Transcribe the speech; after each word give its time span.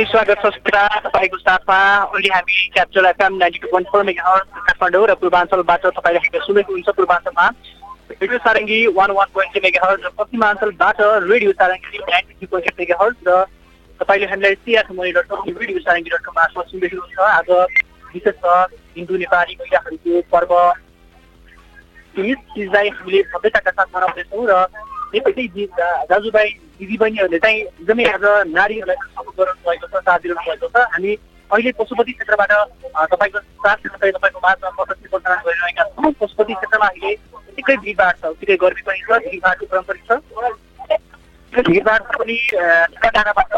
स्वागत 0.00 0.38
छ 0.38 0.50
तपाईँको 1.04 1.36
साथमा 1.38 1.76
अहिले 2.06 2.28
हामी 2.28 2.68
Capital 2.70 3.04
FM 3.06 3.36
ninety 3.36 3.58
two 3.58 3.68
point 3.68 3.88
four 3.88 4.04
mega 4.04 4.36
Kathmandu 4.56 5.06
र 5.06 5.14
पूर्वाञ्चलबाट 5.16 5.86
तपाईँले 5.88 6.18
हामीले 6.18 6.40
सुनेको 6.40 6.72
हुन्छ 6.72 6.88
पूर्वाञ्चलमा 6.90 7.46
radio 8.12 8.38
Sarangi 8.38 8.78
one 8.94 9.10
one 9.12 9.26
point 9.34 9.52
three 9.52 9.60
mega 9.60 9.80
hertz 9.82 10.04
र 10.04 10.10
पश्चिमाञ्चलबाट 10.18 11.00
radio 11.24 11.52
Sarangi 11.54 11.98
ninety 12.00 12.34
three 12.34 12.46
point 12.46 12.66
eight 12.66 12.78
mega 12.78 12.96
hertz 13.00 13.16
र 13.26 13.44
तपाईँले 14.00 14.26
हामीलाई 14.28 14.54
सिआरमनी 14.60 15.12
dot 15.12 15.26
com 15.28 15.56
radio 15.56 15.80
Sarangi 15.80 16.10
dot 16.10 16.22
com 16.22 16.32
मार्फत 16.36 16.70
सुनिरहेको 16.70 17.02
हुन्छ 17.02 17.18
आज 17.30 17.50
विशेष 18.14 18.36
छ 18.36 18.54
हिन्दू 18.94 19.16
नेपाली 19.18 19.56
महिलाहरूको 19.56 20.20
पर्व 20.30 20.54
यस 22.22 22.46
चिजलाई 22.54 22.88
हामीले 22.92 23.22
भव्यताका 23.30 23.70
साथ 23.72 23.96
मनाउँदैछौँ 23.96 24.46
र 24.46 24.62
नेपाली 25.08 25.66
दाजुभाइ 26.04 26.48
दिदीबहिनीहरूले 26.78 27.38
चाहिँ 27.38 27.60
एकदमै 27.60 28.04
आज 28.06 28.24
नारीहरूलाई 28.50 28.96
सपोर्ट 28.96 29.36
गर्नु 29.38 29.62
भएको 29.64 29.86
छ 29.88 30.02
साथ 30.02 30.18
दिनु 30.20 30.34
भएको 30.38 30.68
छ 30.68 30.84
हामी 30.92 31.12
अहिले 31.50 31.72
पशुपति 31.74 32.12
क्षेत्रबाट 32.12 32.52
तपाईँको 33.08 33.40
साथ 33.64 33.86
साथै 33.86 34.10
तपाईँको 34.12 34.40
माझमा 34.42 34.70
प्रदर्शन 34.76 35.08
प्रसारण 35.08 35.40
गरिरहेका 35.46 35.84
छौँ 35.86 36.12
पशुपति 36.20 36.54
क्षेत्रमा 36.54 36.88
अहिले 36.88 37.14
उत्तिकै 37.40 37.76
भिडभाड 37.78 38.14
छ 38.16 38.24
उत्तिकै 38.28 38.56
गर्मी 38.58 38.82
पनि 38.84 39.00
छ 39.00 39.10
भिडभाडको 39.24 39.66
क्रम 39.66 39.84
पनि 39.88 40.02
छ 40.04 41.64
भिडभाड 41.64 42.00
पनि 42.14 42.38
टाढाबाट 43.08 43.52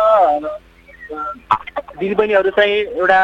दिदीबहिनीहरू 1.98 2.50
चाहिँ 2.52 2.76
एउटा 2.96 3.20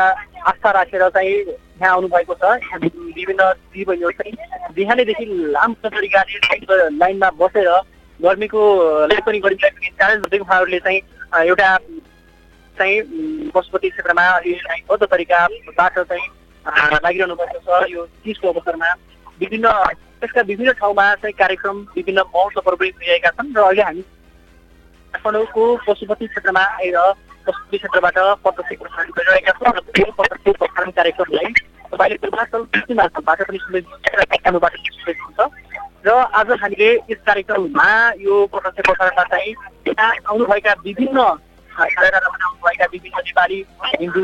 आस्था 0.46 0.70
राखेर 0.72 1.08
चाहिँ 1.10 1.34
यहाँ 1.34 1.92
आउनुभएको 1.92 2.34
छ 2.36 2.54
विभिन्न 2.82 3.52
दिदीबहिनीहरू 3.72 4.16
चाहिँ 4.18 4.74
बिहानैदेखि 4.74 5.24
लामो 5.52 5.88
तरिकाले 5.88 6.88
लाइनमा 6.94 7.30
बसेर 7.38 7.70
गर्मीको 8.22 8.60
लागि 9.06 9.22
पनि 9.26 9.38
गर्मीलाई 9.44 9.70
पनि 9.70 9.88
च्यालेन्ज 9.98 10.22
गर्दै 10.22 10.38
उहाँहरूले 10.38 10.78
चाहिँ 10.86 11.00
एउटा 11.46 11.68
चाहिँ 12.78 12.96
पशुपति 13.54 13.88
क्षेत्रमा 13.90 14.24
बद्ध 14.90 15.02
तरिकाबाट 15.04 15.98
चाहिँ 15.98 16.26
लागिरहनु 17.04 17.34
भएको 17.34 17.58
छ। 17.60 17.90
यो 17.90 18.06
चिजको 18.24 18.52
अवसरमा 18.52 18.88
विभिन्न 19.40 19.66
त्यसका 20.20 20.40
विभिन्न 20.48 20.72
ठाउँमा 20.80 21.06
चाहिँ 21.22 21.34
कार्यक्रम 21.38 21.76
विभिन्न 21.96 22.20
महोत्सवहरू 22.26 22.76
पनि 22.76 22.90
भइरहेका 23.00 23.30
छन् 23.36 23.54
र 23.56 23.60
अहिले 23.60 23.82
हामी 23.82 24.02
काठमाडौँको 25.14 25.62
पशुपति 25.86 26.26
क्षेत्रमा 26.26 26.62
आएर 26.80 26.98
पशुपति 27.46 27.76
क्षेत्रबाट 27.78 28.18
प्रत्यक्ष 28.42 28.80
प्रसारण 28.80 29.10
गरिरहेका 29.16 29.52
छौँ 29.60 29.72
र 29.76 29.80
त्यो 29.92 30.12
प्रत्यक्ष 30.12 30.58
प्रसारण 30.58 30.90
कार्यक्रमलाई 30.98 31.52
तपाईँले 31.86 32.16
पूर्वाञ्चल 32.24 32.62
पश्चिमाञ्चलबाट 32.72 33.40
पनि 33.48 33.58
सुन्दै 33.58 33.80
सुन्नुहुन्छ 33.80 35.40
र 36.06 36.12
आज 36.32 36.50
हामीले 36.62 36.90
यस 37.10 37.18
कार्यक्रममा 37.26 37.86
यो 38.20 38.34
प्रत्यक्ष 38.46 38.88
प्रसारणमा 38.88 39.22
चाहिँ 39.26 39.54
यहाँ 39.88 40.12
आउनुभएका 40.24 40.72
विभिन्न 40.84 41.18
आउनुभएका 41.18 42.86
विभिन्न 42.92 43.22
नेपाली 43.26 43.58
हिन्दू 43.94 44.22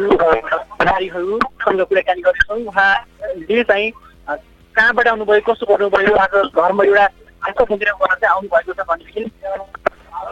नारीहरूसँग 0.82 1.80
कुराकानी 1.82 2.22
गर्नेछौँ 2.22 2.58
उहाँले 2.62 3.62
चाहिँ 3.64 3.90
कहाँबाट 4.74 5.08
आउनुभयो 5.08 5.40
कस्तो 5.42 5.66
गर्नुभयो 5.66 6.14
आज 6.16 6.36
घरमा 6.54 6.84
एउटा 6.84 7.04
आशा 7.42 7.64
पुगेर 7.64 7.90
गर्न 7.92 8.14
चाहिँ 8.14 8.30
आउनुभएको 8.30 8.72
छ 8.72 8.86
भनेदेखि 8.86 9.24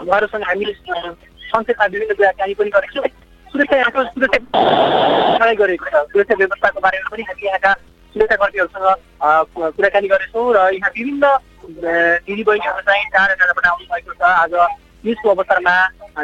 उहाँहरूसँग 0.01 0.45
हामीले 0.45 0.73
संक्षेपमा 0.73 1.87
विभिन्न 1.87 2.15
कुराकानी 2.15 2.55
पनि 2.55 2.71
गरेको 2.71 3.01
छौँ 3.01 3.11
सुरक्षा 3.53 3.77
यहाँको 3.77 4.05
सुरक्षा 4.07 5.53
गरेको 5.57 5.87
छ 5.87 6.07
सुरक्षा 6.07 6.35
व्यवस्थाको 6.37 6.81
बारेमा 6.81 7.11
पनि 7.11 7.23
हामी 7.23 7.47
यहाँका 7.47 7.75
सुरक्षाकर्मीहरूसँग 8.11 8.87
कुराकानी 9.77 10.09
गरेछौँ 10.09 10.47
र 10.55 10.59
यहाँ 10.75 10.91
विभिन्न 10.99 11.25
दिदीबहिनीहरू 12.27 12.83
चाहिँ 12.83 13.05
टाढा 13.15 13.35
टाढाबाट 13.41 13.67
आउनु 13.71 13.87
भएको 13.91 14.13
छ। 14.13 14.23
आज 14.23 14.55
यसको 15.05 15.29
अवसरमा 15.31 15.77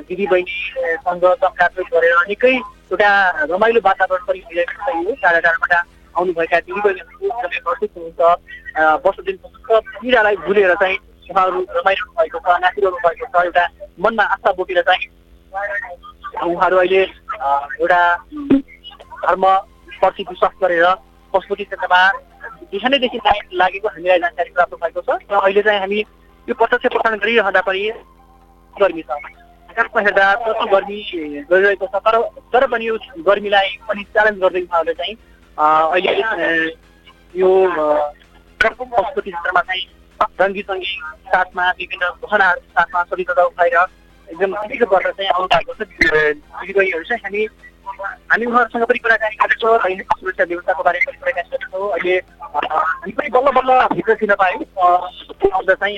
दिदीबहिनीसँग 0.09 1.25
चक्काचुक 1.43 1.87
गरेर 1.95 2.17
निकै 2.29 2.55
एउटा 2.91 3.11
रमाइलो 3.53 3.81
वातावरण 3.87 4.25
पनि 4.27 4.41
भइरहेको 4.51 4.83
छ 4.83 4.89
यो 5.07 5.15
टाढा 5.23 5.41
टाढाबाट 5.47 5.73
आउनुभएका 6.15 6.59
दिदीबहिनीहरू 6.67 7.61
घरसित 7.63 7.91
हुनुहुन्छ। 7.97 8.21
वर्ष 9.07 9.19
दिनको 9.27 9.49
दुःख 9.49 9.69
पीडालाई 10.03 10.37
भुलेर 10.47 10.75
चाहिँ 10.83 10.99
उहाँहरू 11.31 11.59
रमाइरहनु 11.79 12.13
भएको 12.19 12.39
छ 12.43 12.59
नाचिरहनु 12.67 12.99
भएको 13.07 13.27
छ। 13.31 13.45
एउटा 13.47 13.65
मनमा 14.03 14.25
आशा 14.35 14.51
बोकेर 14.59 14.83
चाहिँ 14.89 15.07
उहाँहरू 16.51 16.77
अहिले 16.77 17.03
एउटा 17.03 18.01
धर्म 19.25 19.45
प्रति 20.01 20.23
विश्वास 20.29 20.55
गरेर 20.63 20.87
पशुपति 21.37 21.65
क्षेत्रमा 21.65 22.01
बिहानैदेखि 22.73 23.19
लागेको 23.55 23.89
हामीलाई 23.89 24.19
जानकारी 24.19 24.51
प्राप्त 24.57 24.75
भएको 24.83 25.01
छ। 25.07 25.09
र 25.31 25.35
अहिले 25.45 25.63
चाहिँ 25.63 25.81
हामी 25.81 26.01
यो 26.49 26.55
प्रत्यक्ष 26.55 26.87
प्रसारण 26.95 27.19
गरिरहँदा 27.23 27.61
पनि 27.69 27.83
गर्मी 28.77 29.03
छ। 29.03 29.11
आकाशमा 29.71 30.01
हेर्दा 30.01 30.27
कस्तो 30.43 30.67
गर्मी 30.73 30.99
गरिरहेको 31.51 31.87
छ 31.87 32.01
तर 32.07 32.17
तर 32.53 32.67
पनि 32.73 32.85
यो 32.87 32.97
गर्मीलाई 33.29 33.69
पनि 33.89 34.03
च्यालेन्ज 34.15 34.39
गर्दै 34.41 34.63
उहाँहरूले 34.63 34.95
चाहिँ 35.01 35.15
अहिले 35.93 36.13
यो 37.35 37.51
पशुपति 38.61 39.31
क्षेत्रमा 39.31 39.63
चाहिँ 39.69 39.85
रङ्गी 40.41 40.63
सङ्गी 40.69 40.91
साथमा 41.29 41.65
विभिन्न 41.79 42.05
घटनाहरू 42.09 42.61
साथमा 42.73 43.03
सजिलो 43.13 43.45
उठाएर 43.47 43.77
एकदम 44.29 44.51
गर्दा 44.93 45.11
चाहिँ 45.11 45.31
आउनु 45.31 45.47
भएको 45.53 45.73
छ 47.05 47.21
हामी 47.25 47.43
हामी 47.97 48.45
उहाँहरूसँग 48.47 48.85
पनि 48.87 48.99
कुराकानी 48.99 49.37
गर्छौँ 49.43 49.79
सुरक्षा 50.21 50.45
व्यवस्थाको 50.45 50.83
बारेमा 50.87 51.11
पनि 51.11 51.19
कुराकानी 51.21 51.49
गर्छौँ 51.53 51.87
अहिले 51.97 52.17
हामी 52.47 53.13
पनि 53.13 53.29
बल्ल 53.35 53.49
बल्ल 53.57 53.71
भित्र 53.97 54.15
छिर्न 54.21 54.35
पायौँ। 54.41 54.61
आउँदा 55.57 55.75
चाहिँ 55.75 55.97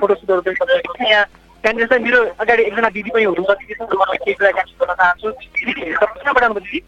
फोटोसुटहरू 0.00 0.40
पनि 0.40 0.54
गरिरहेको 0.60 0.94
छ। 0.94 0.96
यहाँ 1.10 1.24
त्यहाँनिर 1.60 1.86
चाहिँ 1.86 2.02
मेरो 2.04 2.20
अगाडि 2.40 2.62
एकजना 2.62 2.88
दिदी 2.96 3.10
पनि 3.10 3.24
हुनुहुन्छ। 3.24 3.52
दिदीसँग 3.60 3.92
मलाई 4.00 4.18
केही 4.24 4.34
कुराकानी 4.40 4.70
गर्न 4.80 4.92
चाहन्छु। 4.94 5.28
दिदी 5.30 5.72
कहाँबाट 5.92 6.44
आउनुभयो 6.44 6.60
दिदी 6.64 6.80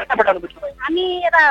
कहाँबाट 0.00 0.28
आउनुभयो 0.28 0.58
हामी 0.84 1.04
यता 1.24 1.42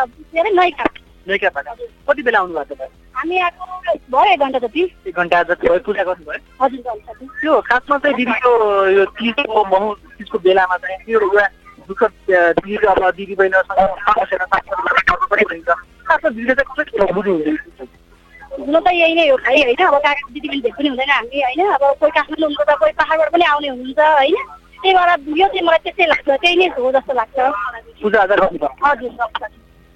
कति 2.08 2.22
बेला 2.24 2.40
आउनु 2.40 2.54
भएको 2.54 2.76
तपाईँ? 2.76 3.03
हामी 3.24 3.38
आएको 3.40 3.64
भयो 4.12 4.32
एक 4.34 4.40
घन्टा 4.40 4.60
जति। 4.60 4.82
एक 5.08 5.16
घन्टा 5.16 5.42
जति 5.48 5.68
भयो 5.68 5.80
पूजा 5.80 6.04
गर्नुभयो। 6.04 6.40
हजुर 6.60 6.80
त्यो 7.40 7.54
खासमा 7.72 7.98
चाहिँ 8.04 8.16
दिदीको 8.18 8.52
यो 8.92 9.04
तिजको 9.16 9.64
महु 9.64 9.88
तिजको 10.20 10.38
बेलामा 10.44 10.78
चाहिँ 10.84 10.98
त्यो 11.08 11.20
एउटा 11.24 11.48
दुःख 11.88 12.04
दिदी 12.60 12.76
अब 12.84 13.00
दिदी 13.16 13.36
भनिन्छ। 13.40 13.64
खासमा 16.04 16.30
दिदीले 16.30 16.54
चाहिँ 16.54 16.68
कसरी 16.76 17.14
बुझ्नुहुन्छ 17.16 17.88
हुन 18.60 18.76
त 18.76 18.88
यही 18.92 19.14
नै 19.16 19.24
हो 19.32 19.38
भाइ 19.40 19.64
होइन? 19.64 19.82
अब 19.88 19.96
काका 20.04 20.30
दिदीबहिनी 20.30 20.62
भेट 20.62 20.76
पनि 20.76 20.88
हुँदैन 20.92 21.10
हामी 21.10 21.38
होइन? 21.42 21.62
अब 21.74 21.84
कोही 22.00 22.12
काठमाडौँ 22.12 22.48
हुनुहुन्छ 22.52 22.76
कोही 22.80 22.92
पाहाडबाट 23.00 23.30
पनि 23.34 23.46
आउने 23.50 23.68
हुनुहुन्छ 23.72 24.00
होइन? 24.20 24.36
त्यही 24.84 24.94
भएर 24.94 25.40
यो 25.40 25.48
चाहिँ 25.48 25.64
मलाई 25.64 25.80
त्यस्तै 25.88 26.06
लाग्छ 26.12 26.28
त्यही 26.28 26.56
नै 26.60 26.68
हो 26.76 26.92
जस्तो 26.92 27.14
लाग्छ। 27.14 27.38
हजुर 28.84 29.12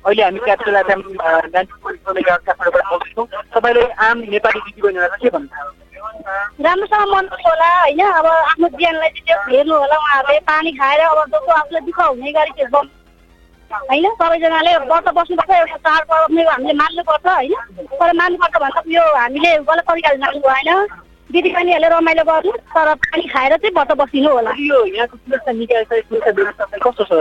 अहिले 0.08 0.24
हामी 0.24 0.40
एफएम 0.48 1.02
बोल्दैछौँ। 1.84 3.26
तपाईँले 3.54 3.84
आम 4.08 4.18
नेपाली 4.34 4.60
दिदीबहिनीहरूलाई 4.60 5.20
के 5.22 5.30
भन्नुहुन्छ? 5.36 5.76
राम्रोसँग 6.66 7.08
मन 7.14 7.26
होला 7.46 7.70
होइन? 7.80 8.02
अब 8.02 8.26
आफ्नो 8.26 8.68
ज्यानलाई 8.78 9.10
चाहिँ 9.10 9.26
त्यो 9.28 9.38
हेर्नु 9.52 9.76
होला 9.76 9.96
उहाँहरूले। 9.98 10.40
पानी 10.48 10.72
खाएर 10.80 11.02
अब 11.08 11.20
जस्तो 11.28 11.52
आफूलाई 11.60 11.82
दुःख 11.88 12.00
हुने 12.00 12.32
गरी 12.38 12.52
त्यो 12.58 12.82
होइन? 13.72 14.06
सबैजनाले 14.20 14.72
व्रत 14.88 15.08
बस्नुपर्छ 15.18 15.52
एउटा 15.60 15.78
चाडपर्व 15.86 16.50
हामीले 16.50 16.74
मान्नुपर्छ 16.82 17.26
होइन? 17.28 17.54
तर 18.00 18.10
मान्नुपर्छ 18.22 18.56
भन्दा 18.64 18.82
यो 18.96 19.04
हामीले 19.18 19.52
गलत 19.68 19.86
तरिकाले 19.88 20.20
मान्नु 20.24 20.40
भएन। 20.48 20.70
दिदीबहिनीहरूले 21.32 21.88
रमाइलो 21.92 22.24
गर्नु 22.24 22.52
तर 22.72 22.88
पानी 22.96 23.26
खाएर 23.28 23.54
चाहिँ 23.58 23.74
व्रत 23.76 23.92
बसिनु 24.00 24.30
होला। 24.32 24.52
यो 24.56 24.78
यहाँको 24.96 25.16
सुरक्षा 25.18 25.52
निकाय 25.52 25.84
कस्तो 26.84 27.04
छ? 27.04 27.12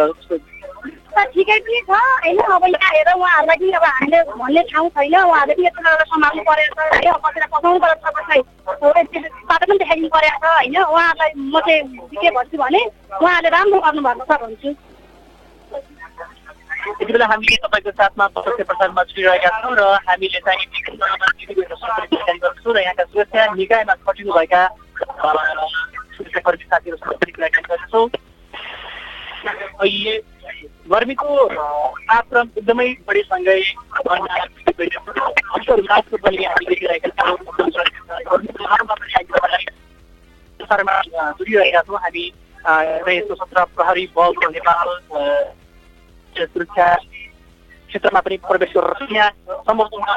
ठिकै 1.35 1.59
पनि 1.67 1.81
छ। 1.89 1.91
होइन 1.91 2.39
अब 2.39 2.65
यहाँ 2.67 2.91
हेर 2.97 3.09
उहाँहरूलाई 3.17 3.57
पनि 3.57 3.73
अब 3.73 3.85
हामीले 3.85 4.19
भन्ने 4.31 4.63
ठाउँ 4.73 4.89
छैन। 4.97 5.15
उहाँहरूले 5.17 5.55
पनि 5.55 5.67
यस्तो 5.67 5.81
गरेर 5.87 6.05
सम्हाल्नु 6.13 6.43
परेको 6.49 6.75
छ। 6.77 6.95
है 6.95 7.13
कतिलाई 7.25 7.49
पठाउनु 7.53 7.79
परेको 7.85 8.01
छ 8.03 8.13
कसलाई 8.17 8.41
बाटो 9.49 9.65
पनि 9.67 9.79
देखाइदिनु 9.79 10.09
परेको 10.17 10.39
छ। 10.41 10.49
होइन 10.57 10.77
उहाँहरूलाई 10.83 11.31
म 11.37 11.61
चाहिँ 11.67 11.83
के 12.21 12.29
भन्छु 12.37 12.57
भने 12.57 12.81
उहाँहरूले 13.23 13.51
राम्रो 13.57 13.79
गर्नुभएको 13.87 14.25
छ 14.27 14.41
भन्छु। 14.43 14.71
यति 16.87 17.13
बेला 17.13 17.27
हामीले 17.27 17.57
तपाईँको 17.67 17.91
साथमा 17.99 18.25
प्रत्यक्ष 18.35 18.67
प्रसारमा 18.67 19.03
छुटिरहेका 19.11 19.51
छौँ 19.63 19.75
र 19.75 19.83
हामीले 20.07 20.39
चाहिँ 20.47 20.67
गर्छौँ 22.39 22.73
र 22.75 22.79
यहाँका 22.79 23.05
सुरक्षा 23.11 23.43
निकायमा 23.55 23.95
खटिनुभएका 24.07 24.63
सुरक्षाकर्मी 26.17 26.65
कुराकानी 26.95 27.67
गर्छौँ 27.67 28.07
गर्मीको 30.93 31.49
तापक्रम 31.49 32.49
एकदमै 32.59 32.89
बढीसँगै 33.09 33.61
उल्लासको 35.73 36.17
पनि 36.17 36.45
हामी 36.45 36.65
देखिरहेका 36.67 37.09
छौँ। 37.09 37.37
छौँ। 41.87 41.99
हामी 41.99 42.25
यस्तो 43.17 43.35
सत्र 43.35 43.65
प्रहरी 43.65 44.05
बलको 44.17 44.47
नेपाल 44.51 44.89
सुरक्षा 46.47 46.95
क्षेत्रमा 46.95 48.21
पनि 48.21 48.37
प्रवेश 48.37 48.73
गर्छौँ 48.77 49.09
यहाँ 49.15 49.31
सम्भवतः 49.49 50.17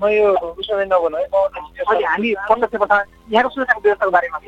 म 0.00 0.08
यो 0.08 0.26
विषयमा 0.56 0.84
नभनौँ 0.84 1.20
है 1.20 1.26
अहिले 1.26 2.06
हामी 2.06 2.28
प्रत्यक्ष 2.48 2.76
पठ 2.80 2.92
यहाँको 3.32 3.48
सुरक्षाको 3.50 3.80
व्यवस्थाको 3.80 4.10
बारेमा। 4.10 4.38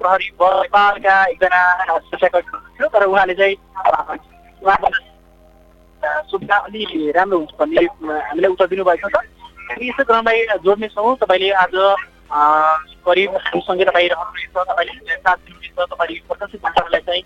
प्रहरी 0.00 0.28
नेपालका 0.30 1.14
एकजना 1.24 1.60
सुरक्षाकर्मी 1.98 2.58
थियो 2.78 2.86
तर 2.88 3.02
उहाँले 3.04 3.34
चाहिँ 3.34 3.56
सुविधा 6.30 6.56
अलि 6.56 6.82
राम्रो 7.16 7.38
हुन्छ 7.38 7.52
भन्ने 7.60 7.84
हामीलाई 8.26 8.50
उत्तर 8.50 8.66
दिनुभएको 8.66 9.08
छ। 9.08 9.10
हामी 9.70 9.84
यस्तो 9.88 10.02
क्रमलाई 10.04 10.38
जोड्नेछौँ 10.64 11.16
तपाईँले 11.16 11.48
आज 11.62 11.74
करिब 13.06 13.30
हामीसँगै 13.36 13.84
तपाईँ 13.84 14.08
रहनुहुनेछ 14.08 14.46
तपाईँले 14.52 15.16
साथ 15.16 15.38
दिनुहुनेछ। 15.46 16.52
तपाईँले 16.56 17.00
चाहिँ 17.00 17.22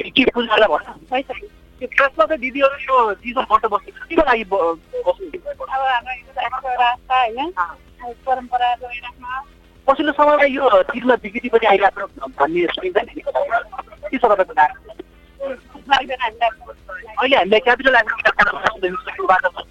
कतिको 3.80 4.22
लागि 4.22 4.44
परम्परा 8.26 8.74
पछिल्लो 9.86 10.12
समयमा 10.12 10.44
यो 10.44 10.64
चिजमा 10.82 11.14
विकृति 11.22 11.48
पनि 11.48 11.66
आइरहेको 11.66 12.28
भन्ने 12.38 12.66
सुनिन्छ 12.74 12.98
नि 12.98 13.12
के 13.20 14.18
छ 14.18 14.24
तपाईँको 14.24 14.54
धारणा 14.54 14.76
अहिले 17.20 17.36
हामीलाई 17.36 17.60
क्यापिटल 17.60 17.94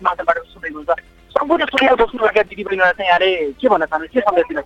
माध्यमबाट 0.04 0.38
सुन्दै 0.54 0.70
हुन्छ 0.76 0.92
सम्पूर्ण 1.36 1.66
सुनेर 1.66 1.94
बस्नुभएका 1.96 2.42
दिदी 2.42 2.64
बहिनीलाई 2.64 2.92
चाहिँ 2.92 3.10
यहाँले 3.10 3.30
के 3.62 3.68
भन्न 3.70 3.86
चाहनुहुन्छ 3.86 4.14
के 4.14 4.20
सन्देश 4.20 4.46
दिन 4.50 4.60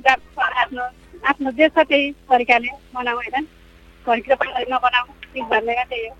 चाहनुहुन्छ? 0.00 0.80
आफ्नो 1.28 1.50
जे 1.50 1.66
छ 1.68 1.78
त्यही 1.78 2.04
तरिकाले 2.30 2.68
मनाऊ 2.96 3.16
होइन। 3.16 3.46
घरतिर 4.06 4.34
नबनाऊ 4.72 5.06
भन्ने 5.50 5.74
त्यही 5.90 6.04
हो। 6.08 6.14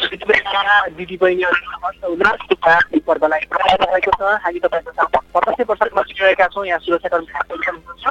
दिदी 0.00 1.16
बहिनीहरू 1.16 2.08
उल्लास 2.08 2.40
पर्वलाई 3.06 3.46
मनाइरहेको 3.52 4.12
छ 4.12 4.30
हामी 4.40 4.58
तपाईँको 4.60 4.92
साथ 4.92 5.18
प्रत्यक्ष 5.32 5.66
प्रसादमा 5.66 6.02
सुनिरहेका 6.02 6.46
छौँ 6.46 6.66
यहाँ 6.66 6.78
सुरक्षाकर्मी 6.78 7.32
हुनुहुन्छ 7.66 8.04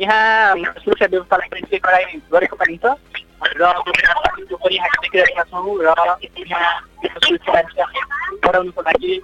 यहाँ 0.00 0.54
सुरक्षा 0.78 1.06
व्यवस्थालाई 1.06 1.48
पनि 1.48 1.60
निकै 1.60 1.78
कडाइ 1.78 2.04
गरेको 2.32 2.56
पाइन्छ 2.56 2.84
र 3.54 3.72
त्यो 4.42 4.56
पनि 4.56 4.76
हामी 4.76 4.98
देखिरहेका 5.02 5.44
छौँ 5.44 5.76
र 5.80 5.94
यहाँ 6.42 6.70
लागि 8.82 9.20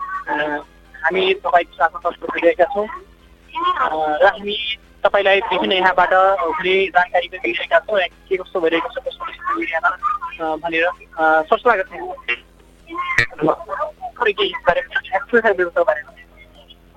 हामी 1.02 1.22
तपाईँको 1.36 1.74
साथमा 1.76 1.98
तत्पर 2.00 2.28
छौँ 2.66 2.86
र 4.18 4.26
हामी 4.26 4.56
तपाईँलाई 5.04 5.40
विभिन्न 5.42 5.72
यहाँबाट 5.74 6.12
हुने 6.12 6.74
जानकारी 6.88 7.28
पनि 7.28 7.38
दिइरहेका 7.38 7.78
छौँ 7.80 7.98
के 8.28 8.36
कस्तो 8.36 8.60
भइरहेको 8.60 8.88
छ 8.90 8.96
कस्तो 8.98 10.56
भनेर 10.58 10.86
स्वागत 11.54 11.88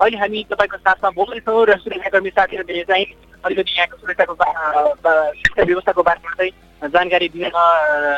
अहिले 0.00 0.18
हामी 0.18 0.38
तपाईँको 0.50 0.76
साथमा 0.78 1.10
बोल्दैछौँ 1.12 1.64
र 1.64 1.76
सुरक्षाकर्मी 1.78 2.30
साथीहरूले 2.32 2.82
चाहिँ 2.84 3.06
अलिकति 3.44 3.72
यहाँको 3.72 3.96
सुरक्षाको 3.96 4.34
सुरक्षा 4.34 5.62
व्यवस्थाको 5.62 6.02
बारेमा 6.02 6.34
चाहिँ 6.34 6.52
जानकारी 6.90 7.28
दिन 7.28 7.50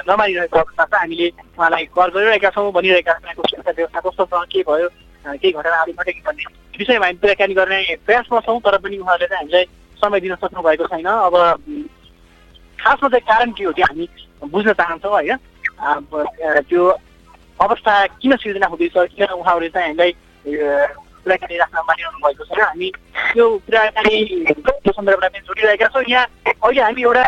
नमानिरहेको 0.09 0.59
अवस्था 0.59 0.85
छ 0.87 0.95
हामीले 0.95 1.29
उहाँलाई 1.29 1.85
कल 1.93 2.09
गरिरहेका 2.11 2.51
छौँ 2.51 2.73
भनिरहेका 2.73 3.13
छौँ 3.13 3.23
यहाँको 3.23 3.43
सुरक्षा 3.45 3.73
व्यवस्था 3.73 4.01
कस्तो 4.01 4.25
छ 4.25 4.45
के 4.49 4.63
भयो 4.65 4.89
केही 5.27 5.53
घटनाहरू 5.53 5.93
घटे 5.93 6.13
कि 6.13 6.21
भन्ने 6.27 6.45
विषयमा 6.79 7.07
हामी 7.07 7.19
कुराकानी 7.19 7.55
गर्ने 7.55 7.97
प्रयासमा 8.07 8.41
छौँ 8.41 8.61
तर 8.61 8.77
पनि 8.79 8.97
उहाँहरूले 8.99 9.27
चाहिँ 9.27 9.41
हामीलाई 9.41 9.65
समय 9.99 10.21
दिन 10.21 10.35
सक्नु 10.35 10.63
भएको 10.63 10.87
छैन। 10.87 11.07
अब 11.07 11.35
खासमा 12.79 13.09
चाहिँ 13.09 13.25
कारण 13.25 13.53
के 13.53 13.65
हो 13.65 13.73
त्यो 13.73 13.85
हामी 13.85 14.09
बुझ्न 14.45 14.73
चाहन्छौँ 14.73 15.13
होइन? 15.13 15.37
त्यो 16.69 16.83
अवस्था 17.61 17.95
किन 18.21 18.37
सिर्जना 18.37 18.67
हुँदैछ 18.67 18.97
किन 19.15 19.27
उहाँहरूले 19.27 19.69
चाहिँ 19.69 19.89
हामीलाई 19.89 20.13
कुराकानी 21.25 21.57
राख्न 21.59 21.79
मानिरहनु 21.83 22.19
भएको 22.21 22.45
छैन 22.47 22.63
हामी 22.63 22.89
त्यो 23.33 23.47
कुराकानी 23.61 24.17
सन्दर्भमा 24.87 25.29
पनि 25.29 25.41
जोडिरहेका 25.41 25.87
छौँ 25.89 26.05
यहाँ 26.07 26.27
अहिले 26.45 26.83
हामी 26.83 27.03
एउटा 27.03 27.25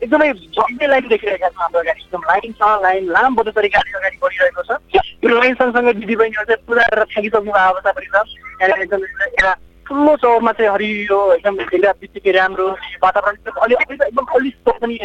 एकदमै 0.00 0.32
भव्य 0.54 0.86
लाइन 0.86 1.08
देखिरहेका 1.08 1.48
छौँ 1.48 1.62
हाम्रो 1.62 1.80
अगाडि 1.80 2.00
एकदम 2.00 2.22
लाइन 2.28 2.52
छ 2.54 2.70
लाइन 2.82 3.08
लामबद्ध 3.10 3.50
तरिकाले 3.50 3.96
अगाडि 3.98 4.18
बढिरहेको 4.22 4.62
छ 4.64 4.78
यो 5.24 5.28
लाइन 5.30 5.54
सँगसँगै 5.54 5.92
दिदीबहिनीहरू 5.94 6.46
चाहिँ 6.46 6.62
गरेर 6.70 7.04
थाकिसक्नु 7.06 7.50
भएको 7.50 7.68
अवस्था 7.68 7.92
पनि 7.92 8.06
छ 8.06 8.16
यहाँनिर 8.60 8.82
एकदम 8.82 9.02
एउटा 9.04 9.52
ठुलो 9.86 10.16
चौरमा 10.18 10.52
चाहिँ 10.52 10.70
हरियो 10.70 11.18
एकदम 11.34 11.56
भेगा 11.64 11.92
बित्तिकै 11.98 12.32
राम्रो 12.32 12.68
वातावरण 13.02 13.36
अलि 13.58 13.74
अलि 13.76 13.94
एकदम 13.96 14.24
अलि 14.34 14.50
पनि 14.70 14.98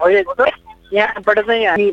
भइरहेको 0.00 0.34
छ 0.34 0.50
यहाँबाट 0.92 1.38
चाहिँ 1.42 1.66
हामी 1.66 1.88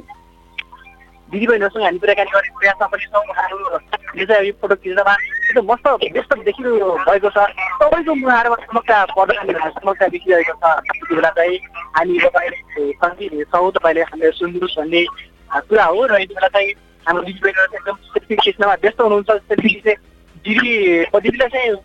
दिदीबहिनीहरूसँग 1.29 1.83
हामी 1.83 1.99
कुराकानी 1.99 2.31
गर्ने 2.31 2.57
प्रयासमा 2.57 2.87
पनि 2.87 3.05
छौँ 3.05 3.23
उहाँहरूले 3.25 4.25
चाहिँ 4.25 4.47
यो 4.47 4.53
फोटो 4.61 4.75
खिच्नमा 4.77 5.15
एकदम 5.51 5.65
मस्त 5.67 5.87
व्यस्त 6.07 6.33
देखिनु 6.41 6.71
भएको 7.01 7.29
छ 7.29 7.43
सबैको 7.77 8.13
मुहारमा 8.15 8.55
समस्या 8.63 8.99
पर्दा 9.11 9.69
समस्या 9.69 10.07
देखिरहेको 10.07 10.53
छ 10.55 10.75
त्यति 10.81 11.15
बेला 11.15 11.29
चाहिँ 11.29 11.57
हामी 11.97 12.19
तपाईँले 12.19 12.93
सँगै 12.95 13.43
छौँ 13.45 13.71
तपाईँले 13.71 14.01
हामीलाई 14.03 14.31
सुन्नुहोस् 14.33 14.77
भन्ने 14.79 15.03
कुरा 15.51 15.85
हो 15.85 16.05
र 16.05 16.21
यति 16.21 16.33
बेला 16.33 16.47
चाहिँ 16.49 16.71
हाम्रो 17.05 17.23
चाहिँ 17.23 17.67
एकदम 17.67 17.95
सेल्फी 18.07 18.35
खिच्नमा 18.35 18.73
व्यस्त 18.81 19.01
हुनुहुन्छ 19.01 19.31
सेल्फी 19.43 19.69
खिच्ने 19.69 19.95
दिदी 20.45 20.71
दिदीलाई 21.21 21.49
चाहिँ 21.53 21.75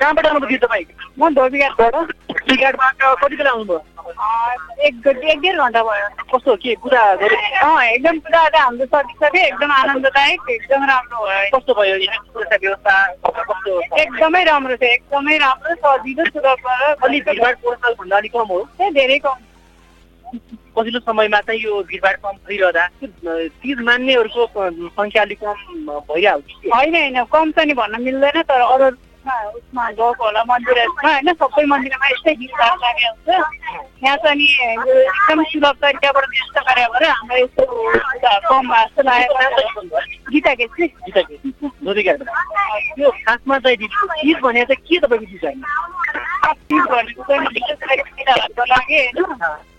कहाँबाट 0.00 0.26
आउनुभयो 0.26 0.48
दिदी 0.48 0.66
तपाईँ? 0.66 0.84
म 1.18 1.28
धोबीघाटबाट। 1.34 1.94
टिकटबाट 2.48 2.96
कति 3.22 3.36
बेला 3.36 3.50
आउनुभयो। 3.50 3.80
एक 4.86 5.06
एक 5.06 5.40
डेढ 5.40 5.56
घन्टा 5.56 5.82
भयो। 5.82 6.08
कस्तो 6.32 6.56
के 6.60 6.74
कुरा 6.82 7.02
अँ 7.02 7.82
एकदम 7.84 8.18
पुरा 8.20 8.48
त 8.48 8.54
हाम्रो 8.56 8.86
सकिसक्यो 8.92 9.42
एकदम 9.42 9.70
आनन्ददायक 9.72 10.50
एकदम 10.50 10.84
राम्रो 10.90 11.18
भयो। 11.24 11.58
कस्तो 11.58 11.72
भयो 11.74 11.94
सुरक्षा 11.98 12.56
व्यवस्था? 12.62 12.94
कस्तो? 13.38 13.80
एकदमै 14.02 14.42
राम्रो 14.44 14.76
छ 14.76 14.82
एकदमै 14.82 15.38
राम्रो 15.38 15.74
सजिलो 15.80 16.24
सुरक्षित 16.34 17.04
अलि 17.04 17.20
भिडभाड 17.20 17.56
पोहोर 17.62 17.94
भन्दा 18.00 18.16
अलिक 18.16 18.32
कम 18.32 18.48
हो। 18.52 18.60
धेरै 18.82 19.18
कम। 19.24 19.36
पछिल्लो 20.32 21.00
समयमा 21.00 21.40
चाहिँ 21.40 21.60
यो 21.60 21.82
भिडभाड 21.82 22.16
कम 22.16 22.36
भइरहँदा 22.48 22.86
तिज 23.62 23.80
मान्नेहरूको 23.80 24.42
सङ्ख्या 24.90 25.22
अलिक 25.22 25.38
कम 25.38 25.54
के? 26.10 26.68
होइन 26.68 26.94
होइन 26.96 27.24
कम 27.24 27.50
त 27.50 27.66
नि 27.66 27.74
भन्न 27.74 28.02
मिल्दैन 28.02 28.42
तर 28.42 28.60
अरू 28.62 28.90
उसमा 29.22 29.84
गएको 29.90 30.24
होला 30.24 30.42
मन्दिरमा 30.44 31.08
होइन 31.08 31.32
सबै 31.32 31.64
मन्दिरमा 31.64 32.06
यस्तै 32.08 32.34
भिडभाड 32.34 32.78
लागेको 32.80 33.32
हुन्छ 33.32 34.02
यहाँ 34.02 34.16
चाहिँ 34.16 34.36
नि 34.36 34.46
यो 34.50 34.96
एकदम 34.98 35.42
सुलभ 35.44 35.76
तरिकाबाट 35.82 36.24
व्यस्त 36.26 36.58
गरे 36.68 36.86
भएर 36.92 37.04
हाम्रो 37.10 37.36
यस्तो 37.36 37.64
कम 38.48 38.68
भएको 38.68 39.02
जस्तो 39.02 39.02
लागेको। 39.02 40.30
गीता 40.32 40.54
केसी 40.54 40.86
गीता 40.86 41.22
के? 41.22 41.36
जोधीघाटबाट। 41.84 42.96
त्यो 42.96 43.10
खासमा 43.20 43.58
चाहिँ 43.58 43.76
तिज 43.76 44.36
भने 44.42 44.64
चाहिँ 44.64 44.82
के 44.88 44.98
तपाईँको 45.06 45.26
चिज 45.26 45.44
होइन 45.44 45.62
तिज 46.66 46.82
भनेको 46.90 47.22
चाहिँ 47.22 47.46
विशेष 47.46 47.78
गरी 47.78 48.02
महिलाहरूको 48.02 48.64
लागि 48.64 48.98
होइन 48.98 49.70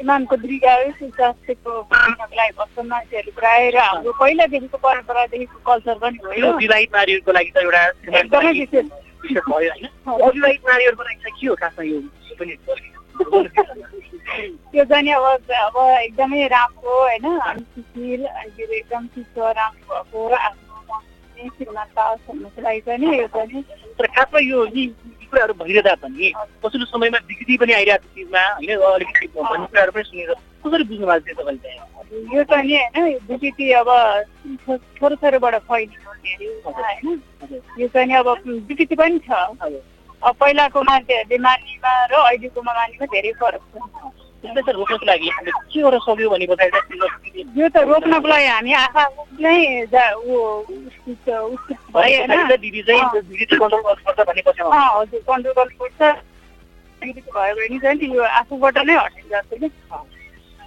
इमानको 0.00 0.36
दीर्घायु 0.36 0.92
स्वास्थ्यको 0.92 1.82
कामनको 1.82 2.36
लागि 2.36 2.52
बस्छ 2.58 2.78
मान्छेहरू 2.84 3.32
प्रायः 3.32 3.70
र 3.70 3.78
हाम्रो 3.78 4.12
पहिलादेखिको 4.12 4.78
परम्परादेखिको 4.78 5.58
कल्चर 5.66 5.98
पनि 5.98 6.18
हो 6.24 6.32
यो 6.32 6.46
यो 6.46 6.52
विवाहित 6.56 6.90
नारीहरूको 6.94 7.32
लागि 7.32 7.50
त 7.50 7.56
एउटा 7.56 7.82
एकदमै 8.18 8.52
विशेष। 8.52 8.86
भयो 9.30 9.54
होइन? 9.54 9.86
अविवाहित 10.24 10.62
नारीहरूको 10.68 11.02
लागि 11.02 11.20
चाहिँ 11.20 11.36
के 11.40 11.46
हो 11.46 11.54
खासमा 11.54 11.84
यो 11.84 11.98
त्यो 14.72 14.84
चाहिँ 14.90 15.12
अब 15.12 15.24
अब 15.60 15.76
एकदमै 16.00 16.46
राम्रो 16.48 17.00
होइन? 17.00 17.26
अनि 17.40 17.60
सुशील 17.60 18.24
अनि 18.24 18.76
एकदम 18.76 19.06
चिसो 19.06 19.52
राम्रो 19.52 20.02
भएको 20.02 20.28
आफ्नो 20.34 20.74
मन 20.90 21.48
श्रीमन्त 21.48 21.98
भन्नुको 22.28 22.62
लागि 22.62 22.80
चाहिँ 22.80 23.18
यो 23.18 23.26
चाहिँ 23.26 23.62
खासमा 24.00 24.38
यी 24.40 24.86
कुराहरू 25.30 25.54
भइरहँदा 25.60 25.94
पनि 26.02 26.32
पछिल्लो 26.62 26.86
समयमा 26.92 27.18
विकृति 27.28 27.56
पनि 27.62 27.72
आइरहेको 27.72 28.08
चिजमा 28.14 28.42
होइन 28.54 28.70
अलिकति 28.90 29.26
भन्ने 29.36 29.66
कुराहरू 29.66 29.92
पनि 29.92 30.04
सुनेर 30.10 30.34
कसरी 30.64 30.84
बुझ्नु 30.90 31.06
भएको 31.06 31.24
थियो 31.26 31.34
तपाईँले? 31.40 31.70
अब 32.00 32.08
यो 32.34 32.42
चाहिँ 32.50 32.66
नि 32.66 32.76
होइन 32.96 33.18
विकृति 33.30 33.66
अब 33.80 33.88
छोरो 34.66 35.14
छोरोबाट 35.16 35.54
फैलिनु 35.70 36.08
होइन। 36.08 37.22
यो 37.80 37.86
चाहिँ 37.88 38.06
नि 38.06 38.14
अब 38.14 38.28
विकृति 38.68 38.94
पनि 38.94 39.18
छ। 39.18 39.30
अब 40.22 40.34
पहिलाको 40.40 40.82
मान्छेहरूले 40.84 41.38
मान्नेमा 41.38 41.92
र 42.06 42.14
अहिलेकोमा 42.20 42.72
मान्नेमा 42.72 43.06
धेरै 43.14 43.32
फरक 43.40 43.62
छ। 43.72 44.19
त्यसलाई 44.40 44.72
रोक्नको 44.72 45.04
लागि 45.06 45.28
हामीले 45.30 45.52
के 45.72 45.80
गर्न 45.82 45.98
सक्यो 46.06 46.28
भने 46.30 46.46
पछाडि 46.50 47.44
यो 47.60 47.66
त 47.68 47.76
रोक्नको 47.90 48.28
लागि 48.28 48.46
हामी 48.46 48.72
आफा 48.80 49.02
नै 49.40 49.56
होइन। 51.94 52.30
दिदी 52.56 52.82
चाहिँ 52.82 53.02
दिदी 53.20 53.44
चाहिँ 53.44 53.60
कन्ट्रोल 53.60 53.82
गर्नुपर्छ 53.86 54.18
भन्ने 54.28 54.42
अँ, 54.60 54.88
हजुर 54.96 55.20
कन्ट्रोल 55.28 55.54
गर्नुपर्छ। 55.58 56.00
विकृत 57.02 57.28
भयो 57.34 57.54
भने 57.56 57.78
चाहिँ 57.80 57.96
नि 58.00 58.06
यो 58.16 58.22
आफूबाट 58.40 58.76
नै 58.88 58.94
हटिन्छ 58.96 59.30
जस्तो 59.32 59.56
कि 59.56 59.68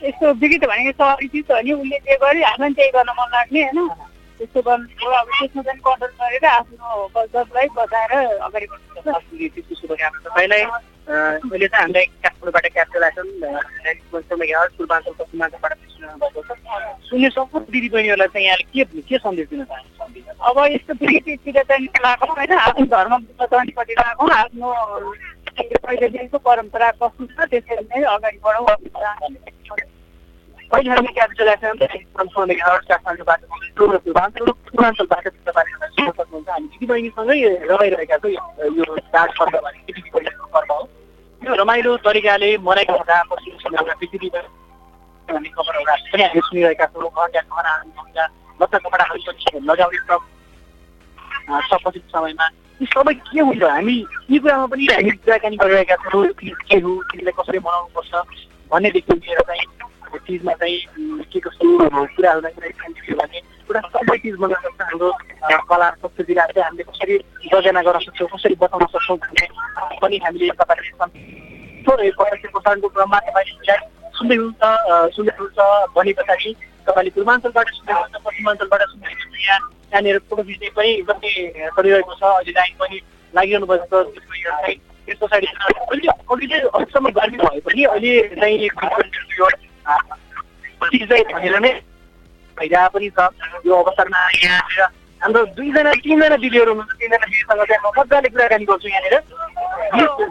यस्तो 0.07 0.25
विकृत 0.41 0.63
भनेको 0.69 0.91
सरी 0.99 1.27
चिज 1.33 1.51
हो 1.51 1.59
नि 1.61 1.71
उसले 1.73 1.97
जे 2.05 2.15
गर्यो 2.23 2.45
आफूलाई 2.47 2.73
त्यही 2.77 2.91
गर्न 2.95 3.09
मन 3.19 3.27
लाग्ने 3.33 3.61
होइन। 3.63 4.12
त्यस्तो 4.43 4.61
गर्नु 4.67 5.07
अब 5.15 5.27
त्यसमा 5.39 5.61
चाहिँ 5.63 5.79
कन्ट्रोल 5.87 6.11
गरेर 6.19 6.45
आफ्नो 6.51 7.07
कल्चरलाई 7.15 7.67
बचाएर 7.79 8.11
अगाडि 8.43 8.65
बढ्नुपर्छ 8.71 9.07
अहिले 11.07 11.67
चाहिँ 11.67 11.83
हामीलाई 11.83 12.05
काठमाडौँबाट 12.23 12.65
क्याप्चर 12.75 12.99
पूर्वाञ्चल 14.77 15.13
पश्चिमाञ्चलबाट 15.19 15.73
भएको 16.19 16.41
छ। 16.43 16.51
सुन्ने 17.07 17.29
सम्पूर्ण 17.29 17.65
दिदी 17.71 17.89
बहिनीहरूलाई 17.89 18.27
चाहिँ 18.33 18.47
यहाँले 18.47 18.65
के 18.73 19.01
के 19.07 19.17
सन्देश 19.23 19.47
दिन 19.49 19.63
चाहनुहुन्छ? 19.63 20.27
अब 20.43 20.57
यस्तो 20.75 20.93
विकृतितिर 20.93 21.57
चाहिँ 21.63 21.87
लागौँ 22.03 22.35
होइन? 22.35 22.51
आफ्नो 22.67 22.85
धर्म 22.95 23.13
बचाउनेपट्टि 23.39 23.93
लागौँ 23.99 24.29
आफ्नो 24.43 24.67
पहिलेदेखिको 25.55 26.37
परम्परा 26.43 26.87
कस्तो 26.99 27.23
छ 27.31 27.47
त्यसरी 27.51 27.83
नै 27.87 28.03
अगाडि 28.15 28.39
बढौँ। 28.43 28.67
अहिले 30.73 30.89
हामी 30.89 31.13
क्यापिटल 31.13 31.47
एफएम 31.49 31.75
काठमाडौँबाट 31.77 33.41
पूर्वाञ्चल 33.77 34.51
पूर्वाञ्चलबाट 34.69 35.27
तपाईँले 35.27 35.87
सुन्न 35.87 36.11
सक्नुहुन्छ 36.11 36.49
हामी 36.49 36.67
दिदी 36.67 36.85
बहिनीसँगै 36.87 37.37
रमाइरहेका 37.65 38.17
छौँ 38.17 38.31
यो 38.31 38.95
चाड 39.07 39.29
पर्व 39.37 39.57
भने 39.59 39.79
दिदी 39.87 40.09
बहिनीको 40.09 40.47
पर्व 40.49 40.73
हो 40.73 40.79
यो 41.41 41.55
रमाइलो 41.55 41.95
तरिकाले 42.03 42.49
मनाएको 42.63 42.93
हुँदा 42.93 43.21
पश्चिम 43.29 43.53
बङ्गालका 43.59 43.93
पृथ्वी 43.95 44.29
भन्ने 44.33 45.49
खबरहरू 45.51 45.85
पनि 46.09 46.23
हामी 46.23 46.41
सुनिरहेका 46.41 46.85
छौँ 46.87 47.09
घरका 47.11 47.41
खनाहरू 47.43 48.09
लत्ता 48.59 48.77
कपडाहरू 48.79 49.21
पनि 49.27 49.65
लगाउने 49.67 50.01
क्रम 50.01 50.21
छ 51.61 51.81
पछिल्लो 51.85 52.09
समयमा 52.11 52.49
यी 52.79 52.85
सबै 52.89 53.13
के 53.21 53.39
हुन्छ 53.43 53.63
हामी 53.67 53.97
यी 54.27 54.39
कुरामा 54.39 54.65
पनि 54.67 54.91
हामी 54.91 55.17
कुराकानी 55.21 55.57
गरिरहेका 55.59 55.95
छौँ 56.03 56.25
के 56.41 56.77
हो 56.79 56.99
तिमीलाई 57.07 57.37
कसरी 57.37 57.59
मनाउनुपर्छ 57.61 58.13
भन्नेदेखि 58.71 59.13
लिएर 59.15 59.41
चाहिँ 59.43 59.91
चिजमा 60.19 60.53
चाहिँ 60.53 61.23
के 61.33 61.39
कस्तो 61.39 61.67
कुराहरूलाई 62.15 62.53
चाहिँ 62.53 63.15
भने 63.15 63.37
एउटा 63.37 63.81
सबै 63.89 64.17
चिज 64.17 64.35
बनाउन 64.35 64.61
सक्छ 64.63 64.81
हाम्रो 64.81 65.09
कला 65.69 65.89
संस्कृतिलाई 65.91 66.53
चाहिँ 66.53 66.65
हामीले 66.65 66.83
कसरी 66.83 67.17
सर्जना 67.47 67.81
गर्न 67.81 67.99
सक्छौँ 68.05 68.27
कसरी 68.27 68.55
बताउन 68.61 68.85
सक्छौँ 68.93 69.17
भन्ने 69.17 69.47
पनि 70.01 70.17
हामीले 70.23 70.49
तपाईँले 70.53 70.91
प्रसारणको 72.49 72.87
क्रममा 72.89 73.19
तपाईँले 73.21 73.77
सुन्दै 74.13 74.35
हुनुहुन्छ 74.35 74.63
अँ, 74.63 75.09
सुन्दै 75.09 75.33
हुनुहुन्छ 75.37 75.59
भने 75.95 76.11
पछाडि 76.13 76.51
तपाईँले 76.87 77.11
पूर्वाञ्चलबाट 77.15 77.67
सुन्दै 77.73 77.93
हुनुहुन्छ 77.93 78.23
पश्चिमाञ्चलबाट 78.25 78.81
सुन्दै 78.89 79.09
हुनुहुन्छ 79.09 79.41
यहाँ 79.43 79.59
त्यहाँनिर 79.89 80.17
फोटो 80.29 80.43
खिच्ने 80.43 80.69
पनि 80.77 80.91
गर्ने 81.03 81.31
चलिरहेको 81.71 82.13
छ 82.13 82.23
अहिले 82.23 82.51
लाइन 82.53 82.73
पनि 82.79 82.97
लागिरहनु 83.33 83.65
भएको 83.65 84.03
छ 84.03 84.69
त्यस 85.07 85.17
पछाडि 85.21 85.47
अहिले 85.47 86.07
अघि 86.07 86.47
चाहिँ 86.47 86.63
अहिलेसम्म 86.63 87.09
गर्मी 87.17 87.37
भए 87.37 87.59
पनि 87.67 87.83
अहिले 87.85 88.13
चाहिँ 88.35 89.72
चाहिँ 89.83 91.23
भनेर 91.33 91.59
नै 91.59 91.71
भइरहेको 92.57 92.89
पनि 92.89 93.09
छ 93.09 93.19
यो 93.65 93.73
अवसरमा 93.75 94.19
यहाँ 94.35 94.59
आएर 94.61 94.81
हाम्रो 95.21 95.41
दुईजना 95.55 95.91
तिनजना 96.03 96.37
दिदीहरू 96.37 96.71
हुनुहुन्छ 96.71 96.99
तिनजना 96.99 97.25
दिदीसँग 97.25 97.63
चाहिँ 97.63 97.81
म 97.83 97.91
मजाले 97.99 98.29
कुराकानी 98.29 98.65
गर्छु 98.65 98.87
यहाँनिर 98.87 99.15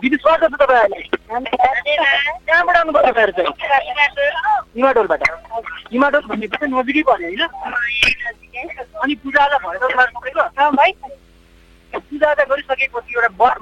दिदी- 0.02 0.20
स्वागत 0.20 0.42
छ 0.42 0.54
तपाईँहरूलाई 0.54 1.04
कहाँबाट 2.46 2.76
आउनुभयो 2.76 3.02
तपाईँहरू 3.02 3.32
चाहिँ 3.32 3.52
हिमाटोलबाट 4.76 5.22
हिमाटोल 5.92 6.22
भनेपछि 6.26 6.56
चाहिँ 6.56 6.72
नजिकै 6.74 7.02
पर्यो 7.02 7.28
होइन 7.28 7.42
अनि 9.02 9.14
पूजाआजा 9.14 9.58
भयो 9.58 9.78
त 9.78 9.92
तपाईँहरू 9.92 10.12
सबैको 10.22 11.21
पूजा 11.98 12.30
आजा 12.30 12.44
गरिसकेपछि 12.44 13.14
एउटा 13.14 13.28
वर 13.38 13.56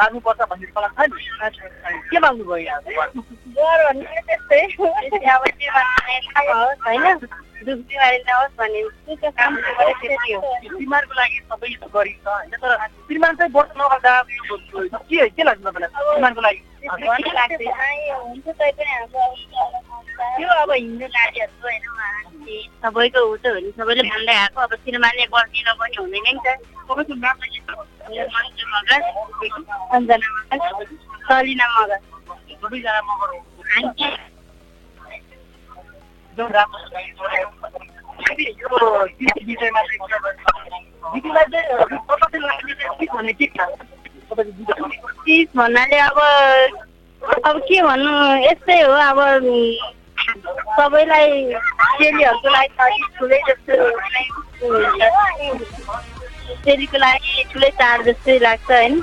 माग्नुपर्छ 0.00 0.40
भन्ने 0.50 0.66
सल्लाह 0.66 1.48
छ 1.48 1.58
नि 1.62 1.98
के 2.10 2.18
माग्नु 2.18 2.44
भयो 2.44 2.74
होइन 6.86 7.18
दुख 7.66 7.78
बिमारी 7.78 8.18
नहोस् 8.18 8.56
भन्ने 8.58 8.80
बिमारको 10.78 11.14
लागि 11.14 11.38
सबै 11.38 11.68
गरिन्छ 11.94 12.26
होइन? 12.26 12.50
तर 12.50 12.76
श्रीमान 12.86 13.36
चाहिँ 13.36 13.52
व्रत 13.52 13.70
नगर्दा 13.78 14.22
के 14.22 15.28
के 15.28 15.42
लाग्छ 15.42 15.60
तपाईँलाई? 15.60 15.90
श्रीमानको 16.12 16.40
लागि? 16.40 16.60
त्यो 20.36 20.48
अब 20.48 20.70
हिन्दू 20.72 21.06
नारीहरूको 21.06 21.66
होइन 21.66 21.84
उहाँहरूले 21.86 22.56
सबैको 22.82 23.20
ऊ 23.20 23.36
त 23.36 23.44
हो 23.46 23.58
सबैले 23.78 24.02
भन्दै 24.10 24.34
आएको 24.34 24.58
अब 24.60 24.72
श्रीमानले 24.84 25.24
बर्दिन 25.34 25.68
पनि 25.80 25.96
हुँदैन 25.98 26.26
नि 26.26 26.40
त 26.46 26.48
मगर 26.88 27.04
सलिना 31.26 31.66
मगर 31.74 32.00
मगर 32.64 33.30
छ। 44.68 44.75
चिज 45.26 45.46
भन्नाले 45.56 45.98
अब 45.98 46.18
अब 47.46 47.56
के 47.68 47.82
भन्नु 47.82 48.12
यस्तै 48.44 48.78
हो 48.82 48.92
अब 49.06 49.18
सबैलाई 50.76 51.30
चेलीहरूको 51.98 52.48
लागि 52.54 52.68
त 52.68 52.80
अलिक 52.86 53.04
ठुलै 53.18 53.40
जस्तो 53.48 53.74
चेलीको 56.64 56.98
लागि 57.04 57.44
ठुलै 57.52 57.70
चाड 57.80 57.98
जस्तै 58.08 58.38
लाग्छ 58.46 58.70
होइन? 58.70 58.94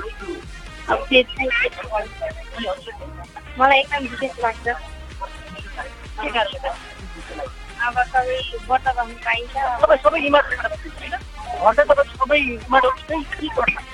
अब 0.88 0.98
त्यो 1.08 1.22
मलाई 3.58 3.78
एकदम 3.80 4.02
विशेष 4.12 4.34
लाग्छ? 4.44 4.66
अब 7.84 7.96
सबै 8.12 8.38
व्रत 8.68 8.86
बस्नु 8.96 9.18
पाइन्छ। 9.24 9.54
सबै 9.82 9.96
चाहिँ 9.96 10.20
तपाईँ 11.88 12.10
सबै 12.20 12.38
चाहिँ 13.08 13.24
के 13.24 13.48
गर्नु 13.56 13.93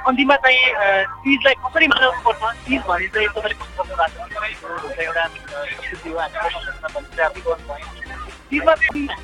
अन्तिममा 0.00 0.36
चाहिँ 0.36 0.60
चिजलाई 1.22 1.54
कसरी 1.56 1.86
मनाउनु 1.86 2.20
पर्छ 2.24 2.42
चिज 2.64 2.80
भने 2.88 3.06
चाहिँ 3.08 3.28
तपाईँले 3.28 3.56
कस्तो 3.60 3.82
एउटा 5.02 5.24
चिजमा 8.50 8.74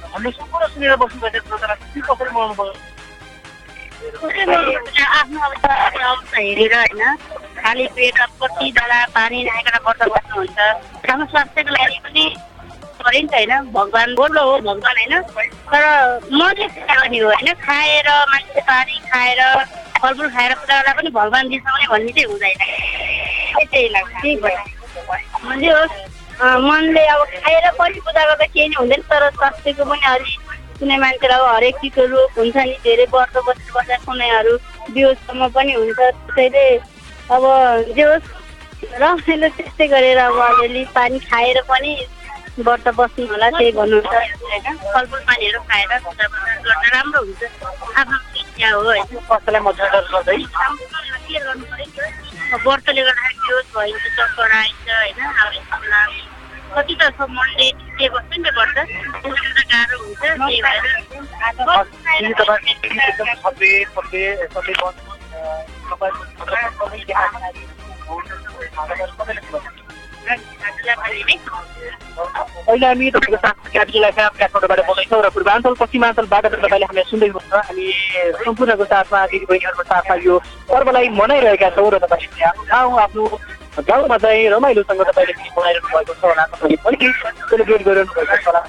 हाम्रो 0.07 0.31
सम्पूर्ण 0.31 0.67
सुनेर 0.67 0.93
श्रोतालाई 1.39 1.79
चिज 1.87 2.05
कसरी 2.11 2.31
मनाउनु 2.31 2.55
पर्छ 2.55 2.97
आफ्नो 3.97 5.41
अवस्था 5.41 6.39
हेरेर 6.39 6.75
होइन 6.75 7.03
खाली 7.59 7.87
पेट 7.97 8.21
अब 8.21 8.31
कतिजना 8.43 8.99
पानी 9.15 9.39
नआइकन 9.45 9.77
व्रत 9.87 10.03
बस्नुहुन्छ 10.09 10.59
हाम्रो 11.07 11.27
स्वास्थ्यको 11.27 11.73
लागि 11.73 11.99
पनि 12.05 12.25
पऱ्यो 13.07 13.27
त 13.27 13.35
होइन। 13.35 13.53
भगवान् 13.73 14.15
बोल्लो 14.19 14.43
हो 14.51 14.55
भगवान् 14.69 14.99
होइन। 15.01 15.15
तर 15.71 15.85
मले 16.33 16.67
गर्ने 16.67 17.19
हो 17.19 17.29
होइन 17.31 17.49
खाएर 17.65 18.09
मान्छे 18.33 18.61
पानी 18.71 18.99
खाएर 19.11 19.41
फलफुल 20.03 20.29
खाएर 20.37 20.53
गर्दा 20.67 20.93
पनि 20.93 21.11
भगवान् 21.11 21.51
रिसाउने 21.53 21.87
भन्ने 21.93 22.13
चाहिँ 22.13 22.29
हुँदैन। 22.31 22.61
त्यही 23.71 23.89
लाग्छ। 23.95 24.15
त्यही 24.23 25.69
होस् 25.69 25.97
मनले 26.63 27.05
अब 27.07 27.23
खाएर 27.43 27.65
पनि 27.79 28.01
पूजा 28.07 28.23
गर्दा 28.29 28.47
केही 28.47 28.69
नै 28.69 28.77
हुँदैन 28.79 29.03
तर 29.11 29.23
स्वास्थ्यको 29.37 29.85
पनि 29.85 30.05
अलिक 30.13 30.41
कुनै 30.79 30.97
मान्छेलाई 31.01 31.39
अब 31.39 31.47
हरेक 31.55 31.77
चिजको 31.81 32.05
रोग 32.13 32.31
हुन्छ 32.39 32.57
नि 32.57 32.77
धेरै 32.85 33.07
वर्ष 33.13 33.37
बसेर 33.47 33.71
बस्दा 33.77 33.97
कुनैहरू 34.05 34.53
बिहोसम्म 34.93 35.49
पनि 35.57 35.73
हुन्छ। 35.73 35.97
त्यसैले 35.97 36.67
अब 37.33 37.45
जे 37.97 38.05
होस् 38.05 38.29
रमाइलो 39.01 39.49
त्यस्तै 39.57 39.87
गरेर 39.89 40.19
अब 40.21 40.37
अलिअलि 40.41 40.85
पानी 40.95 41.19
खाएर 41.25 41.59
पनि 41.69 41.93
व्रत 42.57 42.87
बस्नु 42.99 43.25
होला 43.31 43.49
त्यही 43.51 43.71
भन्नुहुन्छ 43.79 44.13
होइन 44.51 44.77
फलफुल 44.93 45.21
पानीहरू 45.29 45.59
खाएर 45.69 45.93
पूजा 46.05 46.27
गर्दा 46.33 46.89
राम्रो 46.95 47.21
हुन्छ। 47.27 47.43
आफ्नो 48.01 48.17
इच्छा 48.41 48.69
हो 48.75 48.81
होइन। 48.87 49.05
स्वास्थ्यलाई 49.27 49.63
मध्यनजर 49.67 50.05
गर्दै? 50.13 50.37
के 51.27 51.39
गर्नु 51.45 51.65
पऱ्यो 51.71 52.05
अब 52.55 52.61
व्रतले 52.67 53.03
गर्दाखेरि 53.07 53.39
बिहोस 53.45 53.67
भइन्छ 53.77 54.05
चक्कर 54.19 54.51
आइन्छ 54.61 54.89
होइन। 54.89 55.19
कति 56.77 56.95
त 57.01 57.03
मन्डे 57.37 57.67
ट्युसडे 57.79 58.07
बस्छ 58.15 58.31
नि 58.33 58.43
त 58.45 58.49
गर्छ 58.57 58.77
त्यसले 59.23 59.63
गाह्रो 59.73 59.97
हुन्छ 60.03 60.23
त्यही 60.23 60.61
भएर 60.65 60.85
तपाईँ 69.19 69.86
अहिले 72.69 72.87
हामी 72.87 73.11
तपाईँको 73.11 73.37
साथ 73.37 73.57
क्यापिटल 73.73 74.05
एफएम 74.05 74.33
काठमाडौँबाट 74.35 74.81
बोल्दैछौँ 74.87 75.23
र 75.23 75.29
पूर्वाञ्चल 75.31 75.75
पश्चिमाञ्चलबाट 75.79 76.45
तपाईँले 76.47 76.85
हामीलाई 76.85 77.07
सुन्दै 77.07 77.29
हुनुहुन्छ 77.29 77.55
हामी 77.63 77.87
सम्पूर्णको 78.41 78.85
साथमा 78.87 79.21
दिदीबहिनीहरूको 79.27 79.85
साथमा 79.85 80.15
यो 80.25 80.35
पर्वलाई 80.67 81.07
मनाइरहेका 81.15 81.69
छौँ 81.77 81.91
र 81.91 81.97
तपाईँले 82.03 82.45
आफ्नो 82.45 82.65
गाउँ 82.67 82.99
आफ्नो 82.99 83.23
गाउँमा 83.85 84.17
चाहिँ 84.19 84.49
रमाइलोसँग 84.49 85.03
तपाईँले 85.05 85.35
मनाइरहनु 85.53 85.89
भएको 85.95 86.13
छ 86.13 86.25
होला 86.25 86.45
तपाईँले 86.49 86.77
पनि 86.83 86.97
सेलिब्रेट 87.47 87.83
गरिरहनु 87.85 88.13
भएको 88.17 88.37
छ 88.37 88.47
होला 88.49 88.63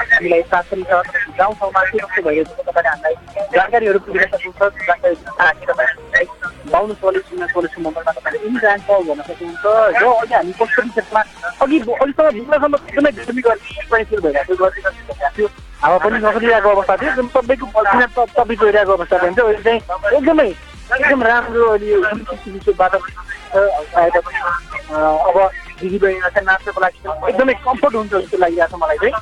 हामीलाई 0.00 0.42
पनि 0.50 0.82
छ 0.82 0.92
गाउँ 1.38 1.54
ठाउँमा 1.54 1.82
के 1.84 1.98
कस्तो 1.98 2.22
भइरहेको 2.22 2.52
छ 2.54 2.66
तपाईँले 2.68 2.88
हामीलाई 2.88 3.14
जानकारीहरू 3.54 3.98
पुगेर 4.00 4.28
सक्नुहुन्छ 4.28 4.86
जानकारी 4.88 5.16
तपाईँहरूलाई 5.62 6.24
बाहुन 6.68 6.94
सोलेसुमा 6.94 7.46
सोलेसु 7.46 7.80
मम्बरमा 7.80 8.12
तपाईँले 8.12 8.38
पनि 8.40 8.58
जान्छ 8.60 8.88
भन्न 9.08 9.22
सक्नुहुन्छ 9.22 9.64
र 9.64 10.04
अहिले 10.04 10.34
हामी 10.34 10.52
पश्चिमी 10.60 10.90
क्षेत्रमा 10.90 11.22
अघि 11.58 11.78
अहिलेसम्म 11.78 12.30
भित्रसम्म 12.36 12.74
एकदमै 12.78 13.12
गर्मी 13.16 13.42
पनि 13.90 14.04
सुरु 14.04 14.22
भइरहेको 14.22 14.46
थियो 14.46 14.56
गर्मी 14.58 14.82
भइरहेको 14.82 15.36
थियो 15.36 15.48
हावा 15.82 15.98
पनि 15.98 16.18
नसकिरहेको 16.18 16.68
अवस्था 16.70 16.96
थियो 16.96 17.10
एकदम 17.10 17.28
सबैको 17.30 17.66
पसिना 17.74 18.06
त 18.08 18.28
तपी 18.36 18.56
गइरहेको 18.62 18.92
अवस्था 18.92 19.16
थियो 19.18 19.46
अहिले 19.46 19.62
चाहिँ 19.62 19.80
एकदमै 20.16 20.48
एकदम 20.90 21.22
राम्रो 21.22 21.66
अहिले 21.68 22.72
वातावरण 22.74 23.26
अब 23.48 25.36
दिदीबहिनीलाई 25.80 26.30
चाहिँ 26.34 26.46
नाच्नको 26.46 26.80
लागि 26.80 26.98
एकदमै 27.28 27.54
कम्फर्ट 27.66 27.94
हुन्छ 27.94 28.12
जस्तो 28.12 28.36
लागिरहेको 28.38 28.76
छ 28.76 28.80
मलाई 28.82 28.98
चाहिँ। 28.98 29.14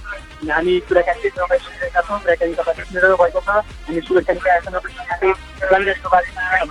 हामी 0.50 0.72
कुराकानी 0.88 1.28
सुनिरहेका 1.28 2.00
छौँ। 2.06 2.18
कुराकानी 2.20 2.52
तपाईँले 2.54 2.84
सुनिरहनु 2.84 3.16
भएको 3.16 3.40
छ। 3.40 3.48
हामी 3.86 4.00
सुरक्षाका 4.06 4.48
आयोजना 4.52 4.78
पनि 4.84 4.94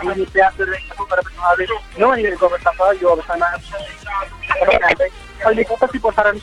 हामी 0.05 0.25
प्रयास 0.33 0.53
गरिरहेका 0.59 0.93
छौँ। 0.95 1.07
तर 1.09 1.19
पनि 1.21 1.35
उहाँले 1.37 1.65
नमानिरहेको 2.01 2.45
अवस्था 2.45 2.71
छ। 2.75 2.79
यो 3.01 3.07
अवस्थामा 3.15 3.47
अहिले 5.45 5.63
कति 5.63 5.97
प्रसारण 5.99 6.35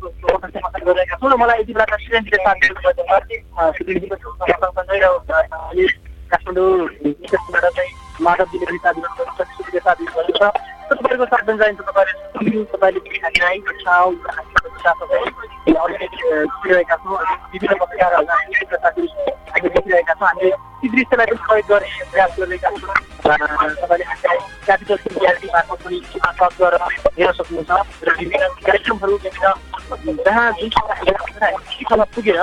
गरिरहेका 0.00 1.16
छौँ 1.16 1.30
र 1.30 1.36
मलाई 1.36 1.60
यति 1.60 1.72
बेला 1.72 1.96
अहिले 5.58 5.86
काठमाडौँ 6.30 7.70
चाहिँ 7.70 8.07
माधवजीले 8.20 8.66
पनि 8.66 8.78
साथ 8.78 8.94
दिनुभएको 9.98 10.32
छ 10.38 10.40
र 10.88 10.94
तपाईँको 10.96 11.24
साथ 11.26 11.42
पनि 11.46 11.58
चाहिन्छ 11.58 11.80
तपाईँले 11.88 12.64
तपाईँले 12.72 13.00
छौँ 17.04 17.18
विभिन्न 17.52 17.74
हामीले 19.48 19.68
देखिरहेका 19.68 20.14
छौँ। 20.14 20.28
हामीले 20.28 20.50
ती 20.80 20.86
दृश्यलाई 20.88 21.26
पनि 21.26 21.62
गर्ने 21.68 21.88
प्रयास 22.10 22.30
गरिरहेका 22.38 22.68
छौँ। 22.70 22.94
तपाईँले 23.28 24.04
क्यापिटल 24.66 24.96
मार्फत 25.52 25.78
पनि 25.84 25.98
गरेर 26.60 26.82
हेर्न 27.18 27.32
सक्नुहुन्छ। 27.38 27.70
र 28.02 28.08
विभिन्न 28.18 28.44
कार्यक्रमहरू 28.66 29.14
जहाँ 30.26 30.48
पुगेर 32.14 32.38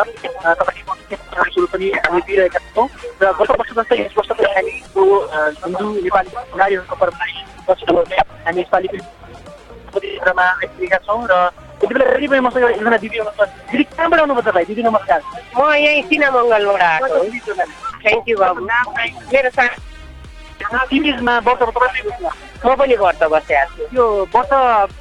तपाईँले 0.46 1.65
पनि 1.74 1.88
हामी 2.05 2.22
दिइरहेका 2.27 2.60
छौँ। 2.75 2.88
र 3.22 3.24
गत 3.39 3.50
वर्ष 3.51 3.72
जस्तै 3.77 3.96
यस 4.01 4.13
वर्ष 4.17 4.29
हिन्दू 5.65 5.86
नेपाली 6.00 6.29
नारीहरूको 6.55 6.96
दर्शकहरूले 7.68 8.18
हामी 8.46 8.61
यसपालि 8.61 8.87
क्षेत्रमा 8.87 10.44
आइपुगेका 10.44 10.98
छौँ 11.00 11.22
र 11.25 11.33
यति 11.75 11.94
बेला 11.94 12.05
दिदी 12.11 12.27
पनि 12.27 12.39
मसँग 12.42 12.63
एकजना 12.66 12.98
दिदी 12.98 13.18
हुनुहुन्छ 13.18 13.72
दिदी 13.72 13.83
कहाँबाट 13.85 14.20
आउनुभयो 14.20 14.42
तपाईँ 14.42 14.66
दिदी 14.66 14.83
नमस्कार 14.83 15.22
म 15.57 15.74
यहीँ 15.75 16.03
सिनामङ्गलबाट 16.03 16.81
आएको 16.83 17.07
हो 17.16 17.66
थ्याङ्क 18.01 18.29
यू 18.29 18.37
बाबु 18.37 18.61
मेरो 18.61 19.50
सा 19.51 19.68
तिमीमा 20.85 21.37
वर्षमा 21.39 21.72
तपाईँ 21.72 22.03
म 22.66 22.75
पनि 22.75 22.96
व्रत 22.96 23.24
बसिरहेको 23.27 23.75
छु 23.75 23.96
यो 23.96 24.05
वर्ष 24.29 24.51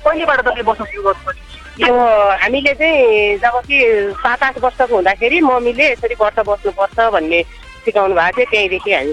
कहिलेबाट 0.01 0.41
तपाईँ 0.41 0.65
बस्न 0.65 0.85
सुरु 0.85 1.03
गर्नुभयो 1.05 1.53
यो 1.81 1.95
हामीले 2.41 2.75
चाहिँ 2.75 3.39
जब 3.39 3.61
कि 3.67 3.79
सात 4.17 4.43
आठ 4.43 4.59
वर्षको 4.61 4.95
हुँदाखेरि 4.95 5.41
मम्मीले 5.43 5.91
यसरी 5.91 6.15
व्रत 6.15 6.39
बस्नुपर्छ 6.49 6.99
भन्ने 7.13 7.41
सिकाउनु 7.85 8.15
भएको 8.15 8.37
थियो 8.37 8.51
त्यहीँदेखि 8.51 8.91
हामी 8.93 9.13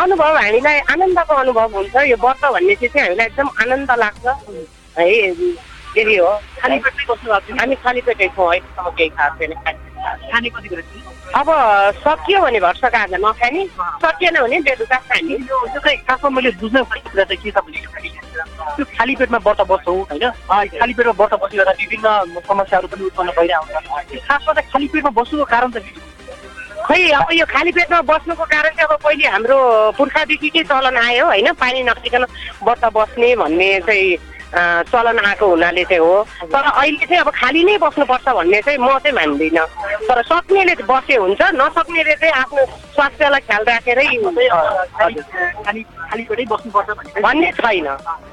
अनुभव 0.00 0.36
हामीलाई 0.36 0.78
आनन्दको 0.92 1.34
अनुभव 1.34 1.74
हुन्छ। 1.76 1.96
यो 1.96 2.16
व्रत 2.16 2.44
भन्ने 2.52 2.74
चिज 2.74 2.92
चाहिँ 2.92 3.06
हामीलाई 3.06 3.26
एकदम 3.26 3.48
आनन्द 3.62 3.90
लाग्छ। 3.90 4.26
है 4.98 5.06
यदि 5.98 6.16
हो। 6.16 6.30
खाली 6.60 6.78
पेटै 6.78 7.04
बस्नु 7.10 7.32
भएको 7.32 7.58
हामी 7.60 7.74
खाली 7.74 8.00
पेटै 8.00 8.28
छौँ 8.28 8.48
अहिलेसम्म 8.50 8.90
केही 8.90 9.08
खाएको 9.08 9.46
छैन। 9.46 9.89
अब 11.30 11.48
सकियो 12.04 12.40
भने 12.42 12.60
भर्सक 12.60 12.94
आज 12.94 13.14
नखाने 13.14 13.66
सकिएन 14.02 14.36
भने 14.42 14.60
बेलुका 14.66 14.96
खाने। 14.96 15.34
यो 15.34 15.56
चाहिँ 15.78 15.98
खासमा 16.08 16.30
मैले 16.30 16.50
बुझ्न 16.60 16.82
खोजेको 16.82 17.10
कुरा 17.10 17.24
चाहिँ 17.24 17.42
के 17.42 17.50
छ 17.50 17.58
भने 17.64 17.78
त्यो 18.76 18.84
खाली 18.96 19.14
पेटमा 19.16 19.38
व्रत 19.38 19.60
बस्छौँ 19.70 19.96
होइन। 20.10 20.24
खाली 20.80 20.94
पेटमा 20.94 21.12
व्रत 21.20 21.34
बसिरहँदा 21.42 21.72
विभिन्न 21.80 22.40
समस्याहरू 22.48 22.88
पनि 22.88 23.04
उत्पन्न 23.04 23.30
भइरहन्छ 23.38 24.18
खासमा 24.26 24.52
चाहिँ 24.52 24.70
खाली 24.72 24.86
पेटमा 24.88 25.10
बस्नुको 25.10 25.44
कारण 25.44 25.70
चाहिँ? 25.70 25.94
खै 26.80 27.00
अब 27.12 27.28
यो 27.32 27.46
खाली 27.46 27.72
पेटमा 27.72 28.00
बस्नुको 28.10 28.44
कारण 28.44 28.70
चाहिँ 28.74 28.88
अब 28.88 28.98
पहिले 29.04 29.28
हाम्रो 29.28 29.58
पुर्खादेखिकै 29.98 30.62
चलन 30.64 30.96
आयो 30.96 31.26
होइन? 31.26 31.52
पानी 31.62 31.82
नखाइकन 31.82 32.24
व्रत 32.64 32.84
बस्ने 32.96 33.28
भन्ने 33.36 33.70
चाहिँ 33.86 34.16
चलन 34.50 35.18
आएको 35.18 35.46
हुनाले 35.46 35.84
चाहिँ 35.84 36.02
हो। 36.02 36.26
तर 36.42 36.64
अहिले 36.70 37.06
चाहिँ 37.06 37.20
अब 37.22 37.30
खाली 37.30 37.62
नै 37.64 37.76
बस्नुपर्छ 37.78 38.28
भन्ने 38.28 38.60
चाहिँ 38.66 38.78
म 38.78 38.98
चाहिँ 38.98 39.14
मान्दिनँ। 39.14 39.66
तर 40.10 40.22
सक्नेले 40.26 40.74
बसे 40.90 41.14
हुन्छ 41.22 41.40
नसक्नेले 41.54 42.14
चाहिँ 42.14 42.34
आफ्नो 42.34 42.62
स्वास्थ्यलाई 42.66 43.40
ख्याल 43.46 43.62
राखेरै 43.70 44.06
भन्ने 47.22 47.50
छैन 47.52 47.86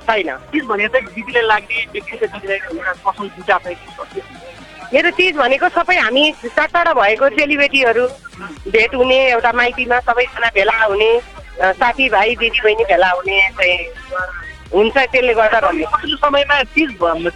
छैन? 0.08 0.30
मेरो 4.94 5.10
चिज 5.12 5.36
भनेको 5.38 5.68
सबै 5.70 5.96
हामी 6.00 6.24
टाढा 6.58 6.94
भएको 6.94 7.30
सेलिब्रेटीहरू 7.30 8.06
भेट 8.72 8.92
हुने 8.96 9.18
एउटा 9.32 9.52
माइतीमा 9.52 10.00
सबैजना 10.00 10.50
भेला 10.56 10.78
हुने 10.84 11.12
साथीभाइ 11.62 12.36
दिदीबहिनी 12.40 12.84
भेला 12.88 13.10
हुने 13.12 13.38
चाहिँ 13.58 13.80
हुन्छ 14.74 14.98
त्यसले 14.98 15.34
गर्दा 15.34 15.60
पछिल्लो 15.60 16.18
समयमा 16.18 16.56
चिज 16.76 16.90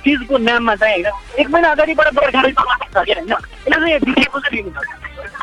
चिजको 0.04 0.38
नाममा 0.38 0.76
चाहिँ 0.76 1.04
होइन 1.04 1.40
एक 1.40 1.48
महिना 1.50 1.70
अगाडिबाट 1.72 2.08
कि 2.08 3.14
होइन? 3.14 3.32
यसलाई 3.68 3.90
चाहिँ 3.90 4.00
दिदीको 4.00 4.40
चाहिँ 4.40 4.64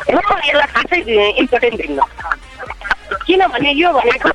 म 0.09 0.19
यसलाई 0.49 0.67
खासै 0.73 0.99
इम्पोर्टेन्ट 1.41 1.75
दिन्न 1.81 1.99
किनभने 3.25 3.71
यो 3.71 3.89
भनेको 3.93 4.29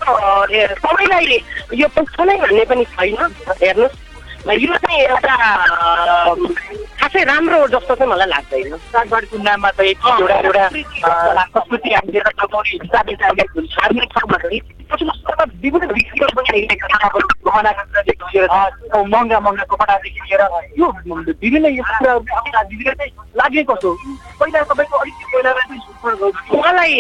सबैलाई 0.83 1.27
यो 1.75 1.87
पुग्छ 1.89 2.17
नै 2.21 2.37
भन्ने 2.43 2.65
पनि 2.65 2.85
छैन। 2.85 3.17
हेर्नुहोस्। 3.63 3.95
यो 4.63 4.75
चाहिँ 4.77 5.01
एउटा 5.01 5.35
खासै 7.15 7.25
राम्रो 7.25 7.59
जस्तो 7.71 7.95
चाहिँ 7.95 8.11
मलाई 8.11 8.27
लाग्दैन 8.27 8.77
सागबारीको 8.91 9.37
नाममा 9.39 9.71
चाहिँ 9.71 9.95
एउटा 9.95 10.37
एउटा 10.41 10.65
संस्कृति 11.47 11.91
हामीले 11.95 12.21
चलाउने 12.21 12.71
हिसाबले 12.75 13.15
चाहिँ 13.15 13.31
हामीले 13.79 14.07
चाहिँ 15.79 15.93
विभिन्न 15.95 16.27
पनि 16.35 16.49
आइरहेका 16.55 16.87
लिएर 18.35 18.47
अँ, 18.51 19.05
महँगा 19.05 19.39
महँगा 19.41 19.65
कपडादेखि 19.71 20.21
लिएर 20.27 20.43
यो 20.79 20.87
विभिन्न 21.39 21.67
यो 21.71 21.83
कुराहरू 21.85 22.21
चाहिँ 22.99 23.11
लाग्ने 23.37 23.63
कस्तो 23.71 23.91
पहिला 24.41 24.63
तपाईँको 24.65 24.97
अलिकति 24.99 25.25
पहिला 25.33 25.53
चाहिँ। 25.55 26.59
मलाई 26.59 26.95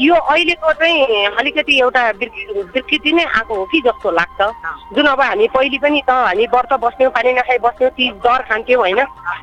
यो 0.00 0.14
अहिलेको 0.14 0.72
चाहिँ 0.72 1.26
अलिकति 1.26 1.80
एउटा 1.80 2.10
विकृ- 2.10 2.64
विकृति 2.74 3.12
नै 3.12 3.24
आएको 3.24 3.54
हो 3.54 3.64
कि 3.64 3.80
जस्तो 3.80 4.10
लाग्छ। 4.10 4.54
जुन 4.94 5.06
अब 5.06 5.20
हामी 5.20 5.48
पहिले 5.48 5.78
पनि 5.78 6.02
त 6.08 6.10
हामी 6.10 6.46
व्रत 6.46 6.72
बस्थ्यौँ 6.72 7.10
पानी 7.10 7.32
नखाइ 7.32 7.58
बस्थ्यौँ 7.58 7.90
ती 7.90 8.10
डर 8.10 8.42
खान्थ्यौँ 8.42 8.80
होइन? 8.80 8.98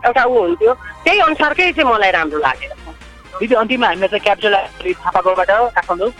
एउटा 0.05 0.23
ऊ 0.23 0.37
हुन्थ्यो। 0.39 0.73
त्यही 0.73 1.19
अनुसारकै 1.19 1.71
चाहिँ 1.71 1.93
मलाई 1.93 2.11
राम्रो 2.11 2.37
लाग्यो। 2.39 2.93
दिदी 3.39 3.55
अन्तिममा 3.55 3.87
हामीलाई 3.87 4.07
चाहिँ 4.07 4.21
क्यापिटल 4.21 4.55
थापाकोबाट 4.93 5.47
काठमाडौँ। 5.47 6.11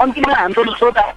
अन्तिममा 0.00 0.34
हाम्रो 0.34 0.74
श्रोता 0.74 1.14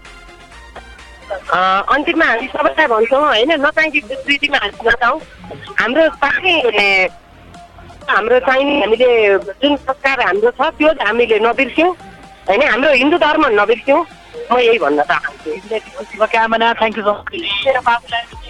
अन्तिममा 1.36 2.26
हामी 2.26 2.48
सबैलाई 2.48 2.88
भन्छौँ 2.88 3.24
होइन 3.26 3.52
नचाहिने 3.66 4.00
विकृतिमा 4.10 4.58
हामी 4.64 4.80
नजाउँ। 4.88 5.20
हाम्रो 5.80 6.04
चाहिने 6.22 6.88
हाम्रो 8.10 8.40
चाहिने 8.48 8.74
हामीले 8.82 9.10
जुन 9.62 9.76
संस्कार 9.76 10.22
हाम्रो 10.22 10.52
छ 10.58 10.62
त्यो 10.78 10.90
हामीले 11.06 11.40
नबिर्स्यौँ। 11.48 11.92
होइन 12.48 12.62
हाम्रो 12.70 12.92
हिन्दू 13.02 13.18
धर्म 13.18 13.44
नबिर्स्यौँ। 13.62 14.02
म 14.52 14.58
यही 14.60 14.78
भन्न 14.80 15.02
चाहन्छु। 15.10 15.50
शुभकामना 16.12 16.68
थ्याङ्क 16.80 16.98
यू 16.98 17.04
सो 17.04 17.14
मच 17.88 18.02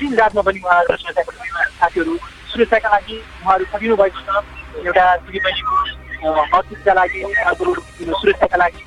दिन 0.00 0.14
रातमा 0.18 0.42
पनि 0.42 0.60
उहाँहरू 0.64 0.96
सुरक्षाको 0.96 1.32
साथीहरू 1.80 2.12
सुरक्षाका 2.52 2.88
लागि 2.94 3.16
उहाँहरू 3.16 3.64
सकिनु 3.72 3.96
भएको 3.96 4.20
छ। 4.26 4.44
एउटा 4.86 5.04
दिदीबहिनीको 5.24 5.74
मजबुतका 6.52 6.92
लागि 7.00 7.22
उहाँको 7.22 7.64
सुरक्षाका 8.20 8.56
लागि। 8.56 8.82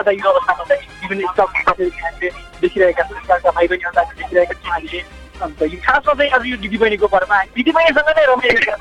आज 0.00 0.08
यो 0.08 0.30
अवस्थामा 0.30 0.64
चाहिँ 0.64 0.82
विभिन्न 1.02 1.24
हामीले 1.36 2.28
देखिरहेका 2.60 3.02
सुरक्षाका 3.08 3.50
भाइ 3.50 3.66
बहिनीहरूलाई 3.68 4.04
देखिरहेका 4.20 4.54
छौँ 4.54 4.72
हामीले। 4.72 5.00
अन्त 5.40 5.62
यो 5.62 5.78
खासमा 5.84 6.12
चाहिँ 6.14 6.30
आज 6.36 6.46
यो 6.46 6.56
दिदीबहिनीको 6.64 7.06
पर्वमा 7.14 7.36
दिदीबहिनीसँग 7.56 8.08
नै 8.16 8.24
रमाइरहेका 8.30 8.74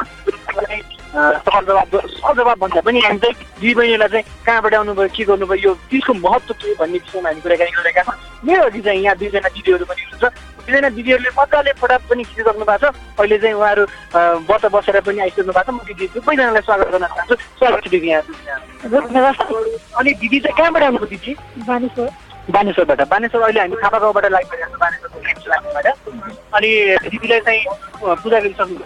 सहर 1.09 1.63
जवाब 1.65 1.95
सहर 1.95 2.35
जवाब 2.35 2.57
भन्दा 2.59 2.81
पनि 2.85 2.99
हामी 3.01 3.19
चाहिँ 3.19 3.35
दिदीबहिनीलाई 3.59 4.07
चाहिँ 4.07 4.25
कहाँबाट 4.45 4.73
आउनुभयो 4.75 5.07
के 5.15 5.23
गर्नुभयो 5.29 5.69
यो 5.69 5.73
चिजको 5.91 6.13
महत्त्व 6.13 6.53
के 6.53 6.73
भन्ने 6.79 6.97
विषयमा 6.99 7.29
हामी 7.29 7.41
कुराकानी 7.41 7.71
गरिरहेका 7.71 8.03
छौँ। 8.03 8.17
मेरो 8.45 8.63
अघि 8.69 8.81
चाहिँ 8.81 9.01
यहाँ 9.03 9.15
दुईजना 9.17 9.49
दिदीहरू 9.55 9.85
पनि 9.89 10.01
हुनुहुन्छ। 10.03 10.25
दुईजना 10.69 10.89
दिदीहरूले 10.93 11.29
मजाले 11.33 11.71
फटाप 11.81 12.01
पनि 12.09 12.23
खिचिसक्नु 12.29 12.65
भएको 12.69 12.77
छ। 12.77 12.93
अहिले 13.17 13.37
चाहिँ 13.41 13.55
उहाँहरू 13.57 13.83
व्रत 14.45 14.65
बसेर 14.69 15.01
पनि 15.01 15.19
आइसक्नु 15.25 15.53
भएको 15.57 15.65
छ। 15.65 15.73
म 15.73 15.81
दिदी 15.89 16.05
दुवैजनालाई 16.13 16.61
स्वागत 16.61 16.87
गर्न 16.93 17.05
चाहन्छु। 17.09 17.35
स्वागत 17.57 17.81
छ 17.81 17.87
दिदी 17.89 18.07
यहाँ। 18.13 18.23
अनि 19.97 20.11
दिदी 20.21 20.37
चाहिँ 20.45 20.57
कहाँबाट 20.57 20.83
आउनुभयो 20.83 21.09
दिदी? 21.09 21.31
बानेश्वर। 21.65 22.09
बानेश्वरबाट। 22.53 23.01
बानेश्वर 23.09 23.41
अहिले 23.41 23.59
हामी 23.59 23.75
थापा 23.81 23.97
गाउँबाट 23.97 24.25
लागिरहेको 24.29 24.69
छ। 24.69 24.77
बानेश्वरको 24.77 25.17
लाग्नेबाट 25.49 25.87
अनि 26.53 26.69
दिदीलाई 27.09 27.41
चाहिँ 27.49 27.61
पूजा 28.21 28.39
गरिसक्नु 28.39 28.77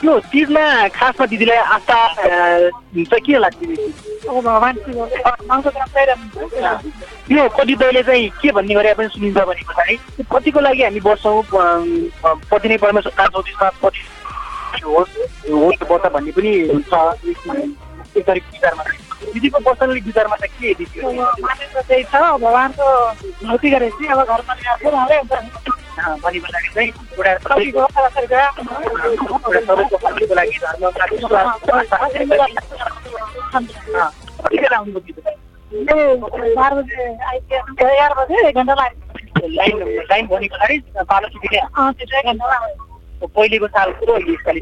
त्यो 0.00 0.18
चिजमा 0.30 0.64
खासमा 0.94 1.26
दिदीलाई 1.26 1.56
आस्था 1.74 1.98
चाहिँ 2.16 3.20
के 3.26 3.38
लाग्छ 3.38 3.58
त्यो 7.28 7.48
कतिपयले 7.48 8.02
चाहिँ 8.02 8.28
के 8.40 8.50
भन्ने 8.52 8.74
गरे 8.74 8.94
पनि 8.94 9.08
सुनिन्छ 9.08 9.38
भने 9.38 9.62
पछाडि 9.68 9.96
कतिको 10.32 10.60
लागि 10.60 10.82
हामी 10.82 11.00
बस्छौँ 11.00 11.42
पति 12.46 12.68
नै 12.68 12.76
परमेश्वर 12.78 13.12
चौतिसमा 13.26 13.68
पति 13.82 14.00
होस् 14.86 15.18
होस् 15.50 15.82
बस्छ 15.90 16.12
भन्ने 16.14 16.32
पनि 16.32 16.52
हुन्छ 16.70 16.92
एक 18.16 18.24
तरिक 18.26 18.44
विचारमा 18.52 19.07
दिदीको 19.32 19.58
पर्सनली 19.66 20.00
विचारमा 20.08 20.36
चाहिँ 20.36 20.54
के 20.60 20.68
दिदी 20.78 20.98
मानेको 21.42 21.80
चाहिँ 21.88 22.04
छ 22.04 22.14
भगवान्को 22.44 22.86
भक्ति 23.48 23.68
गरेपछि 23.70 24.04
अब 24.12 24.20
घर 24.24 24.40
परिवारको 24.48 24.88
राम्रै 24.96 25.18
हुन्छ 25.18 25.32
भने 26.24 26.38
पछाडि 26.40 26.68
चाहिँ 26.74 26.88
एउटा 26.88 27.32
सबैको 27.44 27.80
एउटा 27.80 28.10
सबैको 29.68 29.96
फैसलाको 29.98 30.34
लागि 30.34 30.54
धर्ममा 30.62 30.88
कति 34.38 34.56
बेला 34.58 34.76
आउनुभयो 34.76 35.00
दिदी? 35.06 35.34
बाह्र 36.54 36.74
बजे 36.74 37.02
आइपुग्यो। 37.28 37.88
एघार 37.88 38.12
बजे 38.18 38.36
एक 38.48 38.54
घन्टा 38.56 38.74
लाग्यो। 38.74 39.48
लाइन 40.10 40.24
भने 40.26 40.48
पछाडि 40.48 40.76
बाह्र 41.10 41.24
पहिलेको 43.34 43.66
सालको 43.68 44.12
यसपालि? 44.32 44.60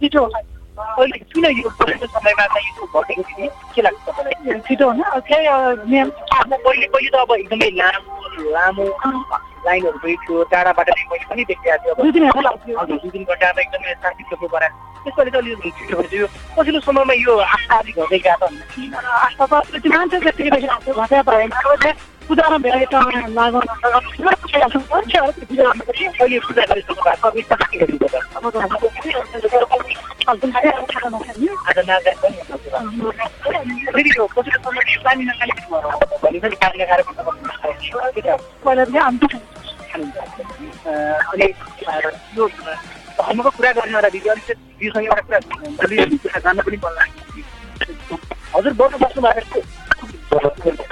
छिटो 0.00 0.22
अहिले 0.72 1.18
किन 1.32 1.44
यो 1.44 1.70
समयमा 1.70 2.46
चाहिँ 2.52 2.68
यो 2.76 2.84
घटेको 2.86 3.22
दिदी 3.22 3.48
के 3.74 3.82
लाग्छ 3.82 3.98
तपाईँलाई 4.08 4.60
छिटो 4.66 4.84
हुन 4.88 5.02
त्यही 5.28 5.44
नियम। 5.90 6.08
पहिले 6.08 6.86
पहिले 6.88 7.10
त 7.12 7.14
अब 7.20 7.32
एकदमै 7.36 7.68
लामो 7.76 8.12
लामो 8.56 8.86
लाइनहरू 9.66 9.98
गएको 10.04 10.22
थियो 10.24 10.42
टाढाबाट 10.52 10.88
नै 10.88 11.04
मैले 11.12 11.24
पनि 11.28 11.42
देखिरहेको 11.44 11.92
थिएँ। 11.92 11.92
अब 11.92 12.12
दुई 12.12 12.20
घन्टा 12.24 12.40
लाग्थ्यो 12.40 12.78
हजुर 12.80 12.96
दुई 13.02 13.10
तिन 13.12 13.24
घन्टामा 13.24 13.60
एकदमै 13.62 13.94
शान्तिको 14.00 14.46
गराएर 14.48 14.72
त्यसपालि 15.04 15.30
त 15.30 15.36
अलिकति 15.36 15.70
छिटो 15.76 15.96
भयो 16.00 16.26
पछिल्लो 16.56 16.80
समयमा 16.88 17.14
यो 17.20 17.32
आस्था 17.52 17.76
अलिक 17.78 17.96
घट्दै 18.00 18.18
गएको 18.24 18.46
आस्था 19.28 19.44
त 19.44 19.86
मान्छे 19.92 20.16
त्यतिकै 20.24 21.92
पूजा 22.28 22.46
अनि 41.32 41.46
यो 42.36 42.48
धर्मको 43.18 43.50
कुरा 43.50 43.70
गर्ने 43.72 43.92
एउटा 43.92 44.08
दिदी 44.08 44.28
अलिक 44.28 44.50
दिदीसँग 44.50 45.04
एउटा 45.04 45.22
कुरा 45.22 46.38
जान्न 46.38 46.62
पनि 46.62 46.76
मन 46.84 46.92
लाग्यो 46.98 48.16
हजुर 48.54 48.72
बस्नु 48.72 48.98
बस्नु 48.98 49.20
भएको 49.22 50.91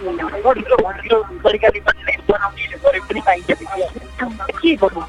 तरिकाले 0.00 1.80
बनाउने 2.28 3.00
पनि 3.00 3.20
पाइन्छ 3.20 3.50
के 4.60 4.70
गर्नु 4.76 5.02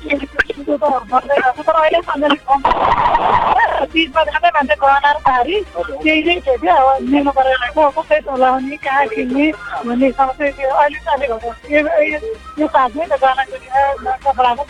चिजमा 3.91 4.21
जाँदै 4.23 4.49
मान्छे 4.55 4.75
गहना 4.81 5.11
पारी 5.25 5.55
त्यही 6.03 6.21
नै 6.27 6.35
थियो 6.45 6.55
क्या 6.61 6.75
अब 6.75 6.87
निर्णय 7.11 7.31
गरेर 7.37 7.63
कसै 7.97 8.19
चलाउने 8.27 8.75
कहाँ 8.85 9.05
किन्ने 9.13 9.45
भन्ने 9.85 10.07
समस्या 10.11 10.51
थियो 10.57 10.69
अहिले 10.81 10.99
चाहिँ 11.05 11.17
अलिक 11.21 12.23
यो 12.59 12.67
साथमै 12.67 13.05
त 13.05 13.13
गहना 13.23 13.43
किनेर 13.51 13.95
कपडामा 14.25 14.63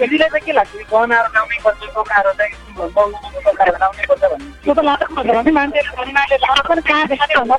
दिदीलाई 0.00 0.28
चाहिँ 0.28 0.44
के 0.46 0.52
लाग्छ? 0.52 0.72
गहनाहरू 0.92 1.28
लाउनै 1.34 1.58
पर्छ 1.64 1.80
कपडाहरू 1.96 2.30
चाहिँ 2.38 2.54
महँगो 2.78 3.40
कपडाहरू 3.46 3.78
लाउनै 3.80 4.04
पर्छ 4.10 4.22
भन्ने। 4.32 4.48
त्यो 4.64 4.72
त 4.74 4.80
पर्छ 5.16 5.28
भने 5.30 5.52
मान्छेले 5.58 6.12
मान्छे 6.18 6.36
पनि 6.68 6.82
कहाँ 6.88 7.04
देखाउने 7.10 7.34
भन्दा 7.40 7.56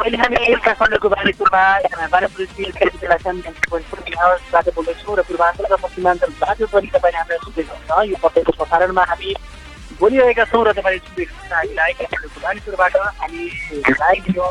अहिले 0.00 0.16
हामी 0.16 0.54
काठमाडौँको 0.64 1.08
बानेपुरमा 1.10 1.62
बानेपुर 2.08 2.46
स्टिल 2.46 2.70
क्यापिटलबाट 2.72 4.68
बोल्दैछौँ 4.72 5.16
र 5.16 5.22
पूर्वाञ्चल 5.22 5.64
र 5.66 5.76
पश्चिमाञ्चलबाट 5.76 6.62
पनि 6.72 6.88
तपाईँले 6.88 7.18
हामीलाई 7.18 7.40
सुन्दै 7.40 7.62
हुनुहुन्छ 7.62 8.08
यो 8.08 8.16
प्रत्यक्ष 8.22 8.56
प्रसारणमा 8.56 9.04
हामी 9.10 9.34
बोलिरहेका 10.00 10.44
छौँ 10.46 10.62
र 10.64 10.72
तपाईँले 10.72 11.00
सुन्दै 11.00 11.24
हुनुहुन्छ 11.24 11.52
हामीलाई 11.52 11.92
काठमाडौँको 12.00 12.40
बानेपुरबाट 12.40 12.96
हामी 13.18 13.42
लाइभ 13.94 14.24
यो 14.30 14.46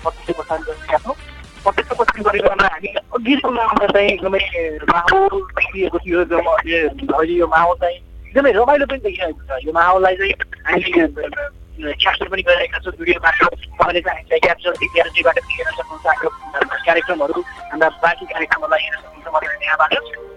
प्रत्यक्ष 0.00 0.32
प्रसारण 0.32 0.62
गरिरहेका 0.62 0.98
छौँ 0.98 1.16
प्रत्यक्ष 1.64 1.90
प्रसारण 1.92 2.22
गरिरहेमा 2.22 2.68
हामी 2.68 2.94
अघिसम्म 3.12 3.58
आउँदा 3.60 3.88
चाहिँ 3.88 4.08
एकदमै 4.10 4.42
माहौल 4.88 5.42
देखिएको 5.52 5.98
थियो 5.98 6.24
अहिले 6.30 7.34
यो 7.34 7.46
माहौल 7.48 7.76
चाहिँ 7.82 7.98
एकदमै 8.26 8.52
रमाइलो 8.54 8.86
पनि 8.86 9.04
देखिरहेको 9.04 9.42
छ 9.50 9.60
यो 9.66 9.76
माहौललाई 9.76 10.16
चाहिँ 10.16 10.34
हामी 10.66 11.62
क्याप्चर 11.74 12.28
पनि 12.30 12.42
गरिरहेका 12.46 12.78
छौँ 12.84 12.92
भिडियोबाट 12.98 13.34
तपाईँले 13.34 14.00
चाहिँ 14.00 14.40
क्याप्चर 14.40 14.72
ग्यालेरीबाट 14.94 15.38
पनि 15.38 15.54
हेर्न 15.58 15.72
सक्नुहुन्छ। 15.74 16.06
हाम्रो 16.54 16.78
कार्यक्रमहरू 16.86 17.40
हाम्रा 17.70 17.88
बाँकी 18.04 18.24
कार्यक्रमहरूलाई 18.32 18.82
हेर्न 18.84 18.98
सक्नुहुन्छ 19.02 19.28
मलाई 19.34 19.56
त्यहाँबाट 19.62 19.92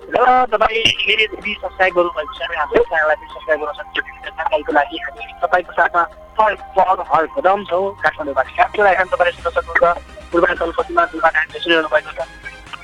र 0.08 0.18
तपाईँले 0.52 0.82
यदि 1.14 1.52
सब्सक्राइब 1.62 1.94
गर्नुभएको 1.98 2.34
छ 2.34 2.42
भने 2.48 2.58
हाम्रो 2.58 2.84
च्यानललाई 2.90 3.18
पनि 3.18 3.28
सब्सक्राइब 3.34 3.60
गर्न 3.62 3.74
सक्नुहुन्छ। 3.78 4.26
जानकारीको 4.38 4.72
लागि 4.78 4.98
हामी 5.04 5.24
तपाईँको 5.44 5.72
साथमा 5.78 6.02
हर 6.40 6.54
पल 6.78 6.98
हर 7.12 7.26
कदम 7.36 7.60
छौँ। 7.70 7.86
काठमाडौँबाट 8.02 8.48
क्याप्चर 8.56 8.86
आइरहनु 8.88 9.10
तपाईँले 9.14 9.34
सुन्न 9.38 9.50
सक्नुहुन्छ। 9.58 9.86
पूर्वाञ्चल 10.32 10.72
पश्चिमाञ्चलबाट 10.78 11.36
हामीले 11.38 11.60
सुनिरहनु 11.60 11.90
भएको 11.94 12.12
छ। 12.18 12.20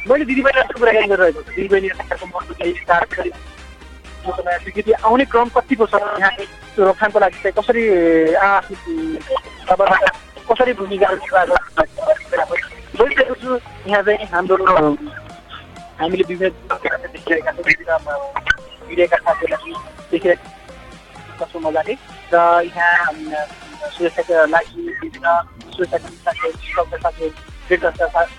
मैले 0.10 0.24
दिदीबहिनीलाई 0.30 0.74
कुराकानी 0.78 1.08
गरिरहेको 1.14 1.42
छु। 1.42 1.52
दिदीबहिनीहरूको 1.58 3.53
स्वीकृति 4.24 4.92
आउने 5.04 5.26
क्रम 5.32 5.50
कतिको 5.56 5.86
छ? 5.86 5.94
यहाँले 6.20 6.46
त्यो 6.76 6.86
रोकथामको 6.86 7.20
लागि 7.20 7.38
चाहिँ 7.44 7.56
कसरी 7.60 7.84
आफ्नो 8.40 9.86
कसरी 10.50 10.74
भूमिकाहरू 10.80 11.18
निर्वाह 11.18 11.44
गरिरहेको 13.00 13.36
छु 13.42 13.50
यहाँ 13.90 14.04
चाहिँ 14.04 14.26
हाम्रो 14.34 14.66
हामीले 16.00 16.24
विभिन्न 16.30 16.54
देखिरहेका 17.14 17.52
साथीहरूलाई 19.18 19.74
देखिरहेका 20.12 21.46
छौँ 21.52 21.62
मजाले। 21.62 21.94
र 22.34 22.36
यहाँ 22.66 23.12
सुरक्षाका 23.94 24.46
लागि 24.56 24.82
विभिन्न 25.04 25.28
सुरक्षाका 25.76 26.08
साथीहरू 26.24 27.90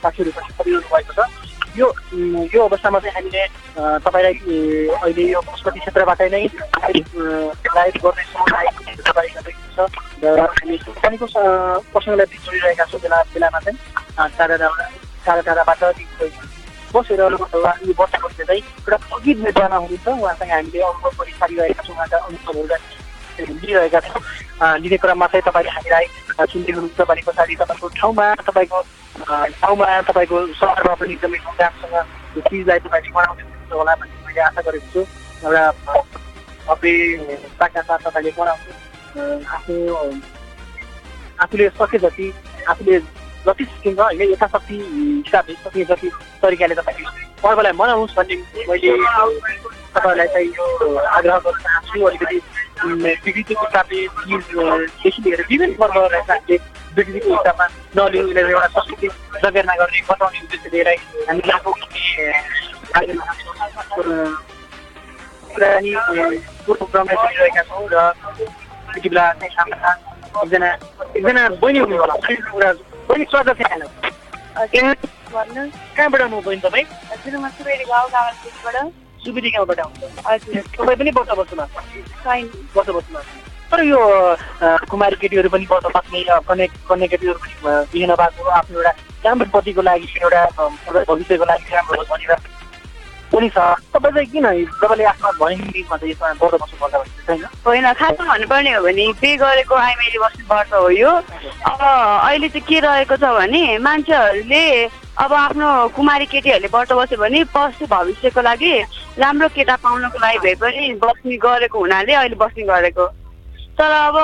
साथीहरू 0.02 0.30
साथीहरू 0.30 0.30
पनि 0.58 0.70
भएको 0.92 1.12
छ। 1.12 1.20
यो 1.76 1.86
यो 2.54 2.60
अवस्थामा 2.64 2.98
चाहिँ 2.98 3.14
हामीले 3.14 3.42
तपाईँलाई 4.04 4.34
अहिले 4.94 5.24
यो 5.32 5.40
पशुपति 5.42 5.78
क्षेत्रबाट 5.80 6.20
नै 6.34 6.44
लाइभ 7.76 7.94
गर्नेछौँ 8.04 8.46
लाइभ 8.50 8.74
छ 9.74 9.78
र 10.22 10.40
हामी 10.40 10.76
पानीको 11.02 11.26
प्रसङ्गलाई 11.92 12.26
जोडिरहेका 12.44 12.84
छौँ 12.90 13.00
बेला 13.02 13.18
बेलामा 13.34 13.58
चाहिँ। 13.64 13.78
टाढा 14.38 14.56
टाढा 14.56 15.40
टाढाबाट 15.42 15.82
बसेर 16.94 17.20
बस्ने 17.98 18.44
चाहिँ 18.44 18.62
एउटा 18.62 18.96
अघि 19.14 19.32
निर्माण 19.34 19.72
हुनुहुन्छ 19.72 20.08
उहाँसँग 20.08 20.50
हामीले 20.54 20.80
अनुभव 20.80 21.10
पनि 21.18 21.32
सारिरहेका 21.40 21.82
छौँ। 21.82 21.94
उहाँका 21.96 22.18
अनुभवहरू 22.18 22.66
लिइरहेका 23.40 24.00
छौँ। 24.00 24.22
लिने 24.82 24.96
क्रममा 25.02 25.26
चाहिँ 25.26 25.44
तपाईँले 25.46 25.70
हामीलाई 25.76 26.06
सुन्दै 26.52 26.72
हुनुहुन्छ 26.72 27.00
भने 27.08 27.22
पछाडि 27.26 27.54
तपाईँको 27.60 27.88
ठाउँमा 27.98 28.26
तपाईँको 28.48 28.78
ठाउँमा 29.62 29.86
तपाईँको 30.08 30.36
सहरमा 30.60 30.94
पनि 31.00 31.12
एकदमै 31.14 31.38
धुमधामसँग 31.44 31.94
यो 32.36 32.40
चिजलाई 32.48 32.78
तपाईँले 32.84 33.10
हुनुहुन्छ 33.10 33.72
होला 33.72 33.94
भन्ने 33.94 34.16
मैले 34.26 34.40
आशा 34.48 34.60
गरेको 34.66 34.88
छु। 34.92 35.00
एउटा 35.44 35.64
भव्य 36.66 37.36
साथ 37.58 37.98
तपाईँले 38.04 38.30
मनाउनु 38.38 38.72
आफ्नो 39.54 39.76
आफूले 41.42 41.68
सके 41.78 41.98
जति 41.98 42.26
आफूले 42.70 42.98
जति 43.44 43.64
सकिन्छ 43.64 44.00
होइन 44.00 44.22
यथाशक्ति 44.32 44.76
हिसाबले 45.26 45.54
सकिने 45.64 45.84
जति 45.84 46.08
तरिकाले 46.42 46.74
तपाईँले 46.74 47.04
पर्वलाई 47.42 47.72
मनाउनुहोस् 47.76 48.16
भन्ने 48.16 48.36
मैले 48.68 48.90
तपाईँहरूलाई 49.94 50.28
चाहिँ 50.34 50.48
यो 50.48 50.64
आग्रह 50.96 51.38
गर्न 51.44 51.58
चाहन्छु। 51.64 52.06
अलिकति 52.08 52.38
विकृतिको 52.82 53.64
हिसाबले 53.64 54.06
चिजदेखि 54.06 55.22
लिएर 55.24 55.40
विभिन्न 55.50 55.74
पर्वहरूलाई 55.74 56.22
हामीले 56.30 56.56
विकृतिको 56.96 57.28
हिसाबमा 57.34 57.66
यसलाई 58.14 58.50
एउटा 58.52 58.66
संस्कृति 58.66 59.08
जगेर्ना 59.44 59.74
गर्ने 59.74 60.00
बताउने 60.10 60.38
उद्देश्य 60.44 60.68
लिएर 60.74 60.88
हामी 61.26 61.42
प्रोग्रामलाई 66.66 67.16
सुनिरहेका 67.16 67.62
छौँ 67.62 67.86
र 67.92 67.94
यति 68.96 69.08
बेला 69.08 69.24
चाहिँ 69.32 69.52
एकजना 70.42 70.68
एकजना 71.16 71.48
बहिनी 71.62 71.78
हुनु 71.78 71.96
होला 71.96 72.14
कुरा 72.50 72.72
बहिनी 73.08 73.24
स्वागत 73.30 73.56
छ 73.58 73.70
कहाँबाट 75.96 76.20
आउनु 76.20 76.40
बहिनी 76.40 76.60
तपाईँ? 76.60 76.86
आउनु 79.80 80.06
हजुर 80.26 80.60
तपाईँ 80.76 80.96
पनि 80.96 81.10
वर्ष 81.16 81.50
छैन 82.24 82.44
वर्ष 82.76 82.88
बस्नुमा 82.96 83.20
तर 83.70 83.80
यो 83.84 84.00
कुमारी 84.90 85.16
केटीहरू 85.20 85.48
पनि 85.48 85.66
वर्ष 85.70 85.86
बस्ने 85.96 86.20
कन्या 86.48 86.66
कन्या 86.88 87.08
केटीहरू 87.08 87.38
पनि 87.40 87.54
बिहे 87.92 88.06
भएको 88.06 88.50
आफ्नो 88.60 88.76
एउटा 88.78 88.92
राम्रो 89.24 89.46
पतिको 89.54 89.82
लागि 89.82 90.06
एउटा 90.22 90.40
भविष्यको 91.08 91.44
लागि 91.44 91.64
राम्रो 91.74 91.96
होस् 91.98 92.10
भनेर 92.12 92.32
पनि 93.32 93.48
छ। 93.50 93.58
तपाईँ 93.90 94.14
चाहिँ 94.14 94.30
किन 94.30 94.46
तपाईँले 94.84 95.04
छैन 97.26 97.44
होइन? 97.66 97.86
खासमा 97.98 98.24
भन्नुपर्ने 98.30 98.72
हो 98.74 98.82
भने 98.84 99.04
पे 99.20 99.30
गरेको 99.40 99.74
आइमाईले 99.74 100.18
बस्ने 100.22 100.44
वर्ष 100.50 100.72
हो 100.72 100.88
यो। 100.90 101.10
अब 101.10 101.80
अहिले 101.80 102.48
चाहिँ 102.48 102.66
के 102.68 102.78
रहेको 102.84 103.16
छ 103.16 103.24
भने 103.24 103.62
मान्छेहरूले 103.80 104.64
अब 105.14 105.32
आफ्नो 105.32 105.94
कुमारी 105.94 106.26
केटीहरूले 106.26 106.68
व्रत 106.74 106.92
बस्यो 106.92 107.18
भने 107.18 107.44
पशु 107.54 107.86
भविष्यको 107.86 108.40
लागि 108.42 108.72
राम्रो 109.22 109.48
केटा 109.54 109.76
पाउनको 109.78 110.18
लागि 110.18 110.38
भए 110.42 110.54
पनि 110.58 110.98
बस्ने 110.98 111.36
गरेको 111.38 111.78
हुनाले 111.78 112.12
अहिले 112.12 112.34
बस्ने 112.34 112.64
गरेको 112.66 113.06
तर 113.78 113.90
अब 113.90 114.16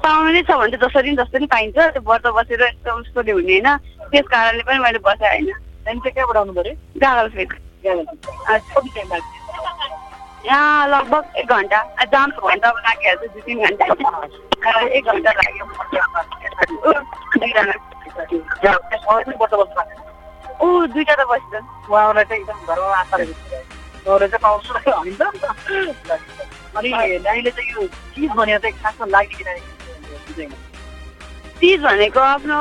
पाउनु 0.00 0.32
नै 0.32 0.42
छ 0.42 0.50
भने 0.56 0.72
चाहिँ 0.72 0.88
जसरी 0.88 1.10
नि 1.10 1.16
जस्तो 1.16 1.38
नि 1.38 1.46
पाइन्छ 1.52 1.76
त्यो 1.76 2.00
व्रत 2.00 2.26
बसेर 2.32 2.62
यस्तो 2.62 2.92
उस्तोले 3.00 3.32
हुने 3.32 3.60
होइन। 3.60 3.68
त्यस 4.08 4.26
कारणले 4.32 4.62
पनि 4.64 4.78
मैले 4.80 5.00
बसेँ 5.04 5.28
होइन। 5.28 5.48
कहाँबाट 5.84 6.36
आउनु 6.36 6.52
पऱ्यो 6.52 6.72
यहाँ 10.46 10.88
लगभग 10.88 11.24
एक 11.38 11.46
घन्टा। 11.46 11.78
जाम 12.12 12.30
अब 12.30 12.46
लागिहाल्छ 12.56 13.22
दुई 13.32 13.42
तिन 13.46 13.58
घन्टा। 13.64 13.84
एक 14.82 15.04
घन्टा 15.04 15.30
लाग्यो। 15.30 15.64
ऊ, 20.60 20.86
दुईटा 20.86 21.14
त 21.14 21.26
बस्छ 21.30 21.54
उहाँहरूलाई 21.90 22.24
चाहिँ 22.24 22.42
एकदम 22.42 22.58
घरमा 22.66 22.96
आशा 22.96 23.16
उहाँहरूले 23.16 24.28
चाहिँ 24.28 24.42
पाउँछु 24.42 24.72
भनिन्छ 24.74 25.22
अनि 26.76 26.90
नानीले 27.18 27.50
चाहिँ 27.50 27.70
यो 27.72 27.86
चिज 28.14 28.30
भनेर 28.32 28.58
चाहिँ 28.58 28.76
खासमा 28.82 29.06
लाग्ने 29.08 29.34
कि 29.34 29.44
नानी 29.44 29.60
चिज 31.60 31.80
भनेको 31.82 32.20
आफ्नो 32.22 32.58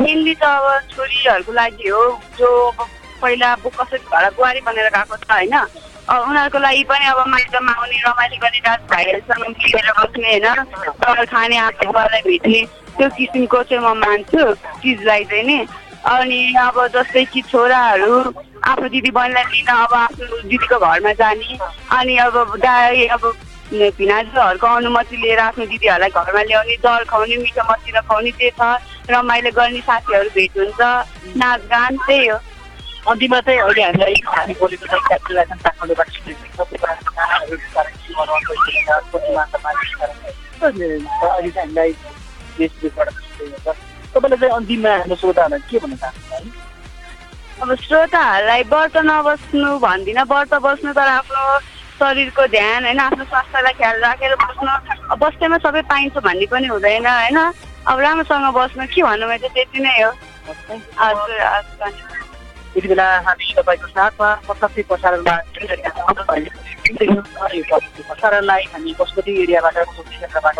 मेनली 0.00 0.34
त 0.34 0.44
अब 0.44 0.88
छोरीहरूको 0.90 1.52
लागि 1.52 1.88
हो 1.88 2.02
जो 2.38 2.48
अब 2.70 2.86
पहिला 3.22 3.52
अब 3.52 3.64
कसरी 3.72 3.98
घर 4.10 4.30
बुहारी 4.36 4.60
बनेर 4.60 4.88
गएको 4.92 5.16
छ 5.16 5.30
होइन 5.30 5.54
अब 5.54 6.18
उनीहरूको 6.20 6.58
लागि 6.58 6.84
पनि 6.84 7.06
अब 7.06 7.18
माइतमा 7.28 7.72
आउने 7.72 7.98
रमाइलो 8.04 8.36
गर्ने 8.42 8.60
रात 8.66 8.80
भाइहरूसँग 8.90 9.44
मिलेर 9.48 9.90
बस्ने 9.98 10.28
होइन 10.28 10.64
तर 11.00 11.24
खाने 11.26 11.56
आफूलाई 11.58 12.20
भेट्ने 12.26 12.60
त्यो 12.98 13.08
किसिमको 13.16 13.62
चाहिँ 13.62 13.82
म 13.84 13.94
मान्छु 13.98 14.42
चिजलाई 14.82 15.24
चाहिँ 15.24 15.44
नि 15.44 15.58
अनि 16.02 16.54
अब 16.58 16.76
जस्तै 16.94 17.24
कि 17.32 17.40
छोराहरू 17.50 18.14
आफ्नो 18.66 18.88
दिदी 18.88 19.10
बहिनीलाई 19.10 19.44
लिन 19.52 19.66
अब 19.74 19.92
आफ्नो 19.94 20.40
दिदीको 20.42 20.78
घरमा 20.78 21.12
जाने 21.20 21.58
अनि 21.98 22.16
अब 22.26 22.34
दाइ 22.58 23.06
अब 23.14 23.22
भिनाजुहरूको 23.72 24.66
अनुमति 24.66 25.16
लिएर 25.16 25.38
आफ्नो 25.38 25.64
दिदीहरूलाई 25.66 26.10
घरमा 26.10 26.42
ल्याउने 26.42 26.76
जल 26.82 27.04
खुवाउने 27.10 27.36
मिठो 27.36 27.62
मसिनो 27.70 28.00
खुवाउने 28.08 28.30
त्यो 28.38 28.50
छ 28.58 28.60
रमाइलो 29.10 29.50
गर्ने 29.56 29.80
साथीहरू 29.86 30.30
भेट 30.34 30.58
हुन्छ 30.58 30.80
नाचगान 31.36 31.96
त्यही 32.06 32.26
हो। 32.28 32.38
अन्तिममा 33.10 33.40
चाहिँ 33.46 33.60
अहिले 33.60 33.82
हामीलाई 33.82 34.16
हामी 34.26 34.54
बोलेको 34.60 34.86
छ 43.62 43.91
तपाईँले 44.12 44.36
चाहिँ 44.36 44.54
अन्तिममा 44.56 44.92
हाम्रो 44.92 45.16
श्रोताहरूलाई 45.16 45.60
के 45.70 45.78
भन्न 45.82 45.96
चाहनुहुन्छ? 45.96 46.56
अब 47.62 47.68
श्रोताहरूलाई 47.86 48.62
व्रत 48.72 48.96
नबस्नु 49.08 49.70
भन्दिनँ 49.86 50.24
व्रत 50.32 50.52
बस्नु 50.64 50.90
तर 50.92 51.08
आफ्नो 51.18 51.42
शरीरको 51.98 52.42
ध्यान 52.52 52.80
होइन 52.84 53.00
आफ्नो 53.00 53.24
स्वास्थ्यलाई 53.24 53.74
ख्याल 53.80 53.96
राखेर 54.04 54.34
बस्नु। 54.42 54.70
बस्दैमा 55.22 55.58
सबै 55.64 55.82
पाइन्छ 55.92 56.16
भन्ने 56.26 56.46
पनि 56.52 56.66
हुँदैन 56.74 57.06
होइन। 57.06 57.38
अब 57.88 57.98
राम्रोसँग 58.00 58.46
बस्नु 58.54 58.82
के 58.92 59.00
भन्नु 59.02 59.24
मैले 59.30 59.48
चाहिँ 59.48 59.54
त्यति 59.54 59.78
नै 59.80 59.96
हो। 60.02 60.10
हजुर 60.98 61.40
हजुर 61.40 62.10
यति 62.76 62.88
बेला 62.88 63.06
हामी 63.26 63.54
तपाईँको 63.56 63.86
साथमा 63.86 64.28
प्रत्यक्ष 64.48 64.88
प्रसारणमा 64.88 65.34
प्रसारणलाई 68.08 68.62
हामी 68.72 68.90
पशुपति 68.98 69.32
एरियाबाट 69.42 69.76
क्षेत्रबाट 69.78 70.58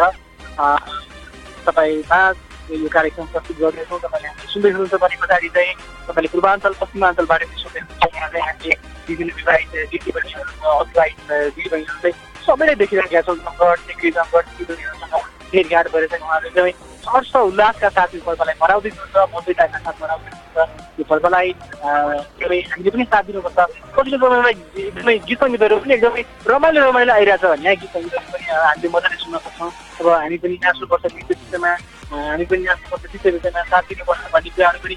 तपाईँमा 1.67 2.21
यो 2.70 2.88
कार्यक्रम 2.88 3.27
प्रस्तुत 3.33 3.57
गर्नेछौँ 3.59 3.98
तपाईँले 4.01 4.29
हामी 4.29 4.53
सुन्दै 4.53 4.70
हुनुहुन्छ 4.70 4.94
भने 5.03 5.16
पछाडि 5.22 5.48
चाहिँ 5.55 5.75
तपाईँले 6.07 6.29
पूर्वाञ्चल 6.33 6.72
पश्चिमाञ्चलबाट 6.81 7.42
पनि 7.42 7.59
सुन्दै 7.62 7.81
हुनुहुन्छ। 7.83 8.14
यहाँ 8.14 8.29
चाहिँ 8.33 8.46
हामीले 8.46 8.75
विभिन्न 9.09 9.31
विवाहित 9.38 9.72
दिदीबहिनीहरू 9.92 10.53
अविवाहित 10.70 11.20
दिदीबहिनीहरू 11.57 11.98
चाहिँ 12.03 12.16
सबैलाई 12.46 12.77
देखिरहेका 12.83 13.20
छौँ। 13.27 13.37
जङ्गट 13.42 13.79
टिक्री 13.88 14.11
जङ्गट 14.18 14.44
दिदीबहिनीहरूसँग 14.59 15.32
भेटघाट 15.53 15.87
भएर 15.93 16.07
चाहिँ 16.12 16.25
उहाँहरू 16.25 16.49
एकदमै 16.49 16.73
हर्ष 17.12 17.35
उल्लासका 17.37 17.88
साथ 17.97 18.15
यो 18.15 18.21
पर्वलाई 18.27 18.57
मनाउँदै 18.62 18.91
हुनुहुन्छ 18.91 19.71
साथ 19.85 19.97
मनाउँदै 20.03 20.31
हुनुहुन्छ 20.33 20.99
यो 20.99 21.05
फलफलाई 21.11 21.49
एकदमै 21.49 22.59
हामीले 22.73 22.91
पनि 22.95 23.05
साथ 23.12 23.23
दिनुपर्छ। 23.27 23.59
पछिल्लो 23.97 24.19
समयमा 24.23 24.51
एकदमै 24.51 25.15
गीत 25.29 25.38
सङ्गीतहरू 25.43 25.77
पनि 25.83 25.95
एकदमै 25.95 26.23
रमाइलो 26.53 26.81
रमाइलो 26.88 27.12
आइरहेछ 27.12 27.45
यहाँ 27.45 27.77
गीत 27.83 27.91
सङ्गीतहरू 27.97 28.29
पनि 28.33 28.45
हामीले 28.53 28.88
मजाले 28.95 29.17
सुन्न 29.23 29.37
सक्छौँ। 29.45 29.71
अब 30.01 30.07
हामी 30.09 30.37
पनि 30.43 30.55
नाच्नुपर्छ 30.62 31.05
नृत्य 31.12 31.35
विषयमा 31.41 31.73
हामी 32.12 32.45
पनि 32.51 32.62
नाच्नुपर्छ 32.71 33.03
नृत्य 33.12 33.31
विषयमा 33.37 33.62
साथ 33.73 33.83
दिनुपर्छ 33.91 34.23
भन्ने 34.35 34.51
कुराहरू 34.57 34.79
पनि 34.85 34.97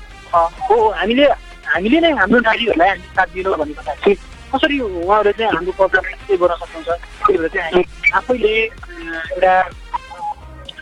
हो। 0.69 0.75
हामीले 0.99 1.25
हामीले 1.73 1.97
नै 2.05 2.11
हाम्रो 2.21 2.39
नारीहरूलाई 2.47 2.89
हामीले 2.89 3.11
साथ 3.17 3.27
दिनु 3.33 3.55
भनेको 3.61 3.81
चाहिँ 3.89 4.15
कसरी 4.53 4.75
उहाँहरू 4.79 5.31
चाहिँ 5.37 5.51
हाम्रो 5.55 5.87
चाहिँ 5.89 6.37
गर्न 6.39 6.53
सक्नुहुन्छ? 6.61 6.89
त्यही 7.25 7.37
भएर 7.37 7.49
चाहिँ 7.55 7.65
हामी 7.65 7.83
आफैले 8.17 8.53
एउटा 8.61 9.53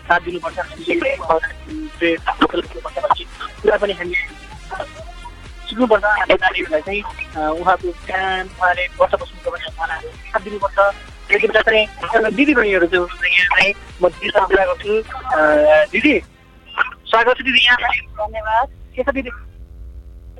साथ 0.07 0.19
दिनुपर्छ। 0.25 0.57
हामीले 0.59 1.09
कुरा 3.61 3.77
पनि 3.81 3.93
हामी 3.99 4.15
सिक्नुपर्छ। 5.67 6.03
हाम्रो 6.03 6.35
नानीहरूलाई 6.43 6.81
चाहिँ 6.87 7.01
उहाँको 7.59 7.91
काम 8.09 8.45
उहाँले 8.59 8.83
बस्छ 8.99 9.13
बस्नुको 9.21 9.49
पनि 9.51 9.65
उहाँलाई 9.71 10.07
साथ 10.31 10.41
दिनुपर्छ। 10.43 10.77
त्यति 11.27 11.47
बेला 11.47 11.61
चाहिँ 11.63 12.35
दिदी 12.35 12.53
बहिनीहरू 12.53 12.87
चाहिँ 12.87 13.01
हुनुहुन्छ 13.03 13.25
यहाँ 13.31 13.47
चाहिँ 13.55 13.73
म 14.01 14.03
दिदीसँग 14.11 14.45
कुरा 14.51 14.63
गर्छु। 14.69 14.93
दिदी 15.93 16.13
स्वागत 17.09 17.35
छ 17.37 17.41
दिदी 17.47 17.59
यहाँ। 17.63 17.77
धन्यवाद। 18.19 18.67
के 18.95 19.01
छ 19.03 19.09
दिदी? 19.15 19.31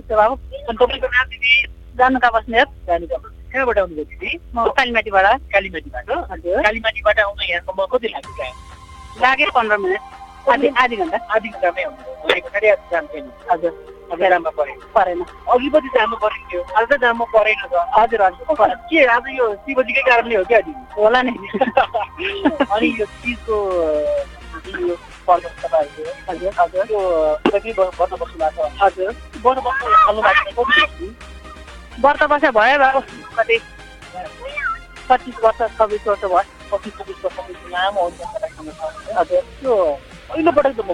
तपाईँको 0.04 1.08
नाम 1.08 1.26
दिदी? 1.32 1.54
जानुका 1.98 2.30
बस्नेत। 2.36 2.68
जानु 2.88 3.06
कहाँबाट 3.08 3.78
आउनुभयो 3.78 4.06
दिदी? 4.12 4.30
म 4.56 4.58
कालीमाटीबाट। 4.78 5.26
कालीमाटीबाट 5.54 6.08
कालीमाटीबाट 6.68 7.18
आउँदा 7.20 7.44
यहाँसम्म 7.46 7.80
कति 7.94 8.08
लाग्यो? 8.14 8.34
त्यहाँ 8.38 8.54
लाग्यो 9.22 9.50
पन्ध्र 9.56 9.78
मिनट 9.78 10.50
आधी 10.50 10.68
आधी 10.78 10.96
घन्टा 10.96 11.18
आधी 11.36 11.50
घन्टामै 11.50 11.84
हजुर 13.50 13.72
परेन 14.12 15.22
परेको 15.24 16.30
थियो 16.30 16.62
आज 16.78 16.88
त 16.90 16.98
जानु 17.02 17.26
परेन 17.34 17.62
त 17.64 17.84
हजुर 17.98 18.22
हजुर 18.22 18.76
के 18.90 19.06
आज 19.08 19.28
यो 19.38 19.46
शिवजीकै 19.56 20.02
कारणले 20.02 20.36
हो 20.36 20.44
क्या 20.44 20.60
होला 20.98 21.22
नि 21.22 21.34
अनि 22.68 22.88
यो 23.00 23.06
चिजको 23.06 23.58
यो 24.82 24.96
तपाईँहरूको 25.26 25.68
हजुर 26.28 26.52
हजुर 26.60 26.92
यो 26.92 27.02
कति 27.48 27.74
बस्नु 27.74 28.18
भएको 28.18 28.70
छ 28.70 28.82
हजुर 28.82 29.14
बस्नु 29.44 29.62
थाल्नु 29.62 30.22
भएको 30.22 30.64
व्रत 32.02 32.22
भयो 32.58 33.00
कति 33.38 33.62
पच्चिस 35.10 35.44
वर्ष 35.44 35.62
छब्बिस 35.78 36.08
वर्ष 36.08 36.26
भयो 36.26 36.63
पहिलोपटक 40.30 40.86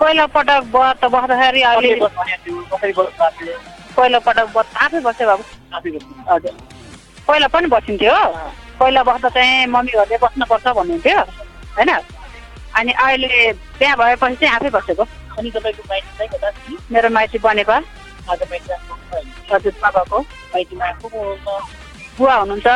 पहिलोपटक 0.00 0.62
बस्दाखेरि 0.74 1.60
कसरी 1.60 1.62
अहिले 1.62 1.94
बस्नु 2.00 2.20
भनेको 2.20 2.44
थियो 2.44 2.62
कसरी 2.72 2.92
बस्नु 2.92 3.12
भएको 3.18 3.44
थियो 3.44 3.58
पहिलो 3.96 4.20
पटक 4.20 4.46
व्रत 4.56 4.76
आफै 4.76 5.00
बाबु 5.26 5.42
पहिला 7.28 7.46
पनि 7.48 7.66
बसिन्थ्यो 7.66 8.14
पहिला 8.80 9.02
बस्दा 9.02 9.28
चाहिँ 9.28 9.66
मम्मीहरूले 9.66 10.16
बस्नुपर्छ 10.22 10.66
भन्नुहुन्थ्यो 10.68 11.18
होइन 11.76 11.90
अनि 12.74 12.92
अहिले 12.92 13.52
बिहा 13.78 13.94
भएपछि 13.96 14.36
चाहिँ 14.36 14.54
आफै 14.56 14.70
बसेको 14.70 15.02
अनि? 15.38 15.50
मेरो 16.92 17.08
माइती 17.10 17.38
बनेको 17.38 17.72
बुवा 22.18 22.34
हुनुहुन्छ 22.34 22.66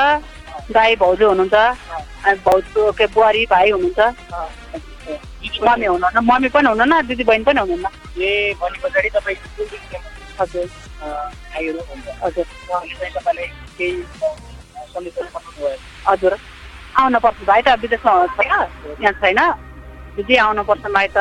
दाई 0.74 0.96
भाउजू 0.96 1.28
हुनुहुन्छ 1.28 1.54
भाउजू 2.44 2.90
के 2.98 3.06
बुहारी 3.14 3.44
भाइ 3.50 3.70
हुनुहुन्छ। 3.70 4.00
मम्मी 5.64 5.86
हुनुहुन्न 5.86 6.18
मम्मी 6.30 6.48
पनि 6.54 6.68
हुनुहुन्न 6.68 6.94
दिदी 7.08 7.24
बहिनी 7.28 7.44
पनि 7.44 7.60
हुनुहुन्न? 7.60 7.86
ए 8.22 8.24
भने 8.60 8.76
पछाडि 8.82 9.08
तपाईँ 9.16 9.36
हजुर। 10.40 10.66
हजुर। 12.24 12.46
हजुर। 16.08 16.32
आउनुपर्छ 17.00 17.38
भाइ 17.50 17.60
त 17.62 17.64
विदेशमा 17.82 18.12
छैन 18.38 18.52
यहाँ 19.02 19.12
छैन। 19.20 19.40
दिदी 20.16 20.34
आउनुपर्छ 20.46 20.84
माइ 20.96 21.06
त 21.16 21.18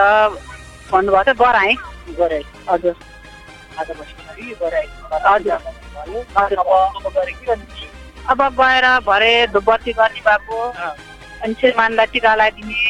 भन्नुभएको 0.92 1.24
थियो 1.26 1.36
गराएँ। 1.44 1.76
गरे 2.20 2.39
हजुर 2.70 2.96
हजुर। 3.80 3.98
भयो 6.08 7.56
अब 8.30 8.39
गएर 8.60 8.86
भरे 9.08 9.34
धुपबत्ती 9.54 9.92
गर्ने 9.94 10.22
बाबु 10.26 10.56
अँ, 10.56 10.96
अनि 11.44 11.54
श्रीमानलाई 11.54 12.06
टिका 12.13 12.36
लगाइदिने 12.36 12.82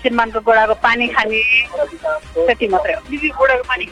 श्रीमानको 0.00 0.40
गोडाको 0.40 0.74
पानी 0.82 1.06
खाने 1.08 1.40
त्यति 2.46 2.66
मात्रै 2.68 2.94
हो। 2.94 3.00
गोडाको 3.36 3.64
पानी 3.68 3.84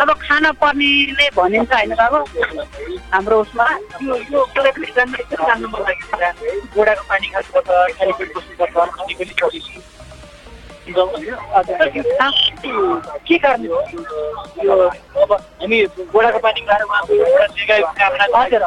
अब 0.00 0.10
खाना 0.22 0.50
पर्नेले 0.52 1.26
भनिन्छ 1.36 1.72
होइन 1.72 1.92
बाबु? 1.94 2.18
हाम्रो 3.12 3.36
उसमा। 3.40 3.66
गोडाको 6.74 7.02
पानी 7.08 7.26
खानुपर्छ 7.28 7.68
के 13.26 13.36
कारण 13.38 13.60
यो 13.64 13.76
अब 15.22 15.32
हामी 15.32 15.78
गोडाको 16.12 16.38
पानी 16.38 16.60
खाएर 16.68 16.82
उहाँको 16.82 17.12
एउटा 17.14 17.46
दीर्घायुको 17.46 17.92
कामना 17.98 18.24
हजुर, 18.34 18.62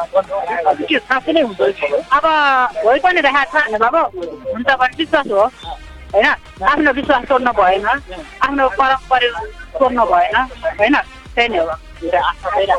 हजुर 0.66 0.86
के 0.86 0.98
साँच्चै 0.98 1.32
नै 1.32 1.42
हुन्छ? 1.42 1.60
अब 2.16 2.24
भइ 2.86 2.98
पनि 3.04 3.20
राखेको 3.26 3.46
छ 3.50 3.62
होइन 3.62 3.78
बाबु 3.78 4.00
हुन्छ 4.52 4.70
भने 4.80 4.94
विश्वास 4.98 5.26
हो 5.30 5.44
होइन 6.14 6.26
आफ्नो 6.70 6.90
विश्वास 6.98 7.22
तोड्नु 7.28 7.52
भएन 7.60 7.86
आफ्नो 7.86 8.64
परम्परा 8.78 9.40
तोड्नु 9.78 10.04
भएन 10.12 10.36
होइन 10.80 10.96
त्यही 11.34 11.48
नै 11.48 11.58
हो। 11.58 11.64
हजुर 11.96 12.14
फेरि 12.54 12.74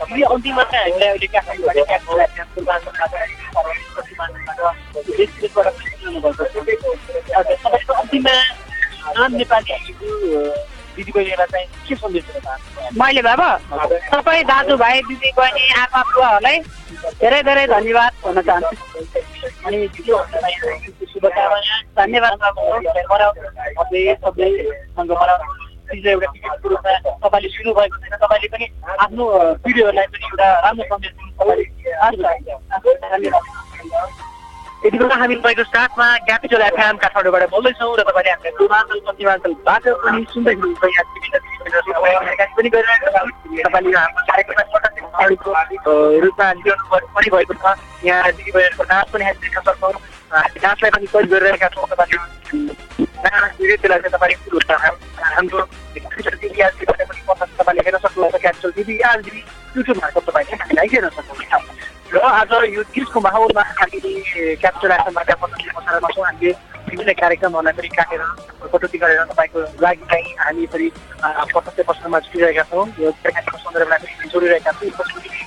अन्तिममा 0.00 0.62
चाहिँ 0.62 0.92
हामीलाई 0.92 1.08
अहिले 1.08 1.26
तपाईँको 1.28 1.68
अन्तिममा 7.92 9.60
चाहिँ 9.60 9.94
के 11.76 11.94
मैले 12.98 13.22
बाबा 13.22 13.58
सबै 14.10 14.42
दाजुभाइ 14.42 15.00
दिदी 15.00 15.32
बहिनी 15.36 15.72
आमा 15.72 16.02
बुवाहरूलाई 16.02 16.58
धेरै 17.20 17.42
धेरै 17.42 17.66
धन्यवाद 17.66 18.12
भन्न 18.24 18.42
चाहन्छु 18.42 18.76
अनि 19.64 19.88
शुभकामना 21.06 21.82
धन्यवाद 21.96 22.38
चिजलाई 25.90 26.12
एउटा 26.14 26.28
टिकटको 26.32 26.66
रूपमा 26.68 26.92
तपाईँले 27.24 27.48
सुन्नुभएको 27.48 27.96
छैन। 27.98 28.14
तपाईँले 28.22 28.48
पनि 28.54 28.66
आफ्नो 28.98 29.24
पिँढीहरूलाई 29.64 30.06
पनि 30.06 30.24
एउटा 30.24 30.48
राम्रो 30.60 30.84
सन्देश 30.90 31.12
दिनु 31.12 31.32
तपाईँले 31.40 33.30
यति 34.80 34.98
बेला 34.98 35.14
हामी 35.20 35.34
तपाईँको 35.36 35.64
साथमा 35.64 36.06
क्यापिटल 36.24 36.62
एफएम 36.64 36.96
काठमाडौँबाट 37.04 37.44
बोल्दैछौँ 37.52 37.92
र 37.96 38.02
तपाईँले 38.08 38.30
हामीलाई 38.32 38.52
पूर्वाञ्चल 38.58 39.00
पश्चिमाञ्चलबाट 39.06 39.84
पनि 40.00 40.20
सुन्दै 40.32 40.54
हुनुहुन्छ 40.56 40.84
यहाँ 40.88 41.04
विभिन्न 41.12 41.36
पनि 42.56 42.68
गरिरहेको 42.72 43.08
छ 43.10 43.20
तपाईँले 43.60 43.92
हाम्रो 44.00 44.22
कार्यक्रममा 44.30 44.64
रूपमा 45.28 46.48
लिनु 46.56 46.72
पनि 47.12 47.28
भएको 47.28 47.54
छ। 47.60 47.76
यहाँ 48.08 48.32
दिदीबहिनीहरूको 48.32 48.84
नाच 48.88 49.06
पनि 49.12 49.24
हामी 49.24 49.38
देख्न 49.44 49.60
सक्छौँ। 49.68 49.92
नाचलाई 50.64 50.90
पनि 50.96 51.06
कहिले 51.12 51.28
गरिरहेका 51.28 51.68
छौँ। 51.76 51.84
तपाईँले 51.92 52.16
नृत्यलाई 53.60 54.00
चाहिँ 54.00 54.12
तपाईँले 54.16 54.36
हाम्रो 55.36 55.60
तपाईँले 57.60 57.82
हेर्न 57.84 57.98
सक्नुहुन्छ। 58.00 58.36
क्यापिटल 58.40 58.70
टिभी 58.80 58.94
आज 59.12 59.28
युट्युब 59.76 59.96
मार्फत 60.00 60.24
तपाईँले 60.24 60.56
हामीलाई 60.56 60.88
हेर्न 60.88 61.08
सक्नुहुन्छ। 61.20 61.68
र 62.10 62.18
आज 62.18 62.52
यो 62.74 62.82
गीतको 62.90 63.18
माहौलमा 63.22 63.62
हामीले 63.80 64.54
क्याप्चर 64.56 64.90
एफएमबाट 64.90 65.30
प्रसारणमा 65.36 66.08
छौँ 66.08 66.24
हामीले 66.24 66.52
विभिन्न 66.88 67.12
कार्यक्रमहरूलाई 67.12 67.74
पनि 67.76 67.88
काटेर 67.96 68.22
कटौती 68.72 68.98
गरेर 68.98 69.20
तपाईँको 69.24 69.58
लागि 69.80 70.04
चाहिँ 70.10 70.34
हामी 70.38 70.66
फेरि 70.66 70.88
प्रत्यक्ष 71.20 71.86
प्रसारणमा 71.86 72.18
छुटिरहेका 72.20 72.64
छौँ 72.70 72.84
यो 73.00 73.10
कार्यक्रमको 73.12 73.58
सन्दर्भलाई 73.58 73.98
पनि 74.00 74.28
जोडिरहेका 74.28 74.72
छौँ 74.72 74.90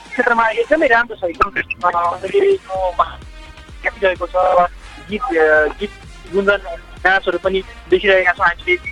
क्षेत्रमा 0.09 0.45
एकदमै 0.55 0.87
राम्रो 0.87 1.15
छ 1.15 1.23
क्यापिरहेको 3.83 4.25
छ 4.27 4.35
गीत 5.09 5.25
गीत 5.79 5.91
गुन्जन 6.33 6.61
नाचहरू 7.05 7.37
पनि 7.39 7.59
देखिरहेका 7.89 8.31
छौँ 8.33 8.45
हामीले 8.45 8.83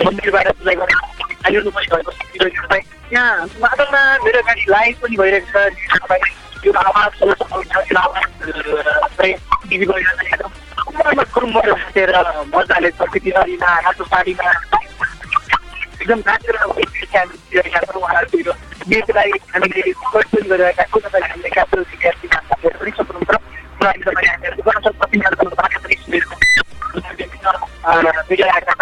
मन्दिरबाट 0.00 0.48
पूजा 0.50 0.74
गरेर 0.74 0.98
यहाँ 3.12 3.46
मादलमा 3.60 4.02
मेरो 4.24 4.40
गाडी 4.42 4.64
लाइभ 4.70 4.94
पनि 5.02 5.16
भइरहेको 5.16 5.62
छ 5.86 6.18
यो 6.64 6.72
आवाज 6.80 7.10
खुरुम 11.32 11.50
मजाले 12.54 12.90
प्रकृति 12.98 13.30
नदीमा 13.36 13.70
रातो 13.80 14.04
साडीमा 14.06 14.50
एकदम 16.00 16.20
नाचेर 16.26 16.56
देशलाई 18.88 19.30
हामीले 19.52 19.92
प्रस्तुत 19.92 20.44
गरिरहेका 20.46 20.84
छौँ 20.84 21.00
हामीले 21.10 21.50
क्यापिटल 21.50 21.82
विद्यार्थी 21.82 22.26
साथीहरू 22.28 22.78
पनि 22.78 22.90
सक्नुहुन्छ 22.98 23.40
आएका 27.90 28.72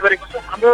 गरेको 0.00 0.26
छु 0.26 0.38
हाम्रो 0.40 0.70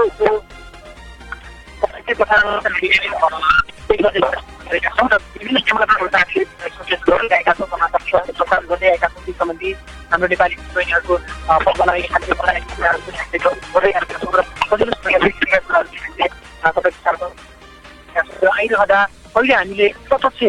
छौँ 4.89 5.09
र 5.09 5.17
विभिन्न 5.33 5.61
क्षमताहरू 5.61 6.07
हामीले 6.13 6.45
सचेत 6.69 7.01
गरिरहेका 7.09 7.53
छौँ 7.53 7.69
गर्दै 8.69 8.89
आएका 8.91 9.09
छौँ 9.09 9.25
ती 9.27 9.33
सम्बन्धी 9.33 9.73
हाम्रो 10.13 10.29
नेपाली 10.29 10.57
बहिनीहरूको 10.75 11.15
पक्कलाई 11.65 12.03
खाद्य 12.13 12.33
बनाएका 12.35 12.69
कुराहरू 12.77 13.01
पनि 13.01 13.17
हामीले 13.17 13.39
गरिरहेका 13.73 14.19
छौँ 14.19 14.33
र 14.35 14.41
सजिलोसँग 14.69 15.17
कुराहरू 15.67 15.89
हामीले 15.97 16.29
तपाईँको 16.63 16.91
साथमा 17.01 17.27
र 17.27 17.46
आइरहँदा 18.51 19.01
अहिले 19.37 19.55
हामीले 19.55 19.89
प्रत्यक्ष 20.09 20.43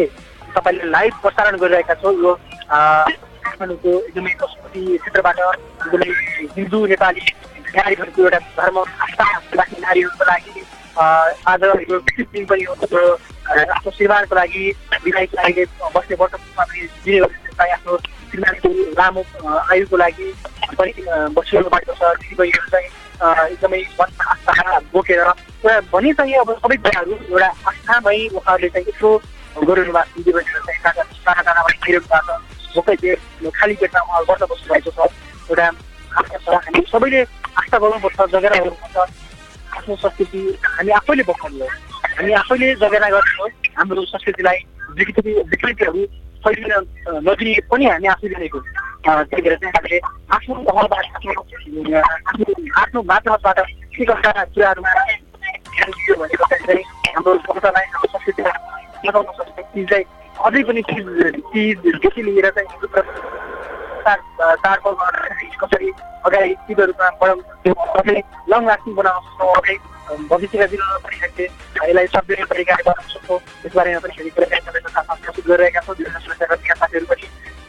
तपाईँले 0.56 0.90
लाइभ 0.90 1.14
प्रसारण 1.22 1.56
गरिरहेका 1.56 1.94
छौँ 1.94 2.14
यो 2.14 2.34
काठमाडौँको 2.68 3.90
एकदमै 4.00 4.34
पशुपति 4.40 4.82
क्षेत्रबाट 4.98 5.38
एकदमै 5.38 6.08
हिन्दू 6.56 6.86
नेपाली 6.86 7.22
नारीहरूको 7.68 8.22
एउटा 8.22 8.38
धर्म 8.58 8.78
आस्था 8.78 9.24
राख्ने 9.54 9.80
नारीहरूको 9.80 10.24
लागि 10.24 10.64
आज 10.98 11.64
यो 11.64 11.98
विशेष 11.98 12.26
दिन 12.32 12.44
पनि 12.46 12.64
हो 12.64 12.74
आफ्नो 12.74 13.90
श्रीमानको 13.90 14.34
लागि 14.34 14.62
विधायक 15.04 15.34
अहिले 15.36 15.64
बस्ने 15.94 16.16
वर्षमा 16.20 16.64
पनि 16.64 16.86
दिने 17.04 17.18
गरिन्छ 17.18 17.60
आफ्नो 17.72 17.96
श्रीमानको 18.30 18.68
लामो 18.98 19.22
आयुको 19.48 19.96
लागि 19.96 20.32
पनि 20.78 20.92
बसिरहनु 21.34 21.68
भएको 21.68 21.94
छ 21.94 22.14
दिदीबहिनीहरू 22.16 22.70
चाहिँ 22.70 22.97
एकदमै 23.18 23.80
मन 23.98 24.10
आस्था 24.32 24.78
बोकेर 24.92 25.20
एउटा 25.20 25.80
भने 25.92 26.12
चाहिँ 26.18 26.34
अब 26.38 26.50
सबै 26.62 26.76
कुराहरू 26.76 27.12
एउटा 27.12 27.48
आस्थामै 27.68 28.18
उहाँहरूले 28.38 28.68
चाहिँ 28.74 28.86
यसो 28.88 29.08
गरिरहनु 29.68 29.92
भएको 29.92 30.22
दिदीबहिनीहरू 30.22 30.62
चाहिँ 30.66 30.80
भएको 31.98 32.34
भोकै 32.74 32.94
खाली 33.58 33.74
पेटमा 33.80 34.00
उहाँहरू 34.00 34.26
बस्न 34.30 34.46
बस्नु 34.50 34.68
भएको 34.72 34.90
छ 34.96 35.00
एउटा 35.50 35.66
आस्था 36.18 36.56
हामी 36.64 36.80
सबैले 36.92 37.20
आस्था 37.58 37.76
गर्नुपर्छ 37.78 38.18
जगेरा 38.34 38.56
गर्नुपर्छ। 38.64 38.96
आफ्नो 39.76 39.94
संस्कृति 39.96 40.40
हामी 40.64 40.90
आफैले 40.98 41.22
बचाउनु 41.28 41.58
हो 41.58 41.68
हामी 42.18 42.32
आफैले 42.40 42.74
जगेरा 42.82 43.08
गर्नु 43.14 43.46
हाम्रो 43.78 44.04
संस्कृतिलाई 44.14 44.58
विकृति 44.98 45.32
विकृतिहरू 45.50 46.04
फैलिन 46.44 46.72
नदिने 47.28 47.52
पनि 47.70 47.84
हामी 47.86 48.06
आफै 48.14 48.28
जानेको 48.34 48.58
त्यही 49.06 49.42
भएर 49.42 49.56
चाहिँ 49.62 49.72
हामीले 49.76 49.98
आफ्नो 50.36 50.54
तहबाट 50.68 51.04
आफ्नो 51.18 51.32
आफ्नो 52.82 53.02
माध्यमबाट 53.10 53.58
के 53.96 54.04
कस्ता 54.04 54.30
कुराहरूमा 54.44 54.90
ध्यान 54.94 55.90
दियो 55.90 56.14
भने 56.20 56.36
चाहिँ 56.38 56.84
हाम्रो 57.14 57.34
संस्थालाई 57.48 57.84
हाम्रो 57.94 58.08
संस्कृतिलाई 58.12 58.56
बचाउन 59.06 59.24
सक्छ। 59.38 59.58
चिजलाई 59.74 60.04
अझै 60.46 60.62
पनि 60.68 60.82
चिज 60.88 61.06
चिजदेखि 61.52 62.22
लिएर 62.22 62.46
चाहिँ 62.56 62.68
चाडपर्व 64.06 65.00
कसरी 65.62 65.90
अगाडि 66.26 66.54
चिजहरूमा 66.66 67.08
बढाउनु 67.20 67.74
कसरी 67.96 68.20
लङ 68.52 68.66
लास्टिङ 68.68 68.94
बनाउन 69.00 69.20
सक्छौँ 69.26 69.54
अगाडि 69.54 69.76
भविष्यका 70.08 70.66
दिनमा 70.72 70.96
पनि 71.04 71.16
हामीले 71.20 71.44
यसलाई 71.44 72.06
सभ्य 72.08 72.34
तरिकाले 72.48 72.82
बनाउन 72.88 73.08
सक्छौँ। 73.12 73.38
त्यस 73.38 73.72
बारेमा 73.76 74.00
पनि 74.00 74.12
हामी 74.16 74.30
कुराकानी 74.30 74.60
प्रस्तुत 74.64 75.44
गरिरहेका 75.48 75.80
छौँ। 75.84 75.94
विभिन्न 75.98 76.18
सुरक्षा 76.24 76.46
गर्नेका 76.48 76.74
साथीहरू 76.80 77.06
पनि 77.10 77.24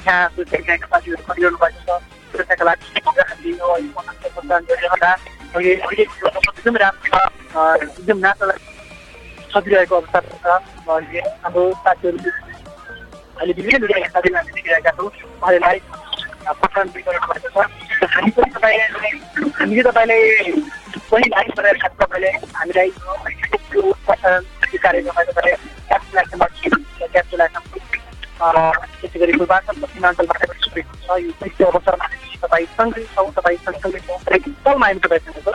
यहाँ 0.08 0.30
सुरक्षाका 0.36 0.88
साथीहरू 0.88 1.24
गरिरहनु 1.28 1.58
भएको 1.60 1.80
छ। 1.84 2.00
सुरक्षाका 2.32 2.64
लागि 2.70 2.86
एकदम 6.50 6.76
राम्रो 6.80 7.20
एकदम 7.84 8.18
नाच्नलाई 8.24 8.60
सकिरहेको 9.54 9.96
अवस्था 10.00 10.20
छ। 10.20 10.48
हाम्रो 11.44 11.64
साथीहरू 11.84 12.18
अहिले 13.40 13.54
विभिन्न 13.60 13.82
मिडियाका 13.84 14.10
साथीहरू 14.16 14.36
हामी 14.40 14.52
देखिरहेका 14.56 14.92
छौँ। 14.96 15.10
भएको 17.28 17.50
छ। 17.50 17.58
हामी 18.16 18.32
पनि 18.32 18.50
तपाईँलाई 18.56 18.78
हामीले 19.60 19.82
तपाईँलाई 19.90 20.24
पनि 21.12 21.28
लाइभ 21.28 21.52
गरेर 21.58 21.78
तपाईँले 22.00 22.32
हामीलाई 22.56 22.90
त्यसै 28.40 29.20
गरी 29.20 29.32
पूर्वाञ्चल 29.32 29.76
पश्चिमाञ्चलबाट 29.82 30.42
सुनेको 30.64 30.94
छ 31.04 31.08
यो 31.24 31.32
साहित्य 31.32 31.66
अवसरमा 31.66 32.06
तपाईँ 32.42 32.66
सँगै 32.66 33.04
छौँ 33.16 33.32
तपाईँ 33.32 33.58
सँगसँगै 33.58 34.00
पलमा 34.64 34.86
हामी 34.88 35.00
तपाईँसँग 35.00 35.38
छ। 35.44 35.48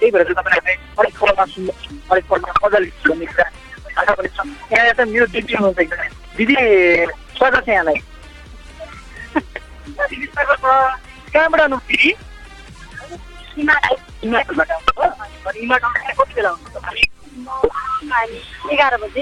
त्यही 0.00 0.10
भएर 0.10 0.22
चाहिँ 0.24 0.36
तपाईँहरूले 0.38 0.74
हरेक 0.98 1.14
पलमा 1.20 1.44
सुन्नु 1.44 1.72
हरेक 2.12 2.24
पलमा 2.30 2.52
भन्ने 2.62 3.26
कुरा 3.26 3.46
आशा 4.00 4.12
पनि 4.14 4.28
छ। 4.28 4.38
यहाँ 4.72 4.94
त 4.94 5.00
मेरो 5.00 5.26
दिदी 5.26 5.54
हुनुहुन्छ 5.54 5.92
दिदी 6.36 6.54
स्वागत 7.36 7.62
छ 7.66 7.68
यहाँलाई। 7.68 7.98
कहाँबाट 11.32 11.60
आउनु 11.60 11.76
दिदी? 11.76 12.10
एघार 18.72 18.96
बजे 18.96 19.20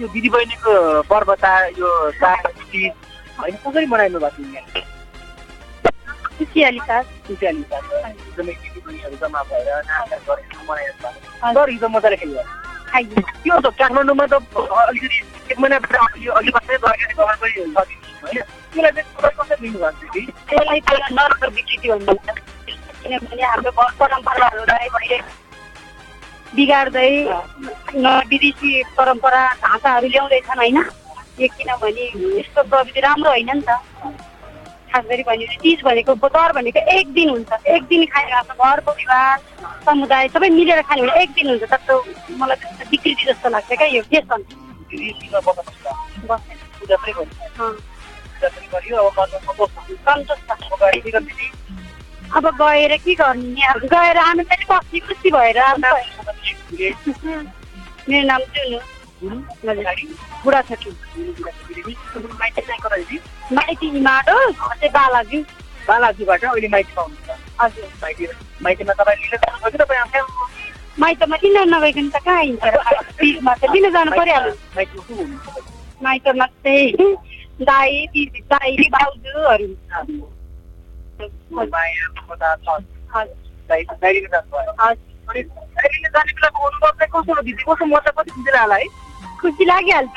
यो 0.00 0.06
दिदी 0.08 0.28
बहिनीको 0.28 0.72
पर्व 1.02 1.30
यो 1.78 1.88
चाड 2.10 2.46
होइन 3.40 3.56
कसरी 3.56 3.86
मनाइनु 3.86 4.18
भएको 4.18 4.42
यहाँ? 4.54 4.82
खुसियाली 6.38 6.78
साथ 6.78 7.04
खुसियाली 7.26 7.62
साथ 7.62 7.82
एकदमै 8.06 8.52
दिदी 8.52 8.80
बहिनीहरू 8.80 9.16
जम्मा 9.16 9.42
भएर 9.42 9.68
नाचगान 9.68 10.20
गरेर 10.28 10.58
मनाइरहनु 10.70 11.08
भएको 11.08 11.54
सर 11.54 11.70
हिजो 11.70 11.88
मजाले 11.88 12.16
खेल्यो। 12.16 12.42
खाइयो 12.42 12.63
त्यो 12.94 13.60
त 13.60 13.66
काठमाडौँमा 13.78 14.26
त 14.26 14.34
अलिकति 14.34 15.18
एक 15.50 15.58
महिनाबाट 15.58 15.94
अघि 16.30 16.50
सरकारी 16.50 17.14
खबर 17.14 17.34
पनि 17.34 17.52
होइन 17.60 18.42
त्यसलाई 18.72 18.90
चाहिँ 18.92 19.32
कसरी 19.38 19.56
लिनुभएको 19.62 19.90
थियो 20.00 20.12
कि 20.12 20.32
त्यसलाई 20.48 20.80
त 20.80 21.12
नरक 21.12 21.42
विकृति 21.54 21.88
भनिन्छ 21.88 22.28
किनभने 23.02 23.42
हाम्रो 23.42 23.70
घर 23.70 23.90
परम्पराहरूलाई 23.98 24.88
अहिले 24.88 25.18
बिगार्दै 26.54 27.10
विदेशी 28.30 28.82
परम्परा 28.96 29.42
ढाँचाहरू 29.62 30.08
ल्याउँदैछन् 30.08 30.58
होइन? 30.58 30.78
यो 31.40 31.48
किनभने 31.58 32.04
यस्तो 32.38 32.62
प्रविधि 32.62 33.00
राम्रो 33.00 33.30
होइन 33.30 33.50
नि 33.54 33.62
त। 33.68 33.70
खास 34.94 35.04
गरी 35.10 35.22
भने 35.26 35.46
चिज 35.58 35.82
भनेको 35.84 36.14
दर 36.14 36.50
भनेको 36.54 36.80
एक 36.94 37.06
दिन 37.12 37.28
हुन्छ। 37.30 37.50
एक 37.66 37.82
दिन 37.90 38.04
खाएर 38.14 38.32
आफ्नो 38.40 38.54
घर 38.64 38.80
परिवार 38.86 39.38
समुदाय 39.84 40.28
सबै 40.30 40.48
मिलेर 40.54 40.80
खाने 40.86 41.02
भने 41.02 41.22
एक 41.22 41.30
दिन 41.34 41.46
हुन्छ। 41.50 41.64
तर 41.66 41.94
मलाई 42.38 42.56
त्यस्तो 42.56 42.84
विकृति 42.90 43.24
जस्तो 43.26 43.48
लाग्छ 43.50 43.70
क्या 43.74 43.88
यो। 43.90 44.02
सन्तोष 44.04 44.54
के 44.80 44.96
दिदी 51.18 51.50
अब 52.34 52.44
गएर 52.60 52.92
के 52.96 53.14
गर्ने? 53.14 53.48
नि 53.54 53.62
अब 53.62 53.80
गएर 53.92 54.16
हामी 54.18 54.44
पनि 54.44 54.64
बस्ने 54.70 54.98
खुसी 55.06 55.30
भएर 55.30 55.58
मेरो 58.08 58.26
नाम 58.26 58.40
जुनु 58.54 58.78
बुढा 60.44 60.60
छ 60.62 60.70
कि 60.74 60.88
माइती 63.52 63.90
माइती 63.90 64.00
माटो 64.00 64.50
चाहिँ 64.52 64.90
बालाजी। 64.92 65.38
बालाजीबाट 65.88 66.44
अहिले 66.44 66.68
माइतीमा 66.68 67.02
हुनुहुन्छ 67.02 67.30
हजुर। 67.60 67.88
माइती 68.02 68.26
माइतीमा 68.62 68.92
तपाईँ 68.92 69.18
लिन 69.20 69.36
माइतमा 71.00 71.36
किन 71.36 71.56
नगइकन 71.74 72.08
त 72.08 72.16
कहाँ 72.24 72.42
हिँड्छ? 72.42 72.64
र 72.64 73.02
पिरमा 73.18 73.54
त 73.54 73.62
लिन 73.74 73.90
जानु 73.92 74.10
परिहाल्यो। 74.16 74.54
माइतीमा 76.02 76.46
चाहिँ 76.46 77.14
दाई 77.68 78.06
दिदी 78.12 78.40
दाई 78.52 78.76
भाउजूहरू 78.94 79.68
कस्तो 87.14 87.42
दिदी 87.42 87.62
कस्तो 87.62 87.84
कति 88.10 88.30
खुसी 88.30 88.50
होला 88.58 88.76
है? 88.76 88.86
खुसी 89.40 89.64
लागिहाल्छ 89.64 90.14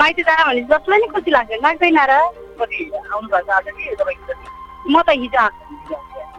माइती 0.00 0.22
जान 0.22 0.44
भने 0.48 0.60
जसलाई 0.68 0.98
नि 1.00 1.06
खुसी 1.12 1.30
लाग्छ 1.30 1.52
लाग्दैन 1.62 1.98
र? 2.10 2.12
कति 2.60 2.78
आउनु 3.12 3.28
भएको 3.28 3.40
छ 3.44 3.50
आज 3.52 3.66
कि 3.76 3.82
तपाईँको 4.00 4.32
म 4.88 5.02
त 5.04 5.08
हिजो 5.20 5.44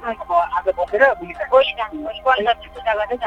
आएको 0.01 0.34
आज 0.34 0.68
बसेर 0.78 1.03
पूजा 1.22 2.93
गर्दै। 2.97 3.18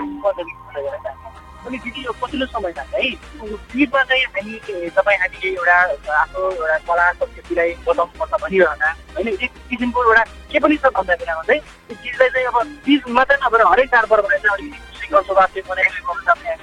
अनि 1.65 1.79
दिदी 1.81 2.01
यो 2.05 2.13
पछिल्लो 2.21 2.47
समयमा 2.47 2.83
चाहिँ 2.91 3.11
यो 3.47 3.57
गीतमा 3.73 4.03
चाहिँ 4.11 4.25
हामी 4.25 4.55
तपाईँ 4.97 5.19
हामीले 5.23 5.49
एउटा 5.55 5.77
आफ्नो 6.21 6.41
एउटा 6.51 6.79
कला 6.89 7.07
संस्कृतिलाई 7.21 7.71
भनिरहँदा 7.87 8.89
होइन 9.15 9.29
एक 9.29 9.53
किसिमको 9.71 10.01
एउटा 10.05 10.25
के 10.51 10.59
पनि 10.61 10.77
छ 10.77 10.85
भन्दा 10.99 11.15
बेलामा 11.23 11.43
चाहिँ 11.49 11.61
त्यो 11.63 11.97
चिजलाई 12.03 12.29
चाहिँ 12.35 12.47
अब 12.51 12.57
चिज 12.85 13.01
मात्रै 13.17 13.39
नभएर 13.47 13.63
हरेक 13.71 13.89
चाडपर्वलाई 13.95 14.39
चाहिँ 14.45 14.55
अलिकति 14.55 15.61
बनाइरहेको 15.71 16.13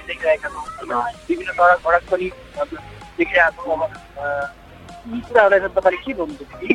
देखिरहेका 0.06 0.48
छौँ। 0.48 1.02
विभिन्न 1.28 1.50
सडक 1.52 1.78
भडक 1.86 2.02
पनि 2.12 2.26
देखिरहेका 3.18 3.50
छौँ 3.56 3.76
अब 3.76 3.92
यी 5.04 5.20
कुराहरूलाई 5.20 5.60
चाहिँ 5.60 5.74
तपाईँले 5.76 6.00
के 6.04 6.12
भन्नुहुन्छ 6.14 6.42
दिदी 6.52 6.74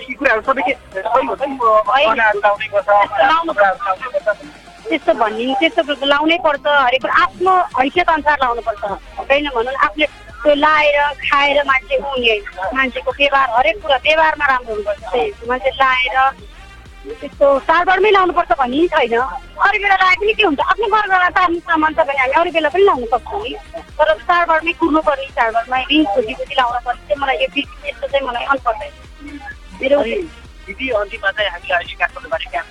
यी 0.00 0.14
कुराहरू 0.14 0.42
सबै 0.48 0.62
के 0.68 0.74
सही 0.96 1.26
हो 1.26 1.34
नि 1.40 1.56
बनाहरू 1.58 2.40
लाउनै 2.40 2.68
पर्छ 2.74 2.88
कपडाहरू 2.88 3.78
लाउनै 3.84 4.20
पर्छ 4.26 4.40
त्यस्तो 4.88 5.12
भनिदिनु 5.20 5.54
त्यस्तो 5.60 6.06
लाउनै 6.12 6.38
पर्छ 6.46 6.66
हरेक 6.66 7.06
आफ्नो 7.22 7.54
हैसियत 7.78 8.08
अनुसार 8.10 8.36
लाउनुपर्छ 8.42 8.82
होइन 9.20 9.48
भनौँ 9.56 9.74
आफूले 9.86 10.06
त्यो 10.42 10.54
लाएर 10.54 10.98
खाएर 11.24 11.58
मान्छे 11.70 11.96
हुने 12.04 12.36
मान्छेको 12.76 13.10
व्यवहार 13.18 13.48
हरेक 13.56 13.76
कुरा 13.82 13.96
व्यवहारमा 14.06 14.46
राम्रो 14.52 14.74
हुनुपर्छ। 14.74 15.48
मान्छे 15.48 15.70
लाएर 15.80 16.16
त्यस्तो 17.00 17.46
चाडबाडमै 17.68 18.10
लाउनुपर्छ 18.12 18.52
भन्ने 18.60 18.76
नि 18.80 18.88
छैन। 18.92 19.14
अरू 19.64 19.78
बेला 19.82 19.96
लाए 20.02 20.14
पनि 20.20 20.32
के 20.38 20.42
हुन्छ? 20.44 20.60
आफ्नो 20.70 20.86
घरबाट 20.96 21.38
आफ्नो 21.40 21.58
सामान 21.68 21.90
छ 21.96 21.98
भने 22.08 22.20
हामी 22.20 22.34
अरू 22.40 22.50
बेला 22.56 22.68
पनि 22.74 22.84
लाउनु 22.88 23.06
सक्छौँ 23.12 23.40
नि। 23.44 23.52
तर 23.98 24.08
चाडबाडमै 24.28 24.72
कुर्नुपर्ने 24.80 25.26
चाडबाडमा 25.38 25.76
रिङ 25.90 26.02
खोजी 26.12 26.32
खोजी 26.38 26.54
लाउनु 26.60 26.80
पर्ने 26.86 27.02
चाहिँ 27.08 27.20
मलाई 27.22 27.36
यो 27.40 27.48
यस्तो 27.88 28.06
चाहिँ 28.12 28.24
मलाई 28.28 28.44
मनपर्दैन। 28.50 28.92
मेरो 29.80 29.98
दिदी 30.66 30.86
अन्तिममा 31.00 31.30
चाहिँ 31.36 31.50
अहिले 31.50 31.94
काठमाडौँबाट 32.00 32.42
क्याम्प 32.52 32.68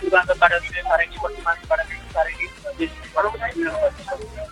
पूर्वाञ्चलबाट 0.00 0.52
पश्चिमाञ्चलबाट 1.20 1.80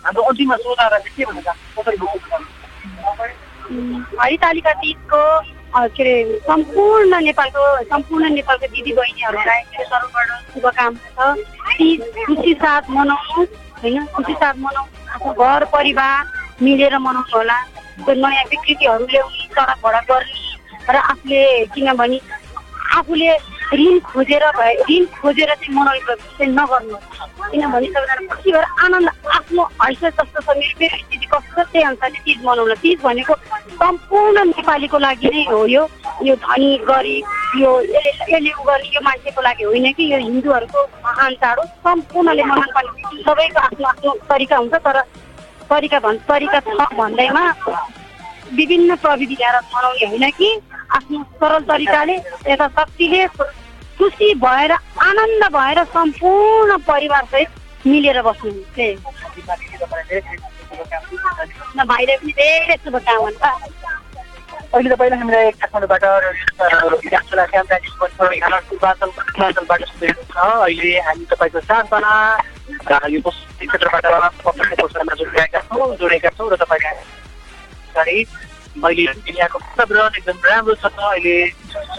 हाम्रो 0.05 0.21
अन्तिममा 0.29 0.55
श्रोताहरूलाई 0.63 1.01
चाहिँ 1.01 1.15
के 1.17 1.23
भन्न 1.29 1.39
चाहन्छु 1.47 1.81
कसरी 1.81 1.97
बुझ्नु 2.01 2.37
उम्, 3.69 4.03
हरितालिका 4.19 4.73
तिजको 4.81 5.21
के 5.75 6.03
अरे 6.03 6.39
सम्पूर्ण 6.41 7.19
नेपालको 7.23 7.61
सम्पूर्ण 7.83 8.29
नेपालको 8.33 8.67
दिदीबहिनीहरूलाई 8.67 9.61
मेरो 9.69 9.85
तर्फबाट 9.89 10.29
शुभकामना 10.53 11.09
छ। 11.15 11.77
तिज 11.77 12.01
खुसी 12.25 12.53
साथ 12.53 12.89
मनाउनुहोस् 12.89 13.53
होइन 13.81 14.05
खुसी 14.15 14.33
साथ 14.33 14.55
मनाउँ 14.65 14.87
आफ्नो 15.13 15.33
घर 15.33 15.65
परिवार 15.73 16.23
मिलेर 16.61 16.97
मनाउनु 16.97 17.37
होला। 17.37 17.57
त्यो 18.05 18.13
नयाँ 18.15 18.45
विकृतिहरू 18.49 19.05
ल्याउने 19.05 19.45
सडकबाट 19.53 19.95
गर्ने 20.09 20.37
र 20.89 20.95
आफूले 21.05 21.41
किनभने 21.73 22.19
आफूले 22.97 23.29
ऋण 23.73 23.99
खोजेर 24.03 24.43
भए 24.51 24.73
ऋण 24.89 25.05
खोजेर 25.15 25.53
चाहिँ 25.55 26.05
चाहिँ 26.05 26.51
नगर्नु 26.51 26.97
किनभने 27.41 27.87
सबैजना 27.87 28.27
खुसी 28.27 28.51
भएर 28.51 28.65
आनन्द 28.85 29.09
आफ्नो 29.29 29.63
हैसियत 29.81 30.13
जस्तो 30.13 30.41
छ 30.41 30.57
मेरो 30.57 30.79
मेरो 30.79 30.97
स्थिति 30.97 31.25
कस्तो 31.25 31.63
त्यही 31.63 31.83
अनुसारले 31.83 32.19
तिज 32.25 32.45
मनाउन 32.45 32.73
तिज 32.81 33.01
भनेको 33.03 33.35
सम्पूर्ण 33.75 34.43
नेपालीको 34.47 34.97
लागि 34.99 35.29
नै 35.29 35.43
हो 35.51 35.65
यो 35.67 35.87
यो 36.23 36.35
धनी 36.37 36.71
गरिब 36.89 37.59
यो 37.59 37.71
यसले 37.83 38.51
उ 38.51 38.63
गर्ने 38.63 38.89
यो 38.89 39.01
मान्छेको 39.01 39.41
लागि 39.41 39.63
होइन 39.63 39.91
कि 39.93 40.11
यो 40.13 40.17
हिन्दूहरूको 40.19 40.83
महान 41.05 41.33
चाड 41.35 41.59
हो 41.59 41.65
सम्पूर्णले 41.85 42.43
मनाउनु 42.43 42.73
पर्ने 42.73 43.23
सबैको 43.23 43.59
आफ्नो 43.59 43.87
आफ्नो 43.87 44.17
तरिका 44.29 44.57
हुन्छ 44.57 44.81
तर 44.81 45.01
तरिका 45.69 45.99
भन् 45.99 46.17
तरिका 46.27 46.59
छ 46.67 46.91
भन्दैमा 46.95 47.45
विभिन्न 48.53 48.95
प्रविधि 48.97 49.35
ल्याएर 49.35 49.61
मनाउने 49.67 50.05
होइन 50.07 50.29
कि 50.37 50.51
आफ्नो 50.91 51.23
सरल 51.37 51.63
तरिकाले 51.65 52.15
यता 52.47 52.67
शक्तिले 52.69 53.25
खुसी 53.99 54.33
भएर 54.41 54.71
आनन्द 54.71 55.43
भएर 55.53 55.79
सम्पूर्ण 55.93 56.77
परिवारसहित 56.87 57.49
मिलेर 57.87 58.17
बस्नु 58.21 58.51
त्यही 58.75 58.93
हो। 58.95 59.09
अन्तिममा 59.09 59.55
दिदी 59.55 59.77
तपाईँलाई 59.77 60.05
धेरै 60.09 60.21
धेरै 60.29 60.37
शुभकामना 60.69 61.29
न 61.75 61.79
भाइले 61.89 62.13
पनि 62.17 62.31
धेरै 62.39 62.75
शुभकामना 62.83 63.49
अहिले 64.69 64.89
तपाईँलाई 64.89 65.19
हामीलाई 65.19 65.51
काठमाडौँबाट 65.59 66.03
पूर्वाञ्चलबाट 68.69 69.81
सुनेको 69.91 70.23
छ। 70.31 70.35
अहिले 70.37 70.91
हामी 71.07 71.23
तपाईँको 71.31 71.59
साथजना 71.59 72.13
यो 73.09 73.19
क्षेत्रबाट 73.29 74.05
जोडिरहेका 75.19 75.59
छौँ 75.67 75.87
जोडेका 75.99 76.29
छौँ 76.37 76.49
र 76.49 76.55
तपाईँले 76.55 78.23
मैले 78.77 79.01
यहाँको 79.01 79.59
वातावरण 79.59 80.17
एकदम 80.17 80.37
राम्रो 80.45 80.75
छ 80.75 80.85
अहिले 80.85 81.35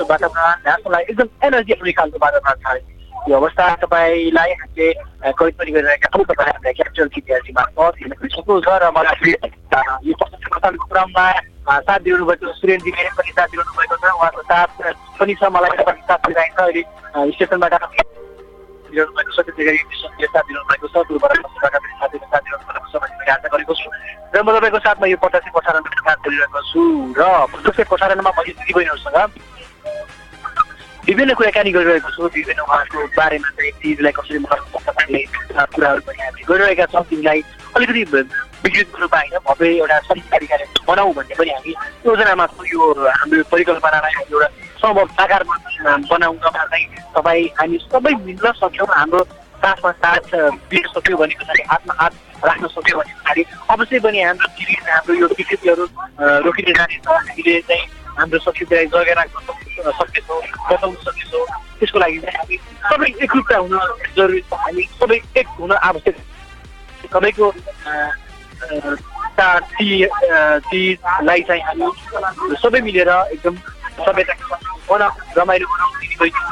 वातावरण 0.00 0.68
हाँसोलाई 0.68 1.02
एकदम 1.02 1.28
एनर्जी 1.44 1.72
आउने 1.72 1.92
खालको 1.92 2.18
वातावरण 2.18 2.58
छ 2.62 2.98
यो 3.28 3.36
अवस्था 3.36 3.64
तपाईँलाई 3.76 4.52
हामीले 4.52 4.92
कैद 5.32 5.54
पनि 5.54 5.70
गरिरहेका 5.70 6.08
छौँ 6.08 6.24
तपाईँ 6.24 6.48
हामीलाई 6.48 6.72
क्याप्चर 6.72 7.08
इतिहासी 7.18 7.52
मार्फत 7.52 7.98
हेर्न 8.00 8.14
पनि 8.16 8.28
सक्नुहुन्छ 8.32 8.68
र 8.80 8.90
मलाई 8.90 9.34
यो 10.04 10.14
क्षेत्रको 10.14 10.86
क्रममा 10.86 11.26
साथ 11.68 11.98
दिनु 12.00 12.24
भएको 12.24 12.52
सुरेनजीले 12.54 13.10
पनि 13.18 13.32
साथ 13.32 13.48
दिनु 13.50 13.62
भएको 13.76 13.96
छ 13.96 14.14
उहाँको 14.14 14.42
साथ 14.42 14.68
पनि 15.18 15.34
छ 15.34 15.52
मलाई 15.52 15.84
पनि 15.84 16.00
साथ 16.08 16.20
दिइरहेको 16.26 16.56
छ 16.56 16.64
अहिले 16.64 17.32
स्टेसनबाट 17.32 17.74
दिनु 18.90 19.10
भएको 19.12 19.30
छ 19.30 19.34
साथ 19.36 19.44
दिनु 19.46 20.48
भएको 20.48 20.68
छ 20.68 21.68
साथ 22.30 22.40
दिनु 22.40 22.69
आशा 23.30 23.48
गरेको 23.52 23.74
छु। 23.74 23.88
र 24.34 24.42
म 24.42 24.48
तपाईँको 24.58 24.78
साथमा 24.78 25.06
यो 25.06 25.16
पचासी 25.22 25.50
प्रसारणमा 25.50 25.90
काम 25.90 26.18
गरिरहेको 26.24 26.60
छु 26.70 26.80
र 27.18 27.22
पचासी 27.52 27.82
प्रसारणमा 27.90 28.30
मैले 28.30 28.52
दिदीबहिनीहरूसँग 28.52 29.18
विभिन्न 31.08 31.34
कुराकानी 31.34 31.70
गरिरहेको 31.72 32.10
छु 32.10 32.22
विभिन्न 32.22 32.60
उहाँहरूको 32.60 33.06
बारेमा 33.16 33.48
चाहिँ 33.50 33.72
तिजलाई 33.82 34.12
कसरी 34.12 34.38
अ, 35.50 35.64
कुराहरू 35.74 36.00
पनि 36.06 36.20
हामीले 36.22 36.44
गरिरहेका 36.48 36.86
छौँ। 36.92 37.02
तिमीलाई 37.10 37.40
अलिकति 37.76 38.02
विकृत 38.64 38.88
रूपमा 39.00 39.18
होइन 39.18 39.38
भव्य 39.48 39.68
एउटा 39.78 39.98
सही 39.98 40.20
तरिकाले 40.30 40.64
बनाऊ 40.88 41.12
भन्ने 41.12 41.34
पनि 41.34 41.50
हामी 41.50 41.72
योजनामा 42.06 42.46
छौँ। 42.46 42.66
यो 42.66 42.80
हाम्रो 43.10 43.42
परिकल्पनालाई 43.50 44.12
हामी 44.12 44.32
एउटा 44.32 44.48
सम्भव 44.80 45.04
बन- 45.04 46.06
बनाउनमा 46.10 46.50
चाहिँ 46.50 46.86
तपाईँ 47.16 47.46
हामी 47.58 47.78
सबै 47.90 48.12
मिल्न 48.24 48.52
सक्यौँ 48.52 48.88
हाम्रो 48.90 49.20
साथमा 49.60 49.90
साथ 49.92 50.24
दिन 50.70 50.84
सक्यो 50.94 51.16
भने 51.16 51.34
पछाडि 51.40 51.62
हातमा 51.70 51.94
हात 52.00 52.12
राख्न 52.44 52.66
सक्यो 52.66 52.98
भने 52.98 53.12
पछाडि। 53.14 53.44
अवश्य 53.70 53.98
पनि 54.00 54.22
हाम्रो 54.22 54.48
सिरिज 54.48 54.88
हाम्रो 54.88 55.14
यो 55.14 55.26
विकृतिहरू 55.26 55.84
रोकिने 56.46 56.72
जानेछ 56.72 57.08
हामीले 57.08 57.60
चाहिँ 57.60 57.86
हाम्रो 58.18 58.38
संस्कृतिलाई 58.38 58.86
जगेर 58.86 59.16
राख्न 59.16 59.40
सक्- 59.46 59.94
सक्नेछौँ 59.98 60.40
बचाउन 60.70 60.94
सक्नेछौँ 60.94 61.44
त्यसको 61.80 61.98
लागि 61.98 62.18
चाहिँ 62.18 62.36
हामी 62.38 62.56
सबै 62.90 63.08
एकरूपता 63.24 63.56
हुन 63.58 63.78
जरुरी 64.16 64.40
छ। 64.40 64.52
हामी 64.52 64.82
सबै 65.00 65.16
एक 65.36 65.48
हुन 65.60 65.72
आवश्यक। 65.72 66.16
सबैको 67.12 67.50
ती 69.40 70.04
अ, 70.04 70.58
तीजलाई 70.70 71.40
चाहिँ 71.40 71.62
हामी 71.62 72.56
सबै 72.62 72.80
मिलेर 72.80 73.08
एकदम 73.08 73.56
सभ्यता 74.04 74.34
बनाऊ 74.90 75.10
रमाइलो 75.38 75.66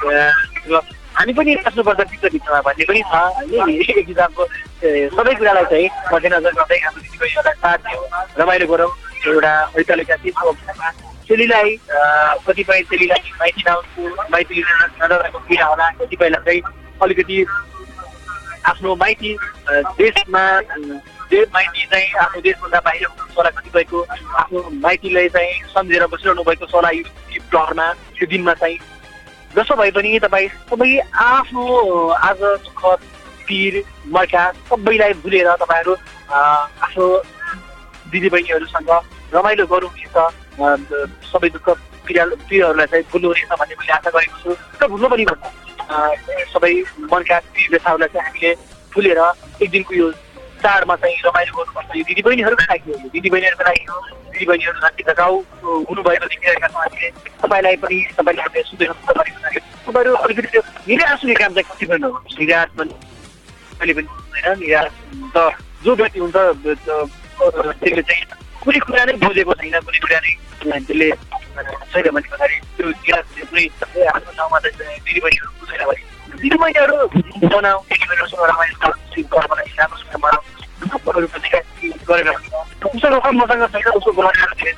र 0.08 0.80
हामी 1.18 1.32
पनि 1.32 1.54
राख्नुपर्छ 1.54 2.00
भित्र 2.10 2.28
भित्रमा 2.32 2.60
भन्ने 2.60 2.84
पनि 2.84 3.00
छ। 3.02 3.14
होइन 3.14 3.68
एक 3.98 4.08
हिसाबको 4.08 4.44
सबै 4.78 5.34
कुरालाई 5.34 5.64
चाहिँ 5.70 5.88
मध्यनजर 6.12 6.52
गर्दै 6.54 6.78
हाम्रो 6.82 7.00
दिदीबहिनीहरूलाई 7.02 7.56
साथ 7.62 7.78
दियो 7.86 8.00
रमाइलो 8.38 8.66
गरौँ 8.72 8.90
एउटा 9.26 9.52
ऐतलिका 9.78 10.16
चिजको 10.22 10.48
अवस्थामा 10.48 10.90
चेलीलाई 11.26 11.70
कतिपय 12.46 12.82
चेलीलाई 12.90 13.32
माइती 13.40 13.62
नआउनु 13.66 14.02
माइती 14.32 14.62
नडराएको 15.02 15.38
पीडा 15.48 15.66
होला। 15.66 15.88
कतिपयलाई 15.98 16.42
चाहिँ 16.46 16.62
अलिकति 17.02 17.36
आफ्नो 18.70 18.94
माइती 19.02 19.30
देशमा 19.98 20.44
माइती 21.56 21.82
चाहिँ 21.90 22.08
आफ्नो 22.22 22.40
देशभन्दा 22.46 22.80
बाहिर 22.86 23.06
होला 23.34 23.50
कतिपयको। 23.58 23.98
आफ्नो 24.38 24.58
माइतीलाई 24.86 25.28
चाहिँ 25.34 25.52
सम्झेर 25.74 26.06
बसिरहनु 26.14 26.42
भएको 26.46 26.66
होला 26.70 26.90
यो 26.94 27.04
यो 27.34 27.42
प्रहरमा 27.50 27.86
त्यो 28.14 28.26
दिनमा 28.30 28.54
चाहिँ। 28.62 28.78
जसो 29.56 29.74
भए 29.74 29.90
पनि 29.90 30.18
तपाईँ 30.22 30.48
सबै 30.70 30.90
आफ्नो 31.26 31.64
आज 32.30 32.40
दुःख 32.64 32.82
पिर 33.48 33.82
मर्का 34.14 34.42
सबैलाई 34.68 35.12
भुलेर 35.24 35.48
तपाईँहरू 35.62 35.94
आफ्नो 36.32 37.06
दिदीबहिनीहरूसँग 38.12 38.90
रमाइलो 39.34 39.66
गर्नुहुनेछ 39.72 40.16
अ, 40.16 40.66
सबै 41.32 41.48
दुःख 41.56 41.68
पीडा 42.06 42.24
पीरहरूलाई 42.48 42.86
चाहिँ 42.92 43.04
भुल्नुहुनेछ 43.12 43.58
भन्ने 43.60 43.74
मैले 43.80 43.92
आशा 43.96 44.10
गरेको 44.16 44.36
छु। 44.42 44.50
र 44.82 44.86
भुल्नु 44.92 45.08
पनि 45.12 45.24
भन्नु 45.30 45.48
अ, 45.88 45.96
सबै 46.54 46.72
मनका 47.12 47.38
पीर 47.54 47.68
व्यथाहरूलाई 47.72 48.08
चाहिँ 48.14 48.26
हामीले 48.28 48.54
भुलेर 48.94 49.20
एक 49.62 49.70
दिनको 49.70 49.94
यो 49.94 50.10
चाडमा 50.62 50.94
चाहिँ 51.02 51.16
रमाइलो 51.26 51.52
गर्नुपर्छ। 51.58 51.96
यो 51.96 52.04
दिदीबहिनीहरूको 52.08 52.64
लागि 52.70 52.90
हो 52.92 52.96
दिदीबहिनीहरूको 53.14 53.64
लागि 53.68 53.84
हो। 53.90 53.98
दिदीबहिनीहरू 54.32 54.78
जति 54.84 55.02
लगाउ 55.10 55.34
हुनुभएको 55.88 56.26
देखिरहेका 56.32 56.68
छौँ 56.72 56.82
हामीले 56.82 57.10
तपाईँलाई 57.42 57.76
पनि 57.84 57.98
तपाईँले 58.18 58.42
हामीले 58.42 58.62
सुन्दै 58.70 58.86
तपाईँहरू 59.86 60.14
अलिकति 60.24 60.58
निराश 60.88 61.20
हुने 61.24 61.34
काम 61.42 61.52
चाहिँ 61.54 61.66
कति 61.70 61.86
पनि 61.86 61.98
नगर्नुहोस् 61.98 62.38
निराश 62.40 62.68
पनि 62.78 62.92
कहिले 63.78 63.92
पनि 63.94 64.08
हुँदैन। 64.10 64.58
निराश 64.58 64.92
त 65.34 65.36
जो 65.84 65.94
व्यक्ति 65.96 66.18
हुन्छ 66.20 66.36
त्यो- 66.62 66.78
त्यसले 67.80 68.02
चाहिँ 68.02 68.24
कुनै 68.64 68.78
कुरा 68.86 69.04
नै 69.04 69.12
बुझेको 69.22 69.52
छैन 69.54 69.76
कुनै 69.86 69.98
कुरा 70.04 70.18
नै 70.18 70.32
त्यसले 70.62 71.08
छैन 71.10 72.10
भने 72.14 72.28
पछाडि 72.28 72.56
त्यो 72.76 72.86
चाहिँ 72.92 73.46
कुनै 73.50 73.64
आफ्नो 74.14 74.30
ठाउँमा 74.36 74.58
दिदीबहिनीहरू 74.58 75.48
बुझेन 75.60 75.82
भने। 75.88 76.02
दिदीबहिनीहरू 76.42 76.96
बनाऊ 77.54 77.78
दिदीबहिनीहरूसँग 77.90 78.42
राम्रोसँग 79.78 80.20
बनाऊ 80.22 80.42
गरेर 82.08 82.28
उसको 82.28 83.08
रकम 83.08 83.34
मसँग 83.38 83.64
छैन 83.72 83.86
उसको 83.98 84.10
मसँग 84.22 84.52
छैन 84.58 84.74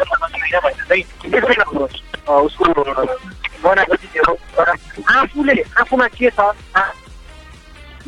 भनेर 0.63 0.85
चाहिँ 0.89 1.05
त्यसै 1.31 1.55
तर 4.57 4.69
आफूले 5.17 5.55
आफूमा 5.81 6.07
के 6.09 6.31
छ 6.31 6.41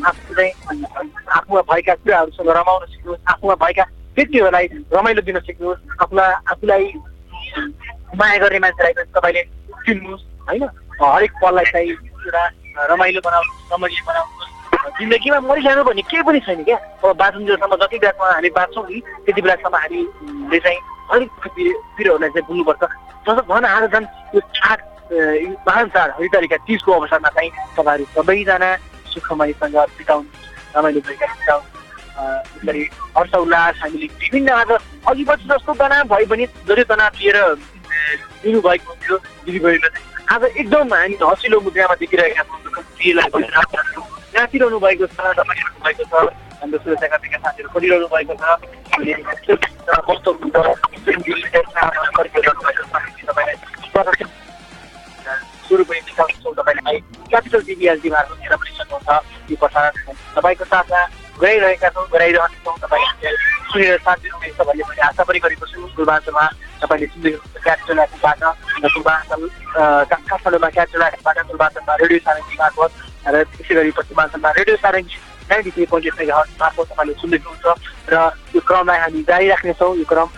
आफू 0.05 0.35
आफूमा 1.31 1.61
भएका 1.65 1.95
कुराहरूसँग 1.97 2.49
रमाउन 2.51 2.87
सिक्नुहोस् 2.87 3.21
आफूमा 3.29 3.55
भएका 3.57 3.85
व्यक्तिहरूलाई 4.17 4.67
रमाइलो 4.93 5.23
दिन 5.23 5.39
सिक्नुहोस् 5.41 6.01
आफूलाई 6.01 6.33
आफूलाई 6.47 6.85
माया 8.17 8.39
गर्ने 8.39 8.59
मान्छेलाई 8.59 8.93
पनि 8.93 9.13
तपाईँले 9.13 9.43
चिन्नुहोस् 9.83 10.25
होइन 10.49 10.65
हरेक 11.03 11.33
पललाई 11.43 11.65
चाहिँ 11.67 11.91
एउटा 11.91 12.45
रमाइलो 12.87 13.21
बनाउनुहोस् 13.21 13.73
रमणीय 13.73 14.03
बनाउनुहोस् 14.03 14.53
जिन्दगीमा 14.93 15.41
मरिजानु 15.43 15.85
भन्ने 15.85 16.03
केही 16.05 16.23
पनि 16.23 16.41
छैन 16.43 16.63
क्या 16.65 16.77
अब 17.01 17.17
बाँचुन्जेलसम्म 17.17 17.77
जति 17.77 17.99
बेलासम्म 17.99 18.31
हामी 18.31 18.51
बाँच्छौँ 18.53 18.85
नि 18.85 19.01
त्यति 19.25 19.41
बेलासम्म 19.41 19.77
हामीले 19.77 20.59
चाहिँ 20.61 20.81
अलिक 21.11 21.31
पिरोहरूलाई 21.97 22.31
चाहिँ 22.31 22.47
बुझ्नुपर्छ 22.47 22.83
जस्तो 23.25 23.43
झन् 23.51 23.67
आज 23.67 23.85
झन् 23.91 24.07
यो 24.35 24.41
चाड 24.53 24.79
महान 25.13 25.89
चाड 25.89 26.11
हरितारिका 26.13 26.57
तिजको 26.65 26.93
अवसरमा 26.93 27.29
चाहिँ 27.31 27.51
तपाईँहरू 27.73 28.05
सबैजना 28.15 28.71
सुखमयसँग 29.13 29.77
बिताउनु 29.99 30.29
रमाइलो 30.77 31.01
तरिका 31.01 31.27
बिताउनु 31.33 31.73
यसरी 32.59 32.83
हर्ष 33.17 33.35
उल्लास 33.35 33.81
हामीले 33.83 34.07
विभिन्न 34.21 34.49
आज 34.53 34.71
अघि 35.09 35.25
पछि 35.25 35.49
जस्तो 35.49 35.75
तनाव 35.75 36.05
भए 36.09 36.25
पनि 36.27 36.47
जति 36.69 36.85
तनाव 36.91 37.13
लिएर 37.21 37.39
दिनुभएको 38.43 38.91
हुन्थ्यो 38.91 39.17
दिदीबहिनीले 39.45 39.89
आज 40.29 40.45
एकदम 40.45 40.95
हामी 40.95 41.17
हँसिलो 41.23 41.61
मुद्रामा 41.61 41.95
देखिरहेका 42.01 42.43
छौँ 42.43 42.61
नाचिरहनु 44.35 44.79
भएको 44.79 45.07
छ 45.07 45.35
रमाइरहनु 45.39 45.79
भएको 45.85 46.05
छ 46.05 46.15
हाम्रो 46.61 46.79
सुरक्षाकर्मीका 46.79 47.39
साथीहरू 47.39 47.69
खोलिरहनु 47.73 48.09
भएको 48.15 48.35
छ 48.41 48.45
सुरु 49.45 49.57
पनि 55.81 56.01
देखाउँछौँ 56.03 56.55
तपाईँलाई 56.55 56.99
क्यापिटल 57.25 57.61
टिभी 57.63 58.11
मार्फत 58.11 58.39
हेर 58.43 58.57
पनि 58.57 58.73
सक्नुहुन्छ 58.75 59.51
यो 59.51 59.57
प्रसारण 59.57 59.95
तपाईँको 60.35 60.65
साथमा 60.67 61.01
गराइरहेका 61.39 61.89
छौँ 61.91 62.07
गराइरहनेछौँ 62.09 62.77
तपाईँ 62.79 63.07
सुनेर 63.65 63.99
साथ 63.99 64.17
दिनुहुनेछ 64.19 64.61
भन्ने 64.61 64.85
मैले 64.85 65.03
आशा 65.03 65.23
पनि 65.23 65.39
गरेको 65.41 65.67
छु 65.67 65.87
पूर्वाञ्चलमा 65.95 66.45
तपाईँले 66.79 67.07
सुन्दै 67.09 67.31
हुनुहुन्छ 67.31 67.63
क्यापिटल 67.65 67.99
एफबाट 68.01 68.43
पूर्वाञ्चल 68.87 69.43
काठमाडौँमा 70.11 70.69
क्यापिटल 70.71 71.03
एफबाट 71.09 71.39
पूर्वाञ्चलमा 71.43 71.95
रेडियो 71.97 72.21
सारङ्गी 72.21 72.57
मार्फत 72.59 72.91
र 73.27 73.43
त्यसै 73.49 73.75
गरी 73.75 73.91
पश्चिमाञ्चलमा 73.97 74.51
radio 74.53 74.77
Sarangi 74.77 75.17
ninety 75.49 75.71
three 75.71 75.87
point 75.89 76.21
eight 76.21 76.61
मार्फत 76.61 76.87
तपाईँले 76.91 77.15
सुन्दै 77.17 77.39
हुनुहुन्छ 77.41 77.67
र 78.09 78.15
यो 78.55 78.61
क्रमलाई 78.63 78.99
हामी 79.01 79.23
जारी 79.25 79.49
राख्नेछौँ 79.49 79.97
यो 79.97 80.05
क्रम 80.05 80.29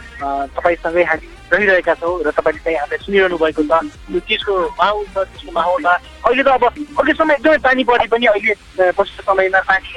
तपाईँसँगै 0.57 1.05
हामी 1.11 1.27
रहिरहेका 1.53 1.95
छौँ 2.01 2.15
र 2.25 2.29
तपाईँले 2.37 2.61
चाहिँ 2.65 2.79
हामीलाई 2.79 3.01
सुनिरहनु 3.05 3.37
भएको 3.43 3.63
छ। 3.69 3.73
यो 4.15 4.19
चिजको 4.29 4.55
माहौल 4.81 5.05
छ 5.05 5.17
त्यसको 5.17 5.51
माहौलमा 5.53 5.95
अहिले 6.25 6.43
त 6.43 6.49
अब 6.57 6.65
अघिसम्म 7.01 7.31
एकदमै 7.37 7.59
पानी 7.67 7.83
परे 7.85 8.07
पनि 8.13 8.27
अहिले 8.33 8.53
पछिल्लो 8.97 9.23
समयमा 9.29 9.61
पानी 9.69 9.91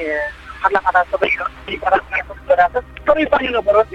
खाना 0.61 0.79
खाना 0.85 1.01
सबै 1.11 1.29
सबै 3.07 3.25
पानी 3.33 3.47
नपरोस् 3.55 3.91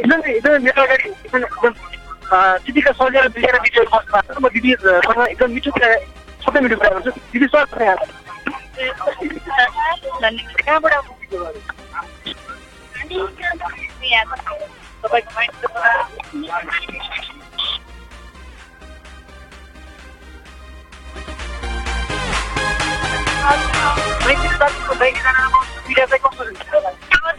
एकदमै 0.00 0.30
एकदमै 0.34 0.58
मेरो 0.64 0.82
अगाडि 0.84 1.08
दिदीका 2.64 2.92
सजिलो 2.98 3.28
दिदीका 3.34 3.58
भिडियो 3.64 3.82
बस्नु 3.92 4.38
म 4.40 4.48
दिदीसँग 4.54 5.20
एकदम 5.28 5.50
मिठो 5.54 5.70
कुरा 5.76 5.88
सबै 6.44 6.58
मिठो 6.64 6.76
कुरा 6.80 6.90
गर्छु। 6.94 7.10
दिदी 7.32 7.46
स्वागत 7.52 7.70
तपाईँको 7.74 7.92
अब 10.74 10.84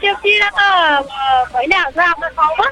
त्यो 0.01 0.13
पीडा 0.23 0.49
त 0.49 0.61
भइहाल्छ 1.53 1.99
आफ्नो 1.99 2.27
ठाउँमा 2.29 2.67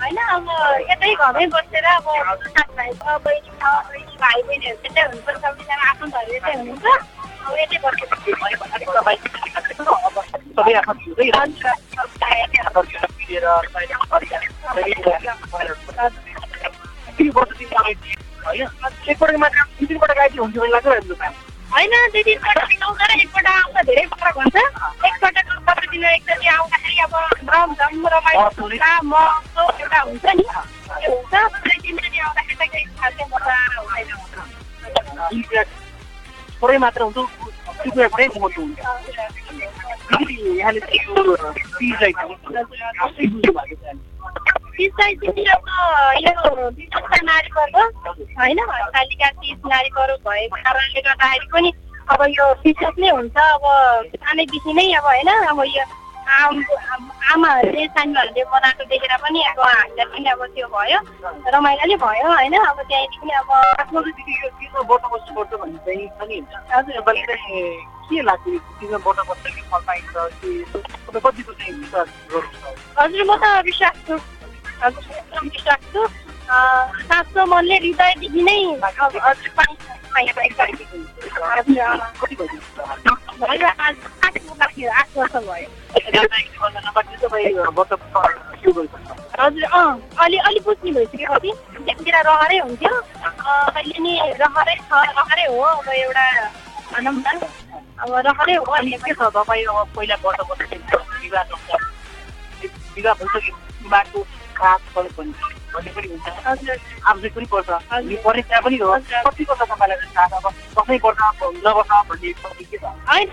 होइन 0.00 0.18
अब 0.26 0.48
यतै 0.90 1.10
घरमै 1.14 1.46
बसेर 1.54 1.86
अब 1.86 2.06
साथीभाइ 2.44 2.90
छ 2.92 3.04
बहिनी 3.24 3.50
छ 3.52 3.72
बहिनी 3.88 4.14
भाइ 4.20 4.42
बहिनीहरू 4.42 4.78
त्यतै 4.82 5.02
हुनुपर्छ 5.02 5.40
सबैजना 5.42 5.84
आफन्तहरू 5.90 6.30
यतै 6.34 6.52
हुनुहुन्छ 6.52 6.86
अब 7.46 7.54
यतै 7.58 7.78
बसेपछि 7.78 8.30
लाग्छ 20.72 20.92
होइन 21.72 21.94
दुई 22.12 22.22
तिनपल्ट 22.22 22.58
आउँछ 22.82 23.00
र 23.00 23.12
एकपल्ट 23.20 23.48
आउँदा 23.48 23.80
धेरै 23.88 24.04
फरक 24.12 24.36
हुन्छ। 24.38 24.56
एकपल्ट 25.08 25.36
पन्ध्र 25.66 25.84
दिन 25.90 26.04
एकचोटि 26.04 26.46
आउँदाखेरि 26.48 26.96
अब 27.04 27.14
रमझम 27.50 28.06
रमाइलो 28.14 28.48
म 29.04 29.14
एउटा 29.80 30.00
हुन्छ 30.00 30.26
नि। 30.38 30.44
हुन्छ 31.08 31.34
तिनचोटि 31.82 32.18
आउँदाखेरि 32.18 32.56
थोरै 36.60 36.78
मात्र 36.78 37.00
हुन्छ 37.02 37.18
त्यो 37.78 38.08
महत्त्व 38.08 38.60
हुन्छ 38.62 38.78
यहाँले 40.08 40.80
तिसलाई 44.78 45.14
चाहिँ 45.14 45.44
यो 46.18 46.34
विशेषता 46.68 47.20
नारी 47.22 47.50
पर्व 47.50 47.76
होइन 48.38 48.58
कालिका 48.66 49.28
तिज 49.30 49.56
भएको 49.64 50.02
कारणले 50.56 51.00
गर्दाखेरि 51.00 51.46
पनि 51.52 51.72
अब 52.08 52.22
यो 52.30 52.46
विशेष 52.64 52.94
नै 52.98 53.10
हुन्छ 53.10 53.36
अब 53.36 53.64
सानैदेखि 54.16 54.72
नै 54.72 54.86
अब 54.92 55.04
होइन 55.04 55.28
अब 55.28 55.60
यो 55.66 55.84
आमाहरूले 56.28 57.86
सानोहरूले 57.86 58.44
बनाएको 58.44 58.84
देखेर 58.84 59.16
पनि 59.16 59.40
अब 59.42 59.60
हामीलाई 59.60 60.06
पनि 60.06 60.28
अब 60.30 60.42
त्यो 60.46 60.66
भयो 60.68 60.98
रमाइलो 61.50 61.84
नै 61.86 61.96
भयो 61.98 62.28
होइन 62.32 62.54
अब 62.54 62.78
त्यहाँदेखि 62.82 63.30
अब 63.30 63.48
हजुर 68.08 68.14
के 68.14 68.22
लाग्छ 68.22 68.44
कि 68.46 69.62
फल 69.70 69.80
पाइन्छ 69.86 70.14
कि 70.40 70.64
कतिको 71.24 71.52
चाहिँ 71.52 71.72
विश्वास 71.72 72.08
हजुर 72.98 73.24
म 73.24 73.36
त 73.36 73.44
विश्वास 73.64 73.96
छु। 74.08 74.14
विश्वास 75.44 75.82
छु। 75.92 76.06
साँचो 76.48 77.44
मनले 77.46 77.76
हृदयदेखि 77.76 78.42
नै 78.42 78.58
भयो? 78.82 79.04
हजुर 89.38 89.64
अँ 89.64 90.00
अलि 90.24 90.36
अलि 90.38 90.60
बुझ्ने 90.64 90.90
भइसक्यो 90.92 91.34
कति। 91.34 91.50
त्यतिखेर 91.86 92.16
रहरै 92.26 92.58
हुन्थ्यो। 92.58 92.94
अहिले 93.78 93.98
नि 94.02 94.12
रहरै 94.40 94.74
छ 94.74 94.90
रहरै 95.18 95.44
हो 95.46 95.60
अब 95.62 95.88
एउटा 95.88 96.24
अब 96.88 98.14
रहरै 98.16 98.54
हो 98.56 98.64
के 98.64 99.12
छ 99.12 99.30
तपाईँ 99.30 99.64
अब 99.66 99.88
पहिला 99.96 100.16
वर्ष 100.24 100.40
वर्ष 100.50 100.72
विवाह 101.22 101.42
विवाह 102.96 103.14
भइसक्यो 103.14 103.88
बाटो 103.88 104.22
खास 104.56 104.80
फल 104.94 105.08
पनि 105.16 105.32
हुन्छ 106.08 106.26
आवश्यक 106.46 107.34
पनि 107.34 107.46
पर्छ 107.46 107.68
पनि 108.64 108.76
हो 108.78 108.98
कति 109.26 109.44
पर्छ 109.44 109.62
तपाईँलाई 109.62 109.98
अब 110.34 110.46
कसै 110.78 110.98
पर्छ 110.98 111.18
नबस्छ 111.60 111.92
भन्ने 112.08 112.64
के 112.64 112.78
छ 112.78 112.84
होइन 113.08 113.28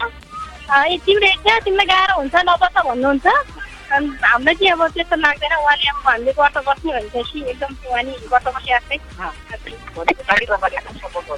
तिमीले 1.00 1.32
क्या 1.44 1.60
तिमीलाई 1.60 1.86
गाह्रो 1.86 2.18
हुन्छ 2.20 2.36
नबस्छ 2.50 2.76
भन्नुहुन्छ 2.80 3.28
हामीलाई 3.86 4.56
चाहिँ 4.56 4.72
अब 4.72 4.88
त्यस्तो 4.90 5.16
लाग्दैन 5.16 5.56
उहाँले 5.56 5.90
अब 5.90 6.08
हामीले 6.08 6.34
वर्ष 6.40 6.58
बस्ने 6.68 6.92
भनेपछि 6.92 7.46
एकदम 7.46 7.72
उहाँ 7.88 8.04
नि 8.04 8.14
वर्ष 8.32 8.46
बसिआएकै 8.56 8.98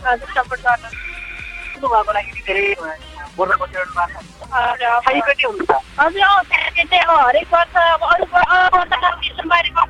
हजुर 0.07 0.29
सपोर्ट 0.31 0.61
गर्नु 0.61 1.16
उहाँको 1.83 2.11
लागि 2.11 2.31
धेरै 2.47 2.65
वर्ष 3.37 3.55
बसिरहनु 3.61 3.93
भएको 5.07 5.33
छ 5.33 5.73
हजुर 5.99 6.23
अँ 6.23 6.43
त्यहाँ 6.79 7.05
अब 7.05 7.19
हरेक 7.27 7.47
वर्ष 7.53 7.75
अब 7.77 8.01
अरू 8.07 8.25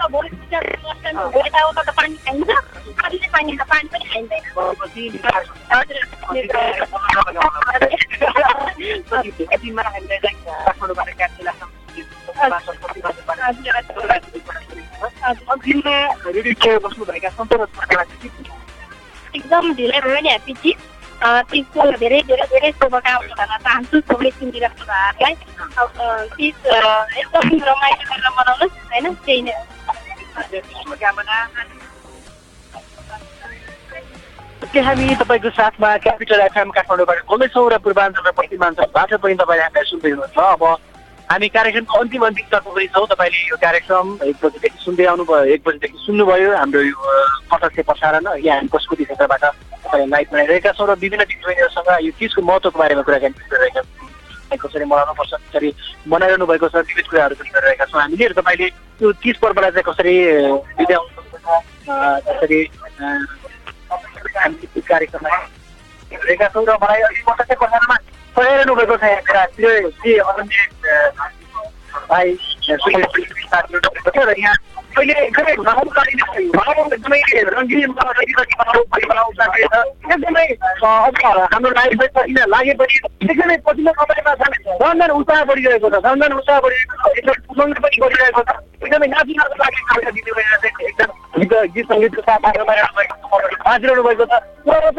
भोलि 0.08 1.50
त 1.50 1.64
उता 1.70 1.82
त 1.82 1.90
पानी 1.98 2.16
खाइन्छ 2.16 2.50
कति 3.00 3.18
चाहिँ 3.18 3.32
पानी 3.32 3.52
पानी 3.64 3.88
पनि 3.88 4.06
खाइँदैन 4.06 4.44
एकदम 19.36 19.74
ढिलै 19.74 20.00
भयो 20.02 20.20
नि 20.20 20.30
ह्याप्पी 20.30 20.54
चिज 20.54 20.97
तिजको 21.18 21.82
धेरै 21.97 22.20
धेरै 22.30 22.45
धेरै 22.51 22.70
शुभकामना 22.72 23.34
भन्न 23.38 23.53
चाहन्छु 23.65 23.97
सबै 24.09 24.30
एकदम 27.18 27.45
रमाइलो 27.70 28.03
गरेर 28.09 28.28
मनाउनुहोस् 28.38 28.76
होइन 28.91 29.05
त्यही 29.26 29.41
नै 29.41 29.55
हामी 34.78 35.05
तपाईँको 35.20 35.49
साथमा 35.57 35.89
क्यापिटल 36.05 36.39
एफएम 36.41 36.70
काठमाडौँबाट 36.78 37.20
बोल्दैछौँ 37.30 37.70
र 37.72 37.78
पूर्वाञ्चल 37.86 38.24
र 38.28 38.32
पश्चिमाञ्चलबाट 38.38 39.11
पनि 39.24 39.36
तपाईँले 39.41 39.63
हामीलाई 39.63 39.86
सुन्दै 39.89 40.11
हुनुहुन्छ। 40.11 40.38
अब 40.38 40.63
हामी 41.30 41.47
कार्यक्रमको 41.57 41.93
अन्तिम 41.97 42.24
अन्तिम 42.28 42.47
तर्फमै 42.51 42.86
छौँ 42.93 43.07
तपाईँले 43.11 43.39
यो 43.49 43.57
कार्यक्रम 43.65 44.07
एक 44.30 44.38
बजीदेखि 44.43 44.80
सुन्दै 44.86 45.05
आउनुभयो 45.11 45.43
एक 45.53 45.61
बजीदेखि 45.65 45.97
सुन्नुभयो। 46.05 46.49
हाम्रो 46.57 46.82
यो 46.82 46.97
प्रत्यक्ष 47.49 47.78
प्रसारण 47.89 48.26
यहाँ 48.38 48.57
हामी 48.57 48.70
कसकुटी 48.76 49.03
क्षेत्रबाट 49.03 49.43
लाइभ 49.94 50.28
बनाइरहेका 50.32 50.72
छौँ 50.78 50.88
र 50.88 50.90
विभिन्न 51.00 51.24
दिदीबहिनीहरूसँग 51.24 51.90
यो 52.06 52.12
चिजको 52.20 52.42
महत्त्वको 52.42 52.80
बारेमा 52.80 53.02
कुराकानी 53.08 53.36
गरिरहेका 53.52 53.82
छौँ। 53.82 54.58
कसरी 54.58 54.86
मनाउनुपर्छ 54.86 55.34
कसरी 55.34 55.70
मनाइरहनु 56.08 56.46
भएको 56.46 56.68
छ 56.70 56.76
विविध 56.88 57.08
कुराहरू 57.08 57.36
पनि 57.36 57.50
गरिरहेका 57.56 57.86
छौँ। 57.86 58.02
हामीले 58.02 58.34
तपाईँले 58.38 58.68
यो 59.02 59.08
तिज 59.24 59.36
पर्वलाई 59.44 59.72
चाहिँ 59.72 59.88
कसरी 59.88 60.16
बिताउनु 60.78 61.10
कसरी 62.28 62.60
हामी 64.38 64.82
कार्यक्रममा 64.88 65.36
हेरेका 66.12 66.48
छौँ 66.54 66.66
र 66.68 66.72
मलाई 66.84 67.02
अलिक 67.08 67.24
प्रत्यक्ष 67.28 67.60
प्रसारणमा 67.60 67.96
सघाइरहनु 68.36 68.74
भएको 68.76 68.96
छ 68.98 69.04
भाइ 72.08 72.28
र 74.18 74.34
यहाँ 74.40 74.56
अहिले 74.98 75.16
एकदमै 75.24 75.52
एकदमै 76.93 77.20
रङ्गिन 77.56 77.91
एकदमै 80.14 80.45
अब 80.88 81.16
हाम्रो 81.54 81.72
किन 82.18 82.39
लागे 82.54 82.74
पनि 82.80 82.95
एकदमै 83.32 83.58
पछिल्लो 83.68 83.91
समयमा 84.00 84.34
झन्झन 84.38 85.12
उत्साह 85.18 85.43
बढिरहेको 85.50 85.88
छ 85.89 86.02
झन्झन 86.06 86.32
उत्साह 86.39 86.58
बढिरहेको 86.66 86.95
छ 87.18 87.38
उमङ्ग 87.54 87.78
पनि 87.84 87.98
बढिरहेको 88.06 88.41
छ। 88.48 88.56
एकदमै 88.86 89.08
नाचिनको 89.14 89.56
लागि 89.62 89.80
दिदीबहिनी 90.18 90.58
चाहिँ 90.64 90.88
एकदम 90.89 91.10
गीत 91.41 91.54
गीत 91.76 91.86
सङ्गीतको 91.91 92.22
साथ 92.30 92.39
बाँचिरहनु 93.68 94.02
भएको 94.08 94.26
छ 94.26 94.34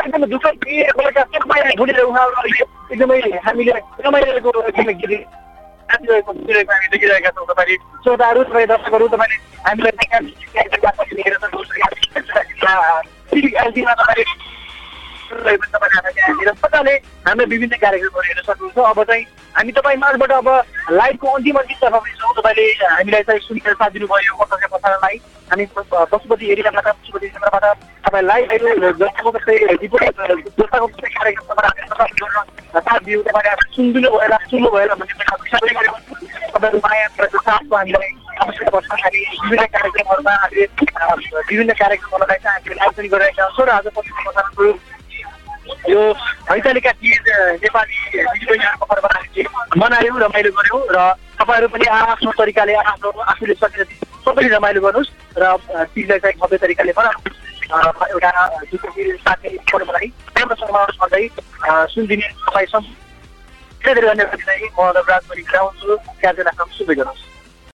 एकदमै 0.06 0.26
दुःख 0.34 0.46
ढुलेर 1.78 2.00
उहाँहरू 2.04 2.38
एकदमै 2.92 3.18
हामीले 3.48 3.72
रमाइरहेको 4.06 4.50
गीत 5.02 5.22
नाचिरहेको 5.88 6.32
सुनिरहेको 6.32 6.72
हामी 6.72 6.88
देखिरहेका 6.88 7.30
छौँ 7.30 7.46
तपाईँले 7.46 7.76
श्रोताहरू 8.02 8.42
तपाईँ 8.44 8.66
दर्शकहरू 8.66 9.08
तपाईँले 9.08 9.36
हामीलाई 9.64 9.98
मजाले 15.28 16.94
हामीले 17.26 17.46
विभिन्न 17.52 17.76
कार्यक्रमहरू 17.76 18.26
हेर्न 18.28 18.42
सक्नुहुन्छ। 18.48 18.78
अब 18.78 19.02
चाहिँ 19.04 19.24
हामी 19.56 19.72
तपाईँ 19.72 19.98
माझबाट 19.98 20.32
अब 20.32 20.48
लाइभको 20.98 21.26
अन्तिम 21.28 21.56
अन्तिम 21.58 21.78
तर्फमा 21.82 22.12
छौँ 22.18 22.32
तपाईँले 22.38 22.64
हामीलाई 22.96 23.22
चाहिँ 23.28 23.40
सुनेर 23.46 23.74
साथ 23.74 23.90
दिनुभयो 23.90 24.32
पत्रकार 24.40 24.68
प्रसारणलाई। 24.68 25.16
हामी 25.50 25.64
पशुपति 25.76 26.44
एरियाबाट 26.52 26.86
पशुपति 26.88 27.26
क्षेत्रबाट 27.28 27.64
तपाईँ 28.06 28.24
लाइभ 28.30 28.48
जस्तो 29.02 29.30
जस्तै 29.32 29.56
रिपोर्ट 29.82 30.04
जस्ताको 30.58 30.86
जस्तै 30.88 31.08
कार्यक्रमबाट 31.18 31.66
साथ 32.78 33.00
दियो 33.04 33.18
तपाईँले 33.22 33.52
सुनिदिनु 33.76 34.08
भएर 34.16 34.32
सुन्नु 34.50 34.68
भएर 34.70 34.90
भन्ने 34.94 35.14
तपाईँहरू 36.52 36.78
माया 36.86 37.06
साथको 37.08 37.74
हामीलाई 37.76 38.10
आवश्यक 38.42 38.68
पर्छ 38.72 38.90
हामी 39.02 39.20
विभिन्न 39.44 39.66
कार्यक्रमहरूमा 39.74 40.32
हामीले 40.42 40.66
विभिन्न 41.50 41.72
कार्यक्रमहरूलाई 41.80 42.38
चाहिँ 42.44 42.54
हामीले 42.54 42.74
लाइभ 42.80 42.92
पनि 42.96 43.08
गरिरहेका 43.08 43.48
छौँ। 43.56 43.66
र 43.66 43.70
आज 43.70 43.86
पश्चिम 43.96 44.14
प्रसारणको 44.24 44.64
यो 45.88 46.00
हैतालिका 46.50 46.90
चिज 47.00 47.28
नेपाली 47.64 47.96
दिदीबहिनीहरूको 48.14 48.86
पर्व 48.90 49.04
मनायौँ 49.80 50.18
रमाइलो 50.20 50.50
गऱ्यौँ 50.52 50.80
र 50.92 50.98
तपाईँहरू 51.38 51.68
पनि 51.72 51.86
आफ्नो 51.88 52.32
तरिकाले 52.38 52.74
आफ्नो 52.92 53.08
आफूले 53.24 53.54
सकेर 53.62 53.84
सबैले 54.24 54.48
रमाइलो 54.56 54.80
गर्नुहोस् 54.84 55.10
र 55.38 55.56
चिजलाई 55.94 56.18
चाहिँ 56.18 56.36
भव्य 56.40 56.56
तरिकाले 56.64 56.92
बनाउनुहोस्। 56.92 57.36
एउटा 57.68 58.30
साथै 59.24 59.50
पर्वलाई 59.72 60.06
राम्रोसँग 60.36 60.76
सधैँ 60.98 61.28
सुनिदिने 61.92 62.26
तपाईँसँग 62.44 62.84
धेरै 63.80 63.94
धेरै 63.94 64.08
धन्यवाद 64.08 64.36
दिँदै 64.36 64.68
म 64.76 64.92
रविराज 64.96 65.22
पनि 65.28 65.42
गराउँछु 65.48 65.96
कार्यक्रम 66.20 66.68
सुन्दै 66.76 66.94
गर्नुहोस् 67.00 67.37